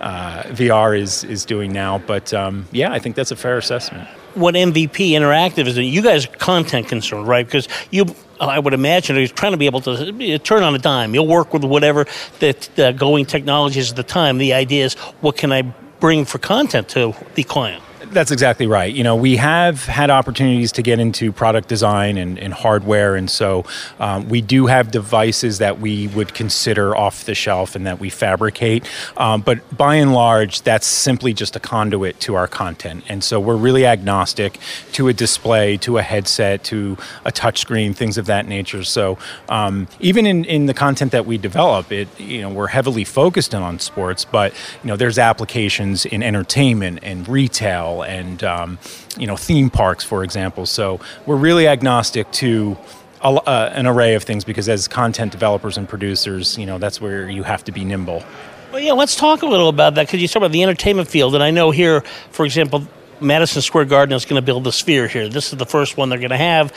uh, 0.00 0.42
VR 0.48 0.98
is 0.98 1.24
is 1.24 1.46
doing 1.46 1.72
now, 1.72 1.96
but 1.96 2.34
um, 2.34 2.66
yeah, 2.72 2.92
I 2.92 2.98
think 2.98 3.16
that's 3.16 3.30
a 3.30 3.36
fair 3.36 3.56
assessment 3.56 4.06
what 4.34 4.54
MVP 4.54 5.10
Interactive 5.10 5.66
is. 5.66 5.78
You 5.78 6.02
guys 6.02 6.26
are 6.26 6.36
content 6.36 6.88
concerned, 6.88 7.28
right? 7.28 7.46
Because 7.46 7.68
you, 7.90 8.06
I 8.40 8.58
would 8.58 8.74
imagine, 8.74 9.16
he's 9.16 9.32
trying 9.32 9.52
to 9.52 9.58
be 9.58 9.66
able 9.66 9.80
to 9.82 10.38
turn 10.38 10.62
on 10.62 10.74
a 10.74 10.78
dime. 10.78 11.14
You'll 11.14 11.26
work 11.26 11.52
with 11.52 11.64
whatever 11.64 12.06
the 12.40 12.94
going 12.96 13.26
technologies 13.26 13.90
at 13.90 13.96
the 13.96 14.02
time. 14.02 14.38
The 14.38 14.54
idea 14.54 14.84
is, 14.84 14.94
what 15.20 15.36
can 15.36 15.52
I 15.52 15.62
bring 16.00 16.24
for 16.24 16.38
content 16.38 16.88
to 16.90 17.14
the 17.34 17.44
client? 17.44 17.82
That's 18.10 18.30
exactly 18.30 18.66
right. 18.66 18.92
You 18.92 19.04
know, 19.04 19.16
we 19.16 19.36
have 19.36 19.84
had 19.86 20.10
opportunities 20.10 20.72
to 20.72 20.82
get 20.82 20.98
into 20.98 21.32
product 21.32 21.68
design 21.68 22.16
and, 22.16 22.38
and 22.38 22.52
hardware, 22.52 23.16
and 23.16 23.30
so 23.30 23.64
um, 23.98 24.28
we 24.28 24.40
do 24.40 24.66
have 24.66 24.90
devices 24.90 25.58
that 25.58 25.80
we 25.80 26.08
would 26.08 26.34
consider 26.34 26.96
off 26.96 27.24
the 27.24 27.34
shelf 27.34 27.74
and 27.74 27.86
that 27.86 28.00
we 28.00 28.10
fabricate. 28.10 28.88
Um, 29.16 29.40
but 29.40 29.76
by 29.76 29.96
and 29.96 30.12
large, 30.12 30.62
that's 30.62 30.86
simply 30.86 31.32
just 31.32 31.56
a 31.56 31.60
conduit 31.60 32.20
to 32.20 32.34
our 32.34 32.46
content, 32.46 33.04
and 33.08 33.22
so 33.22 33.40
we're 33.40 33.56
really 33.56 33.86
agnostic 33.86 34.58
to 34.92 35.08
a 35.08 35.12
display, 35.12 35.76
to 35.78 35.98
a 35.98 36.02
headset, 36.02 36.64
to 36.64 36.96
a 37.24 37.32
touchscreen, 37.32 37.94
things 37.94 38.18
of 38.18 38.26
that 38.26 38.46
nature. 38.46 38.84
So 38.84 39.18
um, 39.48 39.88
even 40.00 40.26
in, 40.26 40.44
in 40.44 40.66
the 40.66 40.74
content 40.74 41.12
that 41.12 41.26
we 41.26 41.38
develop, 41.38 41.92
it 41.92 42.08
you 42.20 42.42
know 42.42 42.50
we're 42.50 42.68
heavily 42.68 43.04
focused 43.04 43.54
on 43.54 43.78
sports, 43.78 44.24
but 44.24 44.52
you 44.82 44.88
know 44.88 44.96
there's 44.96 45.18
applications 45.18 46.04
in 46.06 46.22
entertainment 46.22 46.98
and 47.02 47.28
retail 47.28 47.93
and 48.02 48.42
um, 48.44 48.78
you 49.18 49.26
know 49.26 49.36
theme 49.36 49.70
parks, 49.70 50.04
for 50.04 50.24
example. 50.24 50.66
So 50.66 51.00
we're 51.26 51.36
really 51.36 51.68
agnostic 51.68 52.30
to 52.32 52.76
a, 53.22 53.28
uh, 53.28 53.72
an 53.74 53.86
array 53.86 54.14
of 54.14 54.22
things 54.24 54.44
because 54.44 54.68
as 54.68 54.88
content 54.88 55.32
developers 55.32 55.76
and 55.76 55.88
producers, 55.88 56.58
you 56.58 56.66
know 56.66 56.78
that's 56.78 57.00
where 57.00 57.28
you 57.28 57.42
have 57.42 57.64
to 57.64 57.72
be 57.72 57.84
nimble. 57.84 58.24
Well, 58.72 58.82
yeah, 58.82 58.92
let's 58.92 59.14
talk 59.14 59.42
a 59.42 59.46
little 59.46 59.68
about 59.68 59.94
that 59.94 60.06
because 60.06 60.20
you 60.20 60.28
talk 60.28 60.36
about 60.36 60.52
the 60.52 60.62
entertainment 60.62 61.08
field, 61.08 61.34
and 61.34 61.42
I 61.42 61.50
know 61.50 61.70
here, 61.70 62.02
for 62.30 62.44
example. 62.44 62.86
Madison 63.20 63.62
Square 63.62 63.86
Garden 63.86 64.14
is 64.14 64.24
going 64.24 64.42
to 64.42 64.44
build 64.44 64.66
a 64.66 64.72
sphere 64.72 65.06
here. 65.06 65.28
This 65.28 65.52
is 65.52 65.58
the 65.58 65.64
first 65.64 65.96
one 65.96 66.08
they're 66.08 66.18
going 66.18 66.30
to 66.30 66.36
have. 66.36 66.74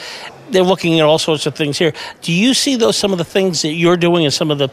They're 0.51 0.63
looking 0.63 0.99
at 0.99 1.05
all 1.05 1.18
sorts 1.18 1.47
of 1.47 1.55
things 1.55 1.80
here. 1.80 1.93
Do 2.22 2.32
you 2.32 2.53
see 2.53 2.76
those 2.76 2.95
some 2.95 3.11
of 3.11 3.18
the 3.18 3.26
things 3.26 3.63
that 3.63 3.74
you're 3.74 3.97
doing 3.97 4.24
and 4.24 4.34
some 4.34 4.51
of 4.51 4.59
the 4.59 4.70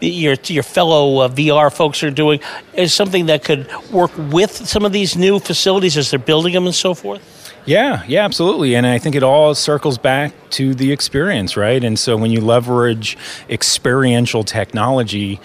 your 0.00 0.36
your 0.46 0.62
fellow 0.62 1.20
uh, 1.20 1.28
VR 1.28 1.72
folks 1.72 2.02
are 2.02 2.10
doing 2.10 2.40
is 2.74 2.92
something 2.92 3.26
that 3.26 3.44
could 3.44 3.68
work 3.90 4.12
with 4.16 4.50
some 4.50 4.84
of 4.84 4.92
these 4.92 5.16
new 5.16 5.38
facilities 5.38 5.96
as 5.96 6.10
they're 6.10 6.18
building 6.18 6.54
them 6.54 6.66
and 6.66 6.74
so 6.74 6.94
forth? 6.94 7.22
Yeah, 7.64 8.02
yeah, 8.08 8.24
absolutely. 8.24 8.74
And 8.74 8.86
I 8.86 8.98
think 8.98 9.14
it 9.14 9.22
all 9.22 9.54
circles 9.54 9.96
back 9.96 10.32
to 10.50 10.74
the 10.74 10.90
experience, 10.90 11.56
right? 11.56 11.82
And 11.82 11.96
so 11.96 12.16
when 12.16 12.32
you 12.32 12.40
leverage 12.40 13.16
experiential 13.48 14.42
technology, 14.42 15.38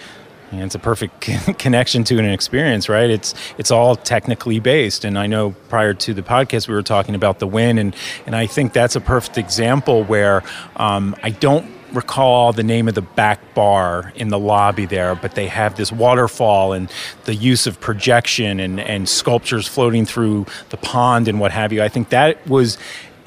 and 0.50 0.62
it's 0.62 0.74
a 0.74 0.78
perfect 0.78 1.20
connection 1.58 2.04
to 2.04 2.18
an 2.18 2.24
experience, 2.24 2.88
right? 2.88 3.08
It's 3.08 3.34
it's 3.56 3.70
all 3.70 3.96
technically 3.96 4.58
based, 4.58 5.04
and 5.04 5.18
I 5.18 5.26
know 5.26 5.50
prior 5.68 5.94
to 5.94 6.14
the 6.14 6.22
podcast 6.22 6.68
we 6.68 6.74
were 6.74 6.82
talking 6.82 7.14
about 7.14 7.38
the 7.38 7.46
Wynn, 7.46 7.78
and 7.78 7.94
and 8.26 8.34
I 8.34 8.46
think 8.46 8.72
that's 8.72 8.96
a 8.96 9.00
perfect 9.00 9.38
example 9.38 10.04
where 10.04 10.42
um, 10.76 11.14
I 11.22 11.30
don't 11.30 11.70
recall 11.92 12.52
the 12.52 12.62
name 12.62 12.88
of 12.88 12.94
the 12.94 13.02
back 13.02 13.54
bar 13.54 14.12
in 14.14 14.28
the 14.28 14.38
lobby 14.38 14.86
there, 14.86 15.14
but 15.14 15.34
they 15.34 15.48
have 15.48 15.76
this 15.76 15.90
waterfall 15.90 16.72
and 16.72 16.90
the 17.24 17.34
use 17.34 17.66
of 17.66 17.80
projection 17.80 18.60
and, 18.60 18.80
and 18.80 19.08
sculptures 19.08 19.66
floating 19.66 20.04
through 20.04 20.46
the 20.70 20.76
pond 20.76 21.28
and 21.28 21.40
what 21.40 21.52
have 21.52 21.72
you. 21.72 21.82
I 21.82 21.88
think 21.88 22.10
that 22.10 22.46
was 22.46 22.78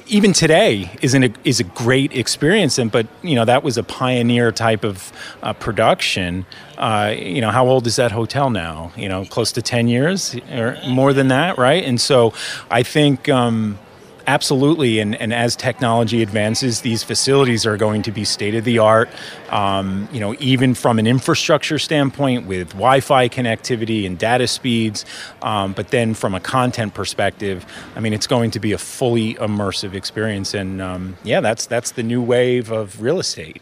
even 0.07 0.33
today 0.33 0.91
is 1.01 1.15
a 1.15 1.33
is 1.43 1.59
a 1.59 1.63
great 1.63 2.15
experience. 2.15 2.77
And 2.77 2.91
but 2.91 3.07
you 3.21 3.35
know 3.35 3.45
that 3.45 3.63
was 3.63 3.77
a 3.77 3.83
pioneer 3.83 4.51
type 4.51 4.83
of 4.83 5.11
uh, 5.41 5.53
production. 5.53 6.45
Uh, 6.77 7.15
you 7.17 7.41
know 7.41 7.49
how 7.49 7.67
old 7.67 7.87
is 7.87 7.95
that 7.95 8.11
hotel 8.11 8.49
now? 8.49 8.91
You 8.95 9.07
know, 9.09 9.25
close 9.25 9.51
to 9.53 9.61
ten 9.61 9.87
years 9.87 10.35
or 10.51 10.77
more 10.87 11.13
than 11.13 11.29
that, 11.29 11.57
right? 11.57 11.83
And 11.83 11.99
so 11.99 12.33
I 12.69 12.83
think. 12.83 13.29
Um, 13.29 13.79
Absolutely, 14.27 14.99
and, 14.99 15.15
and 15.15 15.33
as 15.33 15.55
technology 15.55 16.21
advances, 16.21 16.81
these 16.81 17.03
facilities 17.03 17.65
are 17.65 17.75
going 17.75 18.03
to 18.03 18.11
be 18.11 18.23
state 18.23 18.53
of 18.53 18.63
the 18.63 18.77
art. 18.77 19.09
Um, 19.49 20.07
you 20.11 20.19
know, 20.19 20.35
even 20.39 20.75
from 20.75 20.99
an 20.99 21.07
infrastructure 21.07 21.79
standpoint, 21.79 22.45
with 22.45 22.69
Wi-Fi 22.69 23.29
connectivity 23.29 24.05
and 24.05 24.17
data 24.17 24.47
speeds. 24.47 25.05
Um, 25.41 25.73
but 25.73 25.89
then 25.89 26.13
from 26.13 26.35
a 26.35 26.39
content 26.39 26.93
perspective, 26.93 27.65
I 27.95 27.99
mean, 27.99 28.13
it's 28.13 28.27
going 28.27 28.51
to 28.51 28.59
be 28.59 28.73
a 28.73 28.77
fully 28.77 29.33
immersive 29.35 29.93
experience, 29.93 30.53
and 30.53 30.81
um, 30.81 31.17
yeah, 31.23 31.41
that's 31.41 31.65
that's 31.65 31.91
the 31.91 32.03
new 32.03 32.21
wave 32.21 32.71
of 32.71 33.01
real 33.01 33.19
estate. 33.19 33.61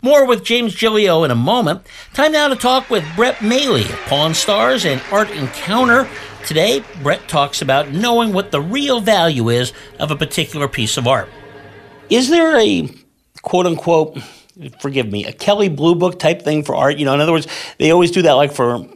More 0.00 0.24
with 0.26 0.44
James 0.44 0.76
Gilio 0.76 1.24
in 1.24 1.30
a 1.30 1.34
moment. 1.34 1.84
Time 2.14 2.32
now 2.32 2.48
to 2.48 2.56
talk 2.56 2.88
with 2.88 3.04
Brett 3.16 3.36
Maly 3.36 3.82
of 3.82 3.98
Pawn 4.06 4.32
Stars 4.32 4.84
and 4.84 5.02
Art 5.10 5.30
Encounter. 5.32 6.08
Today, 6.48 6.82
Brett 7.02 7.28
talks 7.28 7.60
about 7.60 7.90
knowing 7.90 8.32
what 8.32 8.52
the 8.52 8.60
real 8.62 9.00
value 9.00 9.50
is 9.50 9.74
of 10.00 10.10
a 10.10 10.16
particular 10.16 10.66
piece 10.66 10.96
of 10.96 11.06
art. 11.06 11.28
Is 12.08 12.30
there 12.30 12.58
a 12.58 12.88
quote 13.42 13.66
unquote, 13.66 14.18
forgive 14.80 15.12
me, 15.12 15.26
a 15.26 15.32
Kelley 15.34 15.68
Blue 15.68 15.94
Book 15.94 16.18
type 16.18 16.40
thing 16.40 16.64
for 16.64 16.74
art? 16.74 16.96
You 16.96 17.04
know, 17.04 17.12
in 17.12 17.20
other 17.20 17.32
words, 17.32 17.48
they 17.76 17.90
always 17.90 18.10
do 18.10 18.22
that 18.22 18.32
like 18.32 18.50
for 18.50 18.88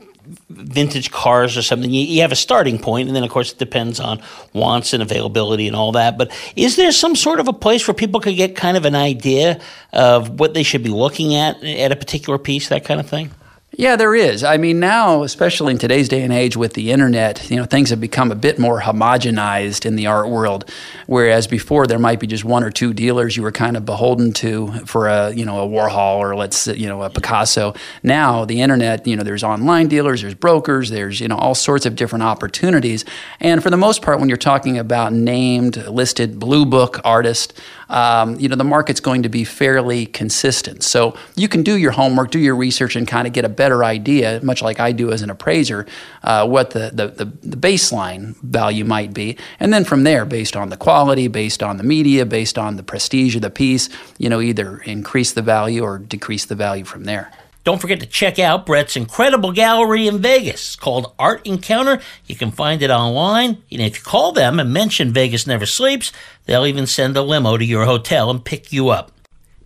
vintage 0.48 1.10
cars 1.10 1.54
or 1.58 1.60
something. 1.60 1.90
You, 1.90 2.00
you, 2.06 2.22
have 2.22 2.32
a 2.32 2.36
starting 2.36 2.78
point, 2.78 3.08
and 3.08 3.14
then, 3.14 3.22
of 3.22 3.28
course, 3.28 3.52
it 3.52 3.58
depends 3.58 4.00
on 4.00 4.22
wants 4.54 4.94
and 4.94 5.02
availability 5.02 5.66
and 5.66 5.76
all 5.76 5.92
that. 5.92 6.16
But 6.16 6.32
is 6.56 6.76
there 6.76 6.90
some 6.90 7.14
sort 7.14 7.38
of 7.38 7.48
a 7.48 7.52
place 7.52 7.86
where 7.86 7.94
people 7.94 8.18
could 8.18 8.36
get 8.36 8.56
kind 8.56 8.78
of 8.78 8.86
an 8.86 8.94
idea 8.94 9.60
of 9.92 10.40
what 10.40 10.54
they 10.54 10.62
should 10.62 10.82
be 10.82 10.88
looking 10.88 11.34
at 11.34 11.62
at 11.62 11.92
a 11.92 11.96
particular 11.96 12.38
piece, 12.38 12.70
that 12.70 12.86
kind 12.86 12.98
of 12.98 13.06
thing? 13.06 13.30
Yeah, 13.74 13.96
there 13.96 14.14
is. 14.14 14.44
I 14.44 14.58
mean, 14.58 14.80
now, 14.80 15.22
especially 15.22 15.72
in 15.72 15.78
today's 15.78 16.06
day 16.06 16.20
and 16.22 16.32
age 16.32 16.58
with 16.58 16.74
the 16.74 16.92
internet, 16.92 17.50
you 17.50 17.56
know, 17.56 17.64
things 17.64 17.88
have 17.88 18.02
become 18.02 18.30
a 18.30 18.34
bit 18.34 18.58
more 18.58 18.82
homogenized 18.82 19.86
in 19.86 19.96
the 19.96 20.06
art 20.06 20.28
world. 20.28 20.70
Whereas 21.06 21.46
before, 21.46 21.86
there 21.86 21.98
might 21.98 22.20
be 22.20 22.26
just 22.26 22.44
one 22.44 22.64
or 22.64 22.70
two 22.70 22.92
dealers 22.92 23.34
you 23.34 23.42
were 23.42 23.50
kind 23.50 23.78
of 23.78 23.86
beholden 23.86 24.34
to 24.34 24.72
for 24.84 25.08
a, 25.08 25.32
you 25.32 25.46
know, 25.46 25.62
a 25.62 25.66
Warhol 25.66 26.18
or 26.18 26.36
let's, 26.36 26.66
you 26.66 26.86
know, 26.86 27.00
a 27.00 27.08
Picasso. 27.08 27.72
Now, 28.02 28.44
the 28.44 28.60
internet, 28.60 29.06
you 29.06 29.16
know, 29.16 29.22
there's 29.22 29.42
online 29.42 29.88
dealers, 29.88 30.20
there's 30.20 30.34
brokers, 30.34 30.90
there's, 30.90 31.18
you 31.18 31.28
know, 31.28 31.38
all 31.38 31.54
sorts 31.54 31.86
of 31.86 31.96
different 31.96 32.24
opportunities. 32.24 33.06
And 33.40 33.62
for 33.62 33.70
the 33.70 33.78
most 33.78 34.02
part, 34.02 34.20
when 34.20 34.28
you're 34.28 34.36
talking 34.36 34.76
about 34.76 35.14
named, 35.14 35.78
listed 35.86 36.38
blue 36.38 36.66
book 36.66 37.00
artists, 37.04 37.54
um, 37.92 38.40
you 38.40 38.48
know, 38.48 38.56
the 38.56 38.64
market's 38.64 39.00
going 39.00 39.22
to 39.22 39.28
be 39.28 39.44
fairly 39.44 40.06
consistent. 40.06 40.82
So 40.82 41.14
you 41.36 41.46
can 41.46 41.62
do 41.62 41.76
your 41.76 41.92
homework, 41.92 42.30
do 42.30 42.38
your 42.38 42.56
research, 42.56 42.96
and 42.96 43.06
kind 43.06 43.26
of 43.26 43.34
get 43.34 43.44
a 43.44 43.50
better 43.50 43.84
idea, 43.84 44.40
much 44.42 44.62
like 44.62 44.80
I 44.80 44.92
do 44.92 45.12
as 45.12 45.20
an 45.20 45.28
appraiser, 45.28 45.86
uh, 46.24 46.48
what 46.48 46.70
the, 46.70 46.90
the, 46.92 47.08
the, 47.08 47.24
the 47.24 47.56
baseline 47.56 48.34
value 48.36 48.84
might 48.84 49.12
be. 49.12 49.36
And 49.60 49.72
then 49.72 49.84
from 49.84 50.04
there, 50.04 50.24
based 50.24 50.56
on 50.56 50.70
the 50.70 50.76
quality, 50.76 51.28
based 51.28 51.62
on 51.62 51.76
the 51.76 51.84
media, 51.84 52.24
based 52.24 52.58
on 52.58 52.76
the 52.76 52.82
prestige 52.82 53.36
of 53.36 53.42
the 53.42 53.50
piece, 53.50 53.90
you 54.16 54.30
know, 54.30 54.40
either 54.40 54.78
increase 54.78 55.32
the 55.32 55.42
value 55.42 55.82
or 55.82 55.98
decrease 55.98 56.46
the 56.46 56.54
value 56.54 56.84
from 56.84 57.04
there. 57.04 57.30
Don't 57.64 57.80
forget 57.80 58.00
to 58.00 58.06
check 58.06 58.40
out 58.40 58.66
Brett's 58.66 58.96
incredible 58.96 59.52
gallery 59.52 60.08
in 60.08 60.20
Vegas. 60.20 60.74
Called 60.74 61.14
Art 61.16 61.46
Encounter. 61.46 62.00
You 62.26 62.34
can 62.34 62.50
find 62.50 62.82
it 62.82 62.90
online. 62.90 63.62
And 63.70 63.80
if 63.80 63.98
you 63.98 64.02
call 64.02 64.32
them 64.32 64.58
and 64.58 64.72
mention 64.72 65.12
Vegas 65.12 65.46
Never 65.46 65.64
Sleeps, 65.64 66.10
they'll 66.46 66.66
even 66.66 66.88
send 66.88 67.16
a 67.16 67.22
limo 67.22 67.56
to 67.56 67.64
your 67.64 67.84
hotel 67.84 68.30
and 68.30 68.44
pick 68.44 68.72
you 68.72 68.88
up. 68.88 69.12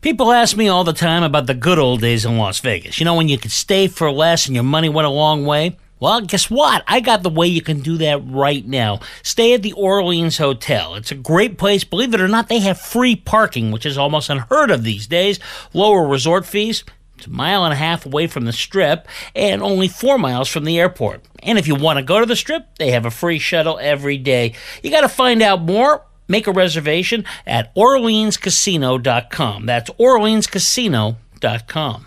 People 0.03 0.31
ask 0.31 0.59
me 0.59 0.69
all 0.69 0.85
the 0.85 0.93
time 0.93 1.23
about 1.23 1.47
the 1.47 1.55
good 1.55 1.79
old 1.79 2.03
days 2.03 2.27
in 2.27 2.37
Las 2.37 2.61
Vegas. 2.61 2.99
You 2.99 3.07
know, 3.07 3.15
when 3.15 3.29
you 3.29 3.39
could 3.39 3.51
stay 3.51 3.89
for 3.89 4.13
less 4.13 4.45
and 4.45 4.55
your 4.55 4.63
money 4.63 4.91
went 4.91 5.07
a 5.07 5.11
long 5.11 5.47
way? 5.47 5.79
Well, 5.99 6.21
guess 6.21 6.51
what? 6.51 6.85
I 6.87 7.01
got 7.01 7.23
the 7.23 7.31
way 7.31 7.47
you 7.47 7.63
can 7.63 7.81
do 7.81 7.97
that 7.97 8.23
right 8.27 8.65
now. 8.67 9.01
Stay 9.23 9.55
at 9.55 9.63
the 9.63 9.73
Orleans 9.73 10.37
Hotel. 10.37 10.95
It's 10.97 11.11
a 11.11 11.17
great 11.17 11.57
place. 11.57 11.85
Believe 11.85 12.13
it 12.13 12.21
or 12.21 12.29
not, 12.29 12.51
they 12.51 12.59
have 12.59 12.79
free 12.79 13.17
parking, 13.17 13.71
which 13.71 13.87
is 13.87 13.97
almost 13.97 14.29
unheard 14.29 14.71
of 14.71 14.85
these 14.85 15.07
days. 15.07 15.41
Lower 15.73 16.07
resort 16.07 16.45
fees. 16.45 16.85
It's 17.17 17.27
a 17.27 17.31
mile 17.31 17.65
and 17.65 17.73
a 17.73 17.77
half 17.77 18.07
away 18.07 18.27
from 18.27 18.45
the 18.45 18.53
strip 18.53 19.09
and 19.35 19.63
only 19.63 19.89
four 19.89 20.19
miles 20.19 20.49
from 20.49 20.65
the 20.65 20.79
airport. 20.79 21.25
And 21.43 21.59
if 21.59 21.67
you 21.67 21.75
want 21.75 21.99
to 21.99 22.03
go 22.03 22.21
to 22.21 22.27
the 22.27 22.37
strip, 22.37 22.77
they 22.77 22.91
have 22.91 23.07
a 23.07 23.11
free 23.11 23.39
shuttle 23.39 23.79
every 23.81 24.19
day. 24.19 24.55
You 24.83 24.91
got 24.91 25.01
to 25.03 25.09
find 25.09 25.43
out 25.43 25.63
more 25.63 26.03
Make 26.29 26.47
a 26.47 26.53
reservation 26.53 27.25
at 27.47 27.75
OrleansCasino.com. 27.75 29.67
That's 29.67 29.91
OrleansCasino.com. 29.91 32.07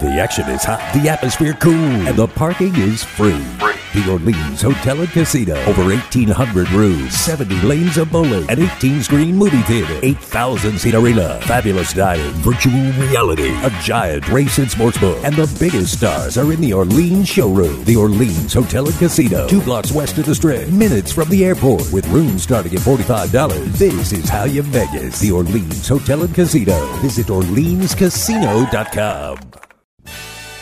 The 0.00 0.20
action 0.20 0.48
is 0.48 0.64
hot, 0.64 0.80
the 0.92 1.08
atmosphere 1.08 1.56
cool, 1.60 1.72
and 1.72 2.16
the 2.16 2.26
parking 2.26 2.74
is 2.74 3.04
free. 3.04 3.44
The 3.94 4.10
Orleans 4.10 4.60
Hotel 4.60 5.00
and 5.00 5.08
Casino. 5.08 5.54
Over 5.66 5.84
1,800 5.84 6.68
rooms, 6.72 7.14
70 7.14 7.62
lanes 7.62 7.96
of 7.96 8.10
bowling, 8.10 8.50
an 8.50 8.56
18-screen 8.56 9.36
movie 9.36 9.62
theater, 9.62 9.94
8,000-seat 10.00 10.96
arena, 10.96 11.40
fabulous 11.42 11.92
dining, 11.92 12.32
virtual 12.42 12.72
reality, 12.72 13.54
a 13.62 13.70
giant 13.82 14.28
race 14.30 14.58
and 14.58 14.68
sports 14.68 14.98
book, 14.98 15.16
and 15.22 15.36
the 15.36 15.46
biggest 15.60 15.96
stars 15.96 16.36
are 16.36 16.52
in 16.52 16.60
the 16.60 16.72
Orleans 16.72 17.28
showroom. 17.28 17.84
The 17.84 17.94
Orleans 17.94 18.52
Hotel 18.52 18.88
and 18.88 18.98
Casino, 18.98 19.46
two 19.46 19.62
blocks 19.62 19.92
west 19.92 20.18
of 20.18 20.26
the 20.26 20.34
Strip, 20.34 20.68
minutes 20.70 21.12
from 21.12 21.28
the 21.28 21.44
airport, 21.44 21.92
with 21.92 22.08
rooms 22.08 22.42
starting 22.42 22.74
at 22.74 22.80
$45. 22.80 23.78
This 23.78 24.12
is 24.12 24.28
how 24.28 24.42
you 24.42 24.62
Vegas. 24.62 25.20
The 25.20 25.30
Orleans 25.30 25.86
Hotel 25.86 26.22
and 26.22 26.34
Casino. 26.34 26.84
Visit 26.96 27.28
OrleansCasino.com. 27.28 29.63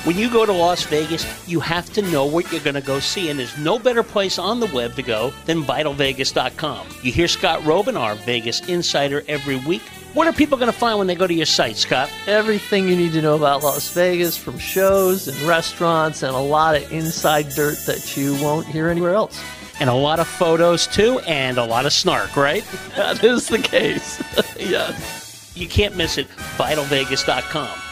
When 0.04 0.18
you 0.18 0.28
go 0.28 0.44
to 0.44 0.52
Las 0.52 0.82
Vegas, 0.86 1.24
you 1.48 1.60
have 1.60 1.92
to 1.92 2.02
know 2.02 2.26
what 2.26 2.50
you're 2.50 2.60
going 2.60 2.74
to 2.74 2.80
go 2.80 2.98
see, 2.98 3.30
and 3.30 3.38
there's 3.38 3.56
no 3.56 3.78
better 3.78 4.02
place 4.02 4.36
on 4.36 4.58
the 4.58 4.66
web 4.66 4.96
to 4.96 5.02
go 5.02 5.32
than 5.44 5.62
VitalVegas.com. 5.62 6.88
You 7.04 7.12
hear 7.12 7.28
Scott 7.28 7.60
Roeben, 7.60 7.96
our 7.96 8.16
Vegas 8.16 8.66
insider, 8.68 9.22
every 9.28 9.54
week. 9.54 9.82
What 10.14 10.26
are 10.26 10.32
people 10.32 10.58
going 10.58 10.72
to 10.72 10.76
find 10.76 10.98
when 10.98 11.06
they 11.06 11.14
go 11.14 11.28
to 11.28 11.32
your 11.32 11.46
site, 11.46 11.76
Scott? 11.76 12.10
Everything 12.26 12.88
you 12.88 12.96
need 12.96 13.12
to 13.12 13.22
know 13.22 13.36
about 13.36 13.62
Las 13.62 13.90
Vegas 13.90 14.36
from 14.36 14.58
shows 14.58 15.28
and 15.28 15.40
restaurants 15.42 16.24
and 16.24 16.34
a 16.34 16.40
lot 16.40 16.74
of 16.74 16.90
inside 16.92 17.50
dirt 17.50 17.78
that 17.86 18.16
you 18.16 18.34
won't 18.42 18.66
hear 18.66 18.88
anywhere 18.88 19.14
else. 19.14 19.40
And 19.78 19.88
a 19.88 19.94
lot 19.94 20.18
of 20.18 20.26
photos, 20.26 20.88
too, 20.88 21.20
and 21.20 21.58
a 21.58 21.64
lot 21.64 21.86
of 21.86 21.92
snark, 21.92 22.36
right? 22.36 22.64
that 22.96 23.22
is 23.22 23.46
the 23.46 23.58
case. 23.60 24.20
yes. 24.58 25.52
You 25.54 25.68
can't 25.68 25.94
miss 25.94 26.18
it. 26.18 26.28
VitalVegas.com. 26.56 27.91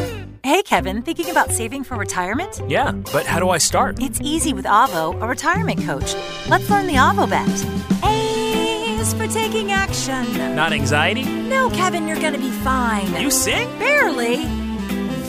Hey, 0.43 0.63
Kevin, 0.63 1.03
thinking 1.03 1.29
about 1.29 1.51
saving 1.51 1.83
for 1.83 1.97
retirement? 1.97 2.61
Yeah, 2.67 2.93
but 3.13 3.27
how 3.27 3.39
do 3.39 3.49
I 3.49 3.59
start? 3.59 4.01
It's 4.01 4.19
easy 4.21 4.53
with 4.53 4.65
Avo, 4.65 5.21
a 5.21 5.27
retirement 5.27 5.81
coach. 5.83 6.15
Let's 6.49 6.67
learn 6.67 6.87
the 6.87 6.95
Avo 6.95 7.29
bet. 7.29 7.47
A 8.03 8.99
is 8.99 9.13
for 9.13 9.27
taking 9.27 9.71
action. 9.71 10.55
Not 10.55 10.73
anxiety? 10.73 11.25
No, 11.25 11.69
Kevin, 11.69 12.07
you're 12.07 12.19
gonna 12.19 12.39
be 12.39 12.49
fine. 12.49 13.21
You 13.21 13.29
sing? 13.29 13.67
Barely. 13.77 14.45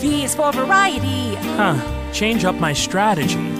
V 0.01 0.23
is 0.23 0.33
for 0.33 0.51
variety. 0.51 1.35
Huh, 1.57 1.77
change 2.11 2.43
up 2.43 2.55
my 2.55 2.73
strategy. 2.73 3.52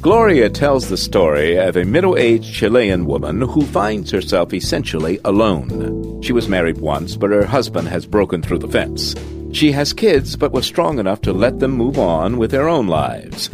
Gloria 0.02 0.50
tells 0.50 0.88
the 0.88 0.98
story 0.98 1.58
of 1.58 1.76
a 1.76 1.84
middle 1.84 2.18
aged 2.18 2.54
Chilean 2.54 3.06
woman 3.06 3.42
who 3.42 3.66
finds 3.66 4.12
herself 4.12 4.54
essentially 4.54 5.20
alone. 5.26 6.22
She 6.22 6.32
was 6.32 6.48
married 6.48 6.78
once, 6.78 7.16
but 7.16 7.32
her 7.32 7.46
husband 7.46 7.88
has 7.88 8.06
broken 8.06 8.42
through 8.42 8.60
the 8.60 8.68
fence. 8.68 9.16
She 9.52 9.72
has 9.72 9.94
kids, 9.94 10.36
but 10.36 10.52
was 10.52 10.66
strong 10.66 11.00
enough 11.00 11.22
to 11.22 11.34
let 11.34 11.60
them 11.60 11.72
move 11.72 11.98
on 11.98 12.38
with 12.38 12.52
their 12.52 12.70
own 12.70 12.88
lives. 12.88 13.50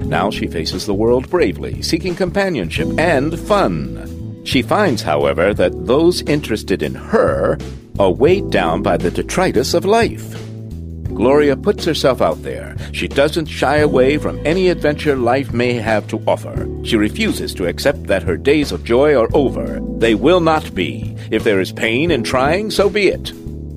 Now 0.00 0.30
she 0.30 0.46
faces 0.46 0.86
the 0.86 0.94
world 0.94 1.28
bravely, 1.28 1.82
seeking 1.82 2.14
companionship 2.14 2.88
and 2.98 3.38
fun. 3.40 4.15
She 4.46 4.62
finds, 4.62 5.02
however, 5.02 5.52
that 5.54 5.86
those 5.86 6.22
interested 6.22 6.80
in 6.80 6.94
her 6.94 7.58
are 7.98 8.12
weighed 8.12 8.50
down 8.50 8.80
by 8.80 8.96
the 8.96 9.10
detritus 9.10 9.74
of 9.74 9.84
life. 9.84 10.34
Gloria 11.12 11.56
puts 11.56 11.84
herself 11.84 12.22
out 12.22 12.40
there. 12.44 12.76
She 12.92 13.08
doesn't 13.08 13.46
shy 13.46 13.78
away 13.78 14.18
from 14.18 14.40
any 14.46 14.68
adventure 14.68 15.16
life 15.16 15.52
may 15.52 15.72
have 15.72 16.06
to 16.08 16.22
offer. 16.28 16.68
She 16.84 16.96
refuses 16.96 17.54
to 17.54 17.66
accept 17.66 18.04
that 18.04 18.22
her 18.22 18.36
days 18.36 18.70
of 18.70 18.84
joy 18.84 19.16
are 19.16 19.28
over. 19.34 19.80
They 19.98 20.14
will 20.14 20.40
not 20.40 20.74
be. 20.74 21.16
If 21.32 21.42
there 21.42 21.60
is 21.60 21.72
pain 21.72 22.12
in 22.12 22.22
trying, 22.22 22.70
so 22.70 22.88
be 22.88 23.08
it. 23.08 23.32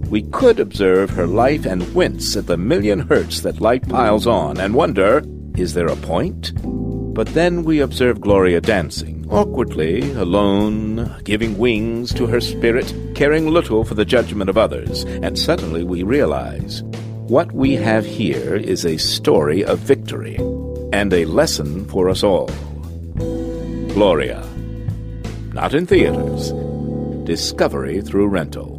We 0.10 0.22
could 0.24 0.60
observe 0.60 1.10
her 1.12 1.26
life 1.26 1.66
and 1.66 1.96
wince 1.96 2.36
at 2.36 2.46
the 2.46 2.58
million 2.58 3.00
hurts 3.00 3.42
that 3.42 3.60
life 3.60 3.88
piles 3.90 4.28
on 4.28 4.60
and 4.60 4.76
wonder, 4.76 5.24
is 5.56 5.74
there 5.74 5.88
a 5.88 5.96
point? 5.96 6.52
But 7.14 7.28
then 7.34 7.64
we 7.64 7.80
observe 7.80 8.22
Gloria 8.22 8.62
dancing, 8.62 9.28
awkwardly, 9.30 10.12
alone, 10.14 11.14
giving 11.24 11.58
wings 11.58 12.14
to 12.14 12.28
her 12.28 12.40
spirit, 12.40 12.94
caring 13.16 13.48
little 13.48 13.84
for 13.84 13.96
the 13.96 14.06
judgment 14.06 14.50
of 14.50 14.58
others, 14.58 15.04
and 15.04 15.38
suddenly 15.38 15.84
we 15.84 16.04
realize 16.04 16.84
what 17.30 17.52
we 17.52 17.76
have 17.76 18.06
here 18.06 18.56
is 18.56 18.86
a 18.86 18.98
story 18.98 19.64
of 19.64 19.80
victory 19.80 20.38
and 20.92 21.14
a 21.14 21.26
lesson 21.26 21.86
for 21.86 22.10
us 22.10 22.24
all. 22.24 22.50
Gloria. 23.90 24.44
Not 25.54 25.74
in 25.74 25.86
theaters. 25.86 26.52
Discovery 27.26 28.02
through 28.02 28.30
rental. 28.30 28.79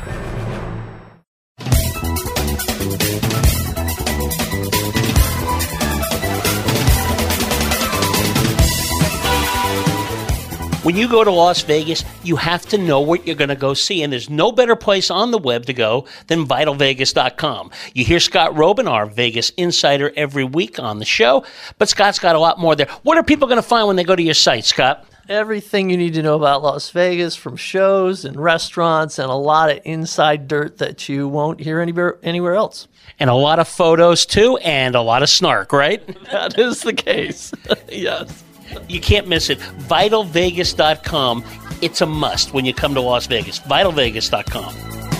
When 10.83 10.95
you 10.95 11.07
go 11.07 11.23
to 11.23 11.29
Las 11.29 11.61
Vegas, 11.61 12.03
you 12.23 12.37
have 12.37 12.65
to 12.69 12.77
know 12.79 13.01
what 13.01 13.27
you're 13.27 13.35
going 13.35 13.49
to 13.49 13.55
go 13.55 13.75
see, 13.75 14.01
and 14.01 14.11
there's 14.11 14.31
no 14.31 14.51
better 14.51 14.75
place 14.75 15.11
on 15.11 15.29
the 15.29 15.37
web 15.37 15.67
to 15.67 15.73
go 15.73 16.07
than 16.25 16.47
VitalVegas.com. 16.47 17.69
You 17.93 18.03
hear 18.03 18.19
Scott 18.19 18.55
Roeben, 18.55 18.89
our 18.89 19.05
Vegas 19.05 19.51
insider, 19.51 20.11
every 20.15 20.43
week 20.43 20.79
on 20.79 20.97
the 20.97 21.05
show, 21.05 21.45
but 21.77 21.87
Scott's 21.87 22.17
got 22.17 22.35
a 22.35 22.39
lot 22.39 22.57
more 22.57 22.75
there. 22.75 22.87
What 23.03 23.19
are 23.19 23.23
people 23.23 23.47
going 23.47 23.61
to 23.61 23.67
find 23.67 23.85
when 23.85 23.95
they 23.95 24.03
go 24.03 24.15
to 24.15 24.23
your 24.23 24.33
site, 24.33 24.65
Scott? 24.65 25.05
Everything 25.29 25.91
you 25.91 25.97
need 25.97 26.15
to 26.15 26.23
know 26.23 26.33
about 26.33 26.63
Las 26.63 26.89
Vegas 26.89 27.35
from 27.35 27.57
shows 27.57 28.25
and 28.25 28.35
restaurants 28.35 29.19
and 29.19 29.29
a 29.29 29.35
lot 29.35 29.69
of 29.69 29.81
inside 29.85 30.47
dirt 30.47 30.79
that 30.79 31.07
you 31.07 31.27
won't 31.27 31.59
hear 31.59 31.79
anywhere, 31.79 32.17
anywhere 32.23 32.55
else. 32.55 32.87
And 33.19 33.29
a 33.29 33.35
lot 33.35 33.59
of 33.59 33.67
photos 33.67 34.25
too, 34.25 34.57
and 34.57 34.95
a 34.95 35.01
lot 35.01 35.21
of 35.21 35.29
snark, 35.29 35.73
right? 35.73 36.01
That 36.31 36.57
is 36.57 36.81
the 36.81 36.93
case. 36.93 37.51
yes. 37.87 38.43
You 38.87 38.99
can't 39.01 39.27
miss 39.27 39.49
it. 39.49 39.59
VitalVegas.com. 39.59 41.43
It's 41.81 42.01
a 42.01 42.05
must 42.05 42.53
when 42.53 42.65
you 42.65 42.73
come 42.73 42.93
to 42.93 43.01
Las 43.01 43.27
Vegas. 43.27 43.59
VitalVegas.com. 43.59 45.10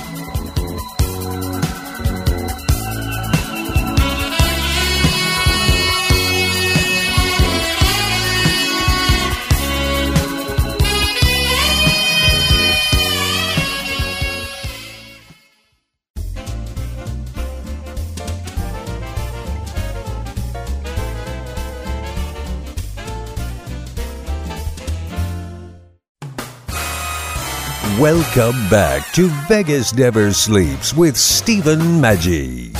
Welcome 28.01 28.67
back 28.67 29.11
to 29.11 29.27
Vegas 29.47 29.93
Never 29.93 30.33
Sleeps 30.33 30.91
with 30.91 31.15
Stephen 31.15 32.01
Maggi. 32.01 32.73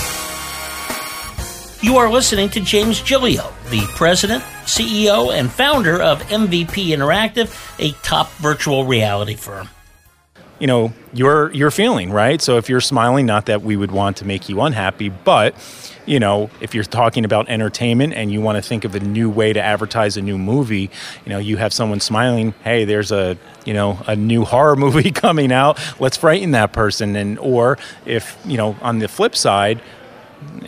You 1.84 1.97
are 1.97 2.11
listening 2.11 2.49
to 2.49 2.59
James 2.59 2.99
Gilio, 3.01 3.53
the 3.69 3.82
president, 3.95 4.43
CEO, 4.65 5.32
and 5.32 5.51
founder 5.51 6.01
of 6.01 6.24
MVP 6.24 6.88
Interactive, 6.88 7.53
a 7.78 7.91
top 8.01 8.32
virtual 8.38 8.86
reality 8.86 9.36
firm. 9.36 9.69
You 10.62 10.68
know, 10.68 10.93
your 11.12 11.51
your 11.53 11.72
feeling, 11.72 12.12
right? 12.12 12.41
So 12.41 12.57
if 12.57 12.70
you're 12.70 12.82
smiling, 12.82 13.26
not 13.26 13.47
that 13.47 13.64
we 13.64 13.76
would 13.76 13.91
want 13.91 14.18
to 14.18 14.26
make 14.26 14.47
you 14.47 14.62
unhappy, 14.62 15.09
but 15.09 15.55
you 16.05 16.20
know, 16.20 16.49
if 16.59 16.74
you're 16.74 16.84
talking 16.84 17.26
about 17.26 17.49
entertainment 17.49 18.14
and 18.14 18.32
you 18.32 18.41
want 18.41 18.57
to 18.57 18.62
think 18.62 18.86
of 18.86 18.95
a 18.95 18.99
new 18.99 19.30
way 19.30 19.53
to 19.53 19.62
advertise 19.62 20.18
a 20.18 20.22
new 20.22 20.38
movie, 20.38 20.89
you 21.26 21.30
know, 21.30 21.38
you 21.38 21.57
have 21.57 21.74
someone 21.74 21.99
smiling, 21.99 22.53
hey, 22.64 22.86
there's 22.86 23.12
a, 23.12 23.38
you 23.66 23.74
know, 23.74 23.99
a 24.07 24.16
new 24.16 24.43
horror 24.43 24.76
movie 24.86 25.12
coming 25.12 25.51
out, 25.51 25.80
let's 25.99 26.18
frighten 26.18 26.51
that 26.51 26.74
person 26.74 27.16
and 27.16 27.38
or 27.39 27.78
if, 28.05 28.38
you 28.45 28.57
know, 28.57 28.76
on 28.82 28.99
the 28.99 29.07
flip 29.07 29.36
side, 29.36 29.82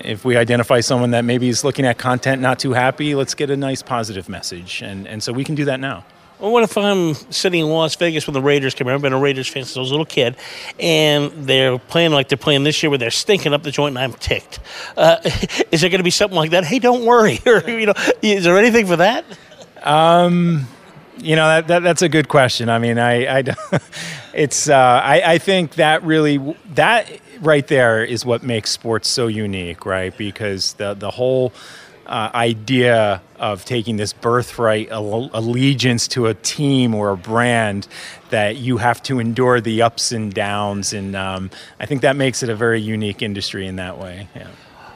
if 0.01 0.23
we 0.23 0.37
identify 0.37 0.79
someone 0.79 1.11
that 1.11 1.25
maybe 1.25 1.49
is 1.49 1.63
looking 1.63 1.85
at 1.85 1.97
content 1.97 2.41
not 2.41 2.59
too 2.59 2.73
happy, 2.73 3.15
let's 3.15 3.33
get 3.33 3.49
a 3.49 3.57
nice 3.57 3.81
positive 3.81 4.29
message. 4.29 4.81
And 4.83 5.07
and 5.07 5.23
so 5.23 5.33
we 5.33 5.43
can 5.43 5.55
do 5.55 5.65
that 5.65 5.79
now. 5.79 6.05
Well, 6.43 6.51
what 6.51 6.63
if 6.63 6.77
I'm 6.77 7.13
sitting 7.13 7.61
in 7.61 7.69
Las 7.69 7.95
Vegas 7.95 8.27
when 8.27 8.33
the 8.33 8.41
Raiders 8.41 8.75
come 8.75 8.89
in? 8.89 8.93
I've 8.93 9.01
been 9.01 9.13
a 9.13 9.17
Raiders 9.17 9.47
fan 9.47 9.63
since 9.63 9.77
I 9.77 9.79
was 9.79 9.91
a 9.91 9.93
little 9.93 10.05
kid, 10.05 10.35
and 10.77 11.31
they're 11.47 11.79
playing 11.79 12.11
like 12.11 12.27
they're 12.27 12.37
playing 12.37 12.65
this 12.65 12.83
year, 12.83 12.89
where 12.89 12.99
they're 12.99 13.11
stinking 13.11 13.53
up 13.53 13.63
the 13.63 13.71
joint, 13.71 13.95
and 13.95 13.99
I'm 13.99 14.11
ticked. 14.11 14.59
Uh, 14.97 15.19
is 15.71 15.79
there 15.79 15.89
going 15.89 15.99
to 15.99 16.03
be 16.03 16.09
something 16.09 16.35
like 16.35 16.51
that? 16.51 16.65
Hey, 16.65 16.79
don't 16.79 17.05
worry, 17.05 17.39
or 17.45 17.61
you 17.69 17.85
know, 17.85 17.93
is 18.21 18.43
there 18.43 18.57
anything 18.57 18.87
for 18.87 18.97
that? 18.97 19.23
Um, 19.83 20.67
you 21.17 21.37
know 21.37 21.47
that, 21.47 21.67
that 21.67 21.79
that's 21.81 22.01
a 22.01 22.09
good 22.09 22.27
question. 22.27 22.67
I 22.67 22.77
mean, 22.77 22.99
I, 22.99 23.39
I 23.39 23.43
it's 24.33 24.67
uh, 24.67 24.75
I, 24.75 25.35
I 25.35 25.37
think 25.37 25.75
that 25.75 26.03
really 26.03 26.57
that 26.73 27.09
right 27.39 27.65
there 27.65 28.03
is 28.03 28.25
what 28.25 28.43
makes 28.43 28.69
sports 28.69 29.07
so 29.07 29.27
unique, 29.27 29.85
right? 29.85 30.15
Because 30.17 30.73
the 30.73 30.93
the 30.93 31.11
whole 31.11 31.53
uh, 32.05 32.31
idea 32.35 33.21
of 33.43 33.65
taking 33.65 33.97
this 33.97 34.13
birthright 34.13 34.87
allegiance 34.89 36.07
to 36.07 36.27
a 36.27 36.33
team 36.33 36.95
or 36.95 37.09
a 37.09 37.17
brand 37.17 37.89
that 38.29 38.55
you 38.55 38.77
have 38.77 39.03
to 39.03 39.19
endure 39.19 39.59
the 39.59 39.81
ups 39.81 40.13
and 40.13 40.33
downs, 40.33 40.93
and 40.93 41.13
um, 41.13 41.51
I 41.77 41.85
think 41.85 42.03
that 42.03 42.15
makes 42.15 42.41
it 42.41 42.47
a 42.47 42.55
very 42.55 42.79
unique 42.79 43.21
industry 43.21 43.67
in 43.67 43.75
that 43.75 43.97
way. 43.97 44.29
Yeah. 44.33 44.47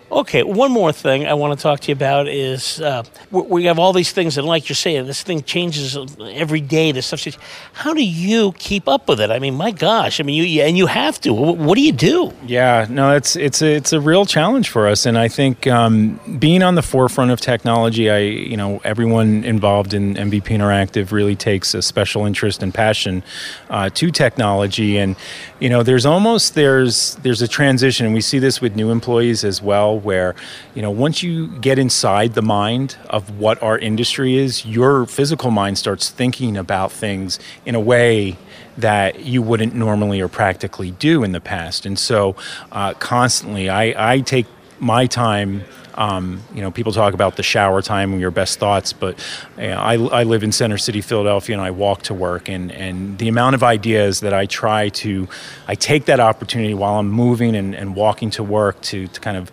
Okay, 0.09 0.41
one 0.41 0.71
more 0.71 0.93
thing 0.93 1.27
I 1.27 1.33
want 1.33 1.57
to 1.57 1.61
talk 1.61 1.81
to 1.81 1.87
you 1.89 1.93
about 1.93 2.29
is 2.29 2.79
uh, 2.79 3.03
we 3.29 3.65
have 3.65 3.77
all 3.77 3.91
these 3.91 4.13
things, 4.13 4.37
and 4.37 4.47
like 4.47 4.69
you're 4.69 4.75
saying, 4.75 5.05
this 5.05 5.21
thing 5.21 5.43
changes 5.43 5.97
every 6.19 6.61
day. 6.61 6.93
This 6.93 7.07
stuff. 7.07 7.19
Changes. 7.19 7.41
How 7.73 7.93
do 7.93 8.01
you 8.01 8.53
keep 8.53 8.87
up 8.87 9.09
with 9.09 9.19
it? 9.19 9.31
I 9.31 9.39
mean, 9.39 9.55
my 9.55 9.71
gosh, 9.71 10.21
I 10.21 10.23
mean, 10.23 10.41
you 10.41 10.61
and 10.61 10.77
you 10.77 10.87
have 10.87 11.19
to. 11.21 11.33
What 11.33 11.75
do 11.75 11.81
you 11.81 11.91
do? 11.91 12.31
Yeah, 12.45 12.87
no, 12.89 13.15
it's 13.15 13.35
it's 13.35 13.61
a, 13.61 13.75
it's 13.75 13.91
a 13.91 13.99
real 13.99 14.25
challenge 14.25 14.69
for 14.69 14.87
us, 14.87 15.05
and 15.05 15.17
I 15.17 15.27
think 15.27 15.67
um, 15.67 16.21
being 16.39 16.63
on 16.63 16.75
the 16.75 16.81
forefront 16.81 17.31
of 17.31 17.41
technology, 17.41 18.09
I 18.09 18.19
you 18.19 18.55
know 18.55 18.79
everyone 18.85 19.43
involved 19.43 19.93
in 19.93 20.15
MVP 20.15 20.57
Interactive 20.57 21.11
really 21.11 21.35
takes 21.35 21.73
a 21.73 21.81
special 21.81 22.25
interest 22.25 22.63
and 22.63 22.73
passion 22.73 23.23
uh, 23.69 23.89
to 23.89 24.09
technology, 24.09 24.97
and 24.97 25.17
you 25.59 25.69
know, 25.69 25.83
there's 25.83 26.05
almost 26.05 26.53
there's 26.53 27.15
there's 27.15 27.41
a 27.41 27.47
transition, 27.47 28.05
and 28.05 28.13
we 28.13 28.21
see 28.21 28.39
this 28.39 28.61
with 28.61 28.75
new 28.75 28.91
employees 28.91 29.43
as 29.43 29.61
well, 29.61 29.96
where 29.97 30.35
you 30.75 30.81
know 30.81 30.91
once 30.91 31.23
you 31.23 31.47
get 31.59 31.79
inside 31.79 32.33
the 32.33 32.41
mind 32.41 32.97
of 33.09 33.39
what 33.39 33.61
our 33.61 33.77
industry 33.77 34.37
is, 34.37 34.65
your 34.65 35.05
physical 35.05 35.51
mind 35.51 35.77
starts 35.77 36.09
thinking 36.09 36.57
about 36.57 36.91
things 36.91 37.39
in 37.65 37.75
a 37.75 37.79
way 37.79 38.37
that 38.77 39.21
you 39.21 39.41
wouldn't 39.41 39.73
normally 39.73 40.21
or 40.21 40.27
practically 40.27 40.91
do 40.91 41.23
in 41.23 41.31
the 41.31 41.41
past, 41.41 41.85
and 41.85 41.97
so 41.97 42.35
uh, 42.71 42.93
constantly, 42.93 43.69
I, 43.69 44.13
I 44.13 44.19
take 44.21 44.45
my 44.79 45.07
time 45.07 45.63
um, 45.97 46.43
you 46.53 46.61
know, 46.61 46.69
people 46.69 46.91
talk 46.91 47.15
about 47.15 47.37
the 47.37 47.43
shower 47.43 47.81
time 47.81 48.11
and 48.11 48.21
your 48.21 48.29
best 48.29 48.59
thoughts, 48.59 48.93
but 48.93 49.17
you 49.57 49.67
know, 49.67 49.79
I, 49.79 49.93
I 49.95 50.23
live 50.23 50.43
in 50.43 50.51
Center 50.51 50.77
City, 50.77 51.01
Philadelphia, 51.01 51.55
and 51.55 51.61
I 51.61 51.71
walk 51.71 52.03
to 52.03 52.13
work. 52.13 52.47
And, 52.47 52.71
and 52.71 53.17
the 53.17 53.27
amount 53.27 53.55
of 53.55 53.63
ideas 53.63 54.19
that 54.19 54.33
I 54.33 54.45
try 54.45 54.89
to, 54.89 55.27
I 55.67 55.73
take 55.73 56.05
that 56.05 56.19
opportunity 56.19 56.75
while 56.75 56.99
I'm 56.99 57.09
moving 57.09 57.55
and, 57.55 57.75
and 57.75 57.95
walking 57.95 58.29
to 58.31 58.43
work 58.43 58.79
to, 58.81 59.07
to 59.07 59.19
kind 59.19 59.37
of 59.37 59.51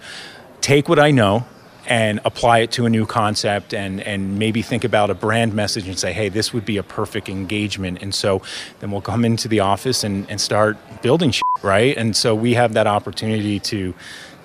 take 0.65 0.89
what 0.89 0.99
I 0.99 1.11
know 1.11 1.45
and 1.87 2.21
apply 2.25 2.61
it 2.61 2.73
to 2.73 2.87
a 2.87 2.89
new 2.89 3.05
concept 3.05 3.75
and, 3.75 4.01
and 4.01 4.39
maybe 4.39 4.62
think 4.62 4.83
about 4.83 5.11
a 5.11 5.15
brand 5.15 5.53
message 5.53 5.87
and 5.87 5.99
say, 5.99 6.11
hey, 6.11 6.31
this 6.31 6.55
would 6.55 6.65
be 6.65 6.79
a 6.79 6.83
perfect 6.83 7.29
engagement. 7.29 8.01
And 8.01 8.15
so 8.15 8.41
then 8.81 8.91
we'll 8.91 9.03
come 9.03 9.27
into 9.27 9.47
the 9.47 9.61
office 9.61 10.05
and, 10.05 10.29
and 10.31 10.41
start 10.41 10.79
building 11.03 11.33
shit, 11.33 11.45
right? 11.62 11.95
And 11.99 12.17
so 12.17 12.35
we 12.35 12.55
have 12.55 12.73
that 12.73 12.87
opportunity 12.87 13.61
to, 13.61 13.93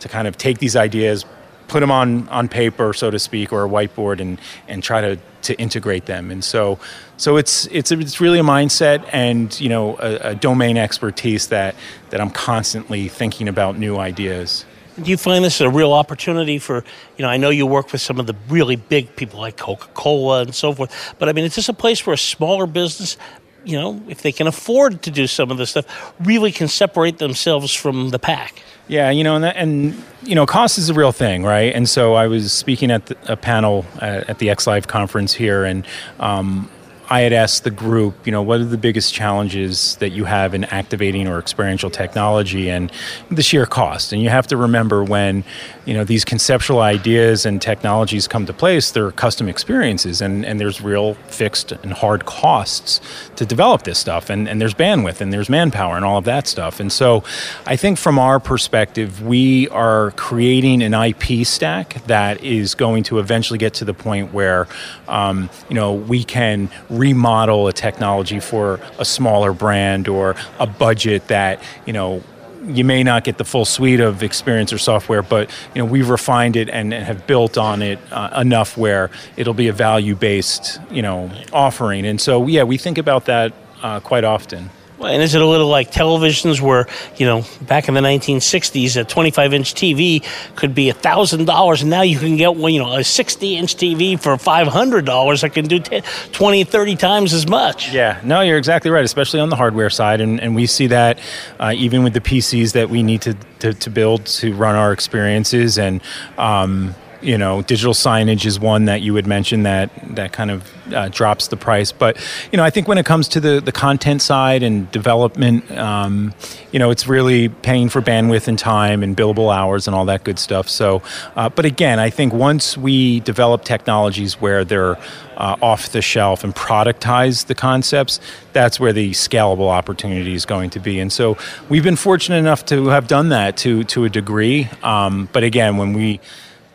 to 0.01 0.09
kind 0.09 0.27
of 0.27 0.37
take 0.37 0.57
these 0.57 0.75
ideas, 0.75 1.23
put 1.69 1.79
them 1.79 1.91
on, 1.91 2.27
on 2.27 2.49
paper, 2.49 2.91
so 2.91 3.09
to 3.09 3.17
speak, 3.17 3.53
or 3.53 3.63
a 3.63 3.69
whiteboard, 3.69 4.19
and, 4.19 4.41
and 4.67 4.83
try 4.83 4.99
to, 4.99 5.17
to 5.43 5.57
integrate 5.57 6.05
them. 6.05 6.31
And 6.31 6.43
so, 6.43 6.79
so 7.15 7.37
it's, 7.37 7.65
it's, 7.67 7.93
it's 7.93 8.19
really 8.19 8.39
a 8.39 8.43
mindset 8.43 9.07
and 9.13 9.57
you 9.61 9.69
know 9.69 9.95
a, 9.99 10.31
a 10.31 10.35
domain 10.35 10.75
expertise 10.75 11.47
that, 11.47 11.75
that 12.09 12.19
I'm 12.19 12.31
constantly 12.31 13.07
thinking 13.07 13.47
about 13.47 13.77
new 13.77 13.97
ideas. 13.97 14.65
Do 15.03 15.09
you 15.09 15.17
find 15.17 15.43
this 15.43 15.61
a 15.61 15.69
real 15.69 15.93
opportunity 15.93 16.59
for, 16.59 16.83
you 17.17 17.23
know, 17.23 17.29
I 17.29 17.37
know 17.37 17.49
you 17.49 17.65
work 17.65 17.91
with 17.91 18.01
some 18.01 18.19
of 18.19 18.27
the 18.27 18.35
really 18.47 18.75
big 18.75 19.15
people 19.15 19.39
like 19.39 19.57
Coca 19.57 19.87
Cola 19.93 20.41
and 20.41 20.53
so 20.53 20.73
forth, 20.73 21.15
but 21.19 21.29
I 21.29 21.33
mean, 21.33 21.45
is 21.45 21.55
this 21.55 21.69
a 21.69 21.73
place 21.73 22.05
where 22.05 22.13
a 22.13 22.17
smaller 22.17 22.65
business, 22.65 23.17
you 23.63 23.77
know, 23.77 24.01
if 24.07 24.21
they 24.21 24.31
can 24.31 24.47
afford 24.47 25.01
to 25.03 25.11
do 25.11 25.27
some 25.27 25.51
of 25.51 25.57
this 25.57 25.71
stuff, 25.71 26.13
really 26.19 26.51
can 26.51 26.67
separate 26.67 27.17
themselves 27.17 27.73
from 27.73 28.09
the 28.09 28.19
pack? 28.19 28.61
Yeah, 28.89 29.11
you 29.11 29.23
know, 29.23 29.35
and, 29.35 29.43
that, 29.43 29.55
and 29.55 30.03
you 30.23 30.33
know, 30.33 30.47
cost 30.47 30.79
is 30.79 30.89
a 30.89 30.95
real 30.95 31.11
thing, 31.11 31.43
right? 31.43 31.73
And 31.73 31.87
so 31.87 32.15
I 32.15 32.25
was 32.27 32.51
speaking 32.51 32.89
at 32.89 33.05
the, 33.05 33.17
a 33.31 33.37
panel 33.37 33.85
at, 34.01 34.29
at, 34.31 34.39
the 34.39 34.49
X 34.49 34.65
Live 34.65 34.87
conference 34.87 35.33
here, 35.33 35.63
and 35.63 35.85
um, 36.19 36.69
I 37.11 37.21
had 37.21 37.33
asked 37.33 37.63
the 37.63 37.71
group, 37.71 38.27
you 38.27 38.31
know, 38.31 38.43
what 38.43 38.59
are 38.59 38.65
the 38.65 38.77
biggest 38.77 39.15
challenges 39.15 39.95
that 39.95 40.11
you 40.11 40.25
have 40.25 40.53
in 40.53 40.65
activating 40.65 41.27
or 41.27 41.39
experiential 41.39 41.89
technology 41.89 42.69
and 42.69 42.91
the 43.31 43.41
sheer 43.41 43.65
cost. 43.65 44.13
And 44.13 44.21
you 44.21 44.29
have 44.29 44.45
to 44.47 44.57
remember 44.57 45.03
when, 45.03 45.43
you 45.85 45.95
know, 45.95 46.03
these 46.03 46.23
conceptual 46.23 46.81
ideas 46.81 47.47
and 47.47 47.59
technologies 47.59 48.27
come 48.27 48.45
to 48.45 48.53
place, 48.53 48.91
they're 48.91 49.11
custom 49.11 49.49
experiences 49.49 50.21
and, 50.21 50.45
and 50.45 50.59
there's 50.59 50.81
real 50.81 51.15
fixed 51.29 51.71
and 51.71 51.93
hard 51.93 52.25
costs 52.25 53.01
to 53.37 53.45
develop 53.45 53.83
this 53.83 53.97
stuff. 53.97 54.29
And, 54.29 54.47
and 54.47 54.61
there's 54.61 54.75
bandwidth 54.75 55.19
and 55.19 55.33
there's 55.33 55.49
manpower 55.49 55.95
and 55.95 56.05
all 56.05 56.19
of 56.19 56.25
that 56.25 56.45
stuff. 56.45 56.79
And 56.79 56.91
so 56.91 57.23
I 57.65 57.75
think 57.75 57.97
from 57.97 58.19
our 58.19 58.39
perspective, 58.39 59.25
we 59.25 59.67
are 59.69 60.11
creating 60.11 60.83
an 60.83 60.93
IP 60.93 61.47
stack 61.47 62.05
that 62.05 62.43
is 62.43 62.75
going 62.75 63.01
to 63.03 63.17
eventually 63.17 63.57
get 63.57 63.73
to 63.75 63.85
the 63.85 63.95
point 63.95 64.31
where, 64.31 64.67
um, 65.07 65.49
you 65.69 65.75
know, 65.75 65.93
we 65.93 66.23
can 66.23 66.69
remodel 66.99 67.67
a 67.67 67.73
technology 67.73 68.39
for 68.39 68.79
a 68.99 69.05
smaller 69.05 69.53
brand 69.53 70.07
or 70.07 70.35
a 70.59 70.67
budget 70.67 71.27
that 71.27 71.61
you 71.85 71.93
know 71.93 72.21
you 72.65 72.83
may 72.83 73.03
not 73.03 73.23
get 73.23 73.37
the 73.37 73.45
full 73.45 73.65
suite 73.65 73.99
of 73.99 74.21
experience 74.21 74.71
or 74.73 74.77
software, 74.77 75.23
but 75.23 75.49
you 75.73 75.81
know 75.81 75.85
we've 75.85 76.09
refined 76.09 76.55
it 76.55 76.69
and, 76.69 76.93
and 76.93 77.05
have 77.05 77.25
built 77.25 77.57
on 77.57 77.81
it 77.81 77.99
uh, 78.11 78.29
enough 78.41 78.77
where 78.77 79.09
it'll 79.37 79.53
be 79.53 79.67
a 79.67 79.73
value-based 79.73 80.79
you 80.91 81.01
know 81.01 81.31
offering. 81.53 82.05
And 82.05 82.19
so 82.19 82.47
yeah, 82.47 82.63
we 82.63 82.77
think 82.77 82.97
about 82.97 83.25
that 83.25 83.53
uh, 83.81 83.99
quite 84.01 84.23
often. 84.23 84.69
And 85.01 85.23
is 85.23 85.35
it 85.35 85.41
a 85.41 85.45
little 85.45 85.67
like 85.67 85.91
televisions 85.91 86.61
where, 86.61 86.87
you 87.17 87.25
know, 87.25 87.43
back 87.61 87.87
in 87.87 87.93
the 87.93 88.01
1960s, 88.01 88.99
a 88.99 89.03
25 89.03 89.53
inch 89.53 89.73
TV 89.73 90.25
could 90.55 90.75
be 90.75 90.91
$1,000 90.91 91.81
and 91.81 91.89
now 91.89 92.01
you 92.01 92.19
can 92.19 92.35
get, 92.35 92.55
well, 92.55 92.69
you 92.69 92.79
know, 92.79 92.93
a 92.93 93.03
60 93.03 93.57
inch 93.57 93.75
TV 93.75 94.19
for 94.19 94.35
$500 94.35 95.41
that 95.41 95.53
can 95.53 95.65
do 95.65 95.79
10, 95.79 96.03
20, 96.31 96.63
30 96.63 96.95
times 96.95 97.33
as 97.33 97.47
much? 97.47 97.91
Yeah, 97.93 98.19
no, 98.23 98.41
you're 98.41 98.57
exactly 98.57 98.91
right, 98.91 99.05
especially 99.05 99.39
on 99.39 99.49
the 99.49 99.55
hardware 99.55 99.89
side. 99.89 100.21
And, 100.21 100.39
and 100.41 100.55
we 100.55 100.65
see 100.65 100.87
that 100.87 101.19
uh, 101.59 101.73
even 101.75 102.03
with 102.03 102.13
the 102.13 102.21
PCs 102.21 102.73
that 102.73 102.89
we 102.89 103.03
need 103.03 103.21
to, 103.21 103.33
to, 103.59 103.73
to 103.73 103.89
build 103.89 104.25
to 104.25 104.53
run 104.53 104.75
our 104.75 104.91
experiences. 104.91 105.77
And, 105.77 106.01
um, 106.37 106.95
you 107.21 107.37
know, 107.37 107.61
digital 107.61 107.93
signage 107.93 108.45
is 108.45 108.59
one 108.59 108.85
that 108.85 109.01
you 109.01 109.13
would 109.13 109.27
mention 109.27 109.63
that 109.63 109.89
that 110.15 110.31
kind 110.31 110.51
of 110.51 110.71
uh, 110.93 111.09
drops 111.09 111.47
the 111.47 111.57
price. 111.57 111.91
But 111.91 112.17
you 112.51 112.57
know, 112.57 112.63
I 112.63 112.69
think 112.69 112.87
when 112.87 112.97
it 112.97 113.05
comes 113.05 113.27
to 113.29 113.39
the 113.39 113.59
the 113.59 113.71
content 113.71 114.21
side 114.21 114.63
and 114.63 114.89
development, 114.91 115.69
um, 115.71 116.33
you 116.71 116.79
know, 116.79 116.91
it's 116.91 117.07
really 117.07 117.49
paying 117.49 117.89
for 117.89 118.01
bandwidth 118.01 118.47
and 118.47 118.57
time 118.57 119.03
and 119.03 119.15
billable 119.15 119.53
hours 119.53 119.87
and 119.87 119.95
all 119.95 120.05
that 120.05 120.23
good 120.23 120.39
stuff. 120.39 120.69
So, 120.69 121.01
uh, 121.35 121.49
but 121.49 121.65
again, 121.65 121.99
I 121.99 122.09
think 122.09 122.33
once 122.33 122.77
we 122.77 123.19
develop 123.21 123.63
technologies 123.63 124.39
where 124.39 124.63
they're 124.63 124.97
uh, 125.37 125.55
off 125.61 125.89
the 125.91 126.01
shelf 126.01 126.43
and 126.43 126.53
productize 126.53 127.45
the 127.47 127.55
concepts, 127.55 128.19
that's 128.53 128.79
where 128.79 128.93
the 128.93 129.11
scalable 129.11 129.69
opportunity 129.69 130.33
is 130.33 130.45
going 130.45 130.69
to 130.71 130.79
be. 130.79 130.99
And 130.99 131.11
so 131.11 131.37
we've 131.69 131.83
been 131.83 131.95
fortunate 131.95 132.37
enough 132.37 132.65
to 132.65 132.87
have 132.87 133.07
done 133.07 133.29
that 133.29 133.57
to 133.57 133.83
to 133.85 134.05
a 134.05 134.09
degree. 134.09 134.69
Um, 134.83 135.29
but 135.31 135.43
again, 135.43 135.77
when 135.77 135.93
we 135.93 136.19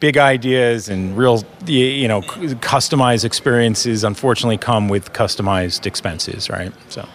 big 0.00 0.18
ideas 0.18 0.88
and 0.88 1.16
real 1.16 1.42
you 1.66 2.08
know 2.08 2.20
customized 2.22 3.24
experiences 3.24 4.04
unfortunately 4.04 4.58
come 4.58 4.88
with 4.88 5.12
customized 5.12 5.86
expenses 5.86 6.50
right 6.50 6.72
so 6.88 7.06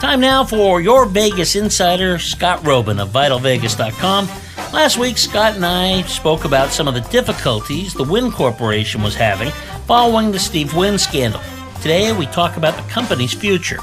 Time 0.00 0.18
now 0.18 0.42
for 0.42 0.80
your 0.80 1.06
Vegas 1.06 1.54
insider, 1.54 2.18
Scott 2.18 2.58
Roeben 2.64 3.00
of 3.00 3.10
VitalVegas.com. 3.10 4.26
Last 4.72 4.98
week, 4.98 5.16
Scott 5.16 5.54
and 5.54 5.64
I 5.64 6.02
spoke 6.02 6.44
about 6.44 6.70
some 6.70 6.88
of 6.88 6.94
the 6.94 7.02
difficulties 7.02 7.94
the 7.94 8.02
Wynn 8.02 8.32
Corporation 8.32 9.00
was 9.00 9.14
having 9.14 9.52
following 9.86 10.32
the 10.32 10.40
Steve 10.40 10.74
Wynn 10.74 10.98
scandal. 10.98 11.40
Today, 11.82 12.12
we 12.12 12.26
talk 12.26 12.56
about 12.56 12.76
the 12.76 12.88
company's 12.88 13.34
future. 13.34 13.80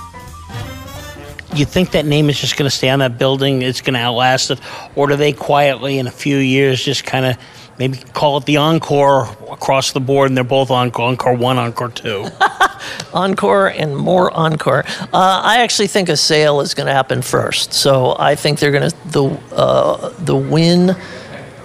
You 1.53 1.65
think 1.65 1.91
that 1.91 2.05
name 2.05 2.29
is 2.29 2.39
just 2.39 2.55
going 2.55 2.69
to 2.69 2.73
stay 2.73 2.87
on 2.87 2.99
that 2.99 3.17
building? 3.17 3.61
It's 3.61 3.81
going 3.81 3.95
to 3.95 3.99
outlast 3.99 4.51
it? 4.51 4.61
Or 4.95 5.07
do 5.07 5.17
they 5.17 5.33
quietly, 5.33 5.99
in 5.99 6.07
a 6.07 6.11
few 6.11 6.37
years, 6.37 6.81
just 6.81 7.03
kind 7.03 7.25
of 7.25 7.37
maybe 7.77 7.97
call 8.13 8.37
it 8.37 8.45
the 8.45 8.55
Encore 8.55 9.27
across 9.51 9.91
the 9.91 9.99
board 9.99 10.29
and 10.29 10.37
they're 10.37 10.45
both 10.45 10.71
Encore, 10.71 11.09
Encore 11.09 11.35
1, 11.35 11.57
Encore 11.57 11.89
2? 11.89 12.25
Encore 13.13 13.67
and 13.67 13.97
more 13.97 14.31
Encore. 14.31 14.85
Uh, 14.87 15.41
I 15.43 15.57
actually 15.57 15.87
think 15.87 16.07
a 16.07 16.15
sale 16.15 16.61
is 16.61 16.73
going 16.73 16.87
to 16.87 16.93
happen 16.93 17.21
first. 17.21 17.73
So 17.73 18.15
I 18.17 18.35
think 18.35 18.59
they're 18.59 18.71
going 18.71 18.91
to, 18.91 19.07
the, 19.09 19.25
uh, 19.53 20.13
the 20.19 20.37
Wynn 20.37 20.95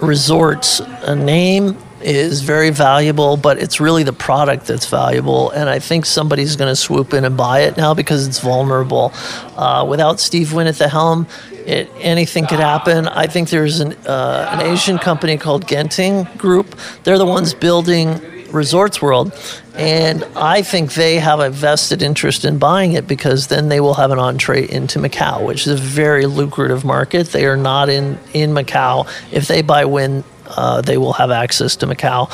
Resorts 0.01 0.81
a 0.81 1.15
name 1.15 1.77
is 2.05 2.41
very 2.41 2.69
valuable, 2.69 3.35
but 3.35 3.57
it's 3.57 3.79
really 3.79 4.03
the 4.03 4.13
product 4.13 4.67
that's 4.67 4.87
valuable. 4.87 5.49
And 5.51 5.69
I 5.69 5.79
think 5.79 6.05
somebody's 6.05 6.55
going 6.55 6.71
to 6.71 6.75
swoop 6.75 7.13
in 7.13 7.25
and 7.25 7.35
buy 7.35 7.61
it 7.61 7.77
now 7.77 7.93
because 7.93 8.27
it's 8.27 8.39
vulnerable. 8.39 9.11
Uh, 9.55 9.85
without 9.87 10.19
Steve 10.19 10.53
Wynn 10.53 10.67
at 10.67 10.75
the 10.75 10.87
helm, 10.87 11.27
it, 11.65 11.89
anything 11.99 12.45
could 12.45 12.59
happen. 12.59 13.07
I 13.07 13.27
think 13.27 13.49
there's 13.49 13.79
an, 13.79 13.93
uh, 14.05 14.49
an 14.51 14.71
Asian 14.71 14.99
company 14.99 15.37
called 15.37 15.65
Genting 15.65 16.37
Group. 16.37 16.75
They're 17.03 17.17
the 17.17 17.25
ones 17.25 17.53
building 17.53 18.21
Resorts 18.51 19.01
World, 19.01 19.33
and 19.73 20.23
I 20.35 20.61
think 20.61 20.93
they 20.93 21.17
have 21.17 21.39
a 21.39 21.49
vested 21.49 22.01
interest 22.01 22.45
in 22.45 22.57
buying 22.59 22.93
it 22.93 23.07
because 23.07 23.47
then 23.47 23.67
they 23.67 23.79
will 23.79 23.95
have 23.95 24.11
an 24.11 24.19
entree 24.19 24.69
into 24.69 24.99
Macau, 24.99 25.45
which 25.45 25.67
is 25.67 25.79
a 25.79 25.83
very 25.83 26.25
lucrative 26.25 26.85
market. 26.85 27.27
They 27.27 27.45
are 27.47 27.57
not 27.57 27.89
in 27.89 28.17
in 28.33 28.51
Macau. 28.51 29.07
If 29.31 29.47
they 29.47 29.61
buy 29.61 29.85
Wynn, 29.85 30.23
uh, 30.47 30.81
they 30.81 30.97
will 30.97 31.13
have 31.13 31.31
access 31.31 31.75
to 31.77 31.87
Macau. 31.87 32.29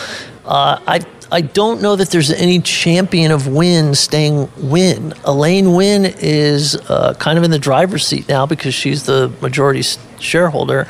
Uh, 0.45 0.80
I 0.88 1.01
I 1.34 1.39
don't 1.41 1.82
know 1.82 1.95
that 1.95 2.09
there's 2.09 2.30
any 2.30 2.59
champion 2.59 3.32
of 3.32 3.47
Wynn 3.47 3.95
staying 3.95 4.49
Wynn. 4.57 5.14
Elaine 5.24 5.74
Wynn 5.74 6.05
is 6.05 6.76
uh, 6.76 7.14
kind 7.20 7.38
of 7.38 7.45
in 7.45 7.51
the 7.51 7.59
driver's 7.59 8.05
seat 8.05 8.28
now 8.28 8.45
because 8.45 8.74
she's 8.74 9.05
the 9.05 9.32
majority 9.41 9.82
shareholder, 10.20 10.88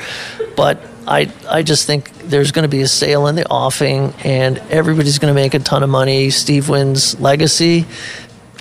but 0.56 0.82
I 1.08 1.32
I 1.48 1.62
just 1.62 1.86
think 1.86 2.12
there's 2.24 2.52
going 2.52 2.64
to 2.64 2.70
be 2.70 2.82
a 2.82 2.88
sale 2.88 3.28
in 3.28 3.36
the 3.36 3.48
offing, 3.50 4.14
and 4.24 4.58
everybody's 4.70 5.20
going 5.20 5.34
to 5.34 5.40
make 5.40 5.54
a 5.54 5.60
ton 5.60 5.84
of 5.84 5.90
money. 5.90 6.30
Steve 6.32 6.70
Wynn's 6.70 7.20
legacy. 7.20 7.86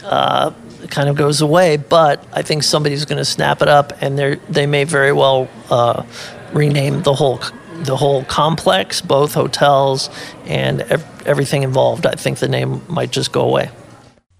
Uh, 0.04 0.52
kind 0.90 1.08
of 1.08 1.16
goes 1.16 1.40
away, 1.40 1.76
but 1.76 2.26
I 2.32 2.42
think 2.42 2.62
somebody's 2.62 3.04
going 3.04 3.18
to 3.18 3.24
snap 3.24 3.62
it 3.62 3.68
up, 3.68 3.92
and 4.02 4.18
they 4.18 4.34
they 4.48 4.66
may 4.66 4.84
very 4.84 5.12
well 5.12 5.48
uh, 5.70 6.04
rename 6.52 7.02
the 7.02 7.14
whole 7.14 7.40
the 7.84 7.96
whole 7.96 8.24
complex, 8.24 9.00
both 9.00 9.34
hotels 9.34 10.10
and 10.44 10.82
ev- 10.82 11.22
everything 11.26 11.62
involved. 11.62 12.06
I 12.06 12.12
think 12.12 12.38
the 12.38 12.48
name 12.48 12.82
might 12.88 13.10
just 13.10 13.32
go 13.32 13.42
away. 13.42 13.70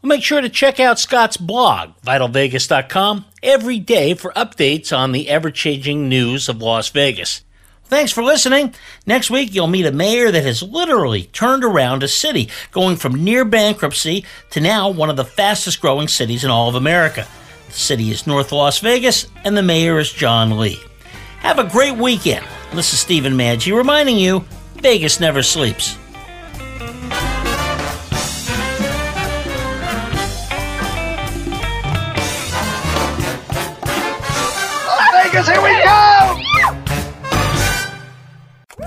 Make 0.03 0.23
sure 0.23 0.41
to 0.41 0.49
check 0.49 0.81
out 0.81 0.99
Scott's 0.99 1.37
blog, 1.37 1.91
vitalvegas.com, 2.07 3.27
every 3.43 3.79
day 3.79 4.15
for 4.15 4.33
updates 4.33 4.97
on 4.97 5.13
the 5.13 5.29
ever 5.29 5.51
changing 5.51 6.09
news 6.09 6.49
of 6.49 6.63
Las 6.63 6.89
Vegas. 6.89 7.43
Thanks 7.85 8.13
for 8.13 8.23
listening. 8.23 8.73
Next 9.05 9.31
week, 9.31 9.53
you'll 9.53 9.67
meet 9.67 9.85
a 9.85 9.93
mayor 9.93 10.31
that 10.31 10.45
has 10.45 10.63
literally 10.63 11.25
turned 11.25 11.65
around 11.65 12.03
a 12.03 12.09
city, 12.09 12.49
going 12.71 12.97
from 12.97 13.25
near 13.25 13.45
bankruptcy 13.45 14.25
to 14.51 14.61
now 14.61 14.89
one 14.89 15.11
of 15.11 15.17
the 15.17 15.25
fastest 15.25 15.81
growing 15.81 16.09
cities 16.09 16.45
in 16.45 16.51
all 16.51 16.69
of 16.69 16.77
America. 16.77 17.27
The 17.67 17.73
city 17.73 18.11
is 18.11 18.27
North 18.27 18.53
Las 18.53 18.79
Vegas, 18.79 19.27
and 19.45 19.57
the 19.57 19.63
mayor 19.63 19.99
is 19.99 20.13
John 20.13 20.57
Lee. 20.57 20.81
Have 21.41 21.59
a 21.59 21.65
great 21.65 21.97
weekend. 21.97 22.47
This 22.75 22.93
is 22.93 23.01
Stephen 23.01 23.33
Maggi 23.33 23.75
reminding 23.75 24.19
you 24.19 24.45
Vegas 24.77 25.21
never 25.21 25.43
sleeps. 25.43 25.97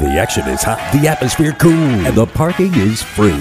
The 0.04 0.20
action 0.20 0.45
is 0.49 0.62
hot, 0.62 0.80
the 0.91 1.08
atmosphere 1.08 1.54
cool, 1.54 1.72
and 1.72 2.14
the 2.14 2.26
parking 2.26 2.76
is 2.76 3.01
free. 3.01 3.39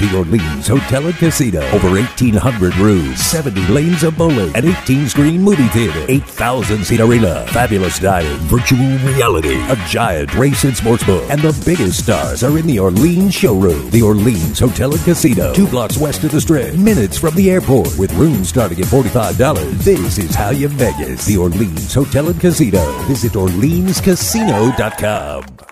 The 0.00 0.16
Orleans 0.18 0.66
Hotel 0.66 1.06
and 1.06 1.14
Casino. 1.14 1.60
Over 1.70 1.88
1,800 1.88 2.76
rooms, 2.78 3.20
70 3.20 3.68
lanes 3.68 4.02
of 4.02 4.18
bowling, 4.18 4.52
an 4.56 4.64
18-screen 4.64 5.40
movie 5.40 5.68
theater, 5.68 6.00
8,000-seat 6.08 6.98
arena, 6.98 7.46
fabulous 7.52 8.00
dining, 8.00 8.36
virtual 8.48 8.98
reality, 9.06 9.62
a 9.70 9.76
giant 9.86 10.34
race 10.34 10.64
and 10.64 10.76
sports 10.76 11.04
book, 11.04 11.22
and 11.30 11.40
the 11.42 11.56
biggest 11.64 12.02
stars 12.02 12.42
are 12.42 12.58
in 12.58 12.66
the 12.66 12.80
Orleans 12.80 13.32
showroom. 13.32 13.88
The 13.90 14.02
Orleans 14.02 14.58
Hotel 14.58 14.92
and 14.92 15.04
Casino, 15.04 15.54
two 15.54 15.68
blocks 15.68 15.96
west 15.96 16.24
of 16.24 16.32
the 16.32 16.40
Strip, 16.40 16.74
minutes 16.74 17.18
from 17.18 17.36
the 17.36 17.52
airport, 17.52 17.96
with 17.96 18.12
rooms 18.14 18.48
starting 18.48 18.80
at 18.80 18.86
$45. 18.86 19.84
This 19.84 20.18
is 20.18 20.34
how 20.34 20.50
you 20.50 20.66
Vegas. 20.66 21.24
The 21.24 21.36
Orleans 21.36 21.94
Hotel 21.94 22.28
and 22.28 22.40
Casino. 22.40 22.84
Visit 23.02 23.34
OrleansCasino.com. 23.34 25.69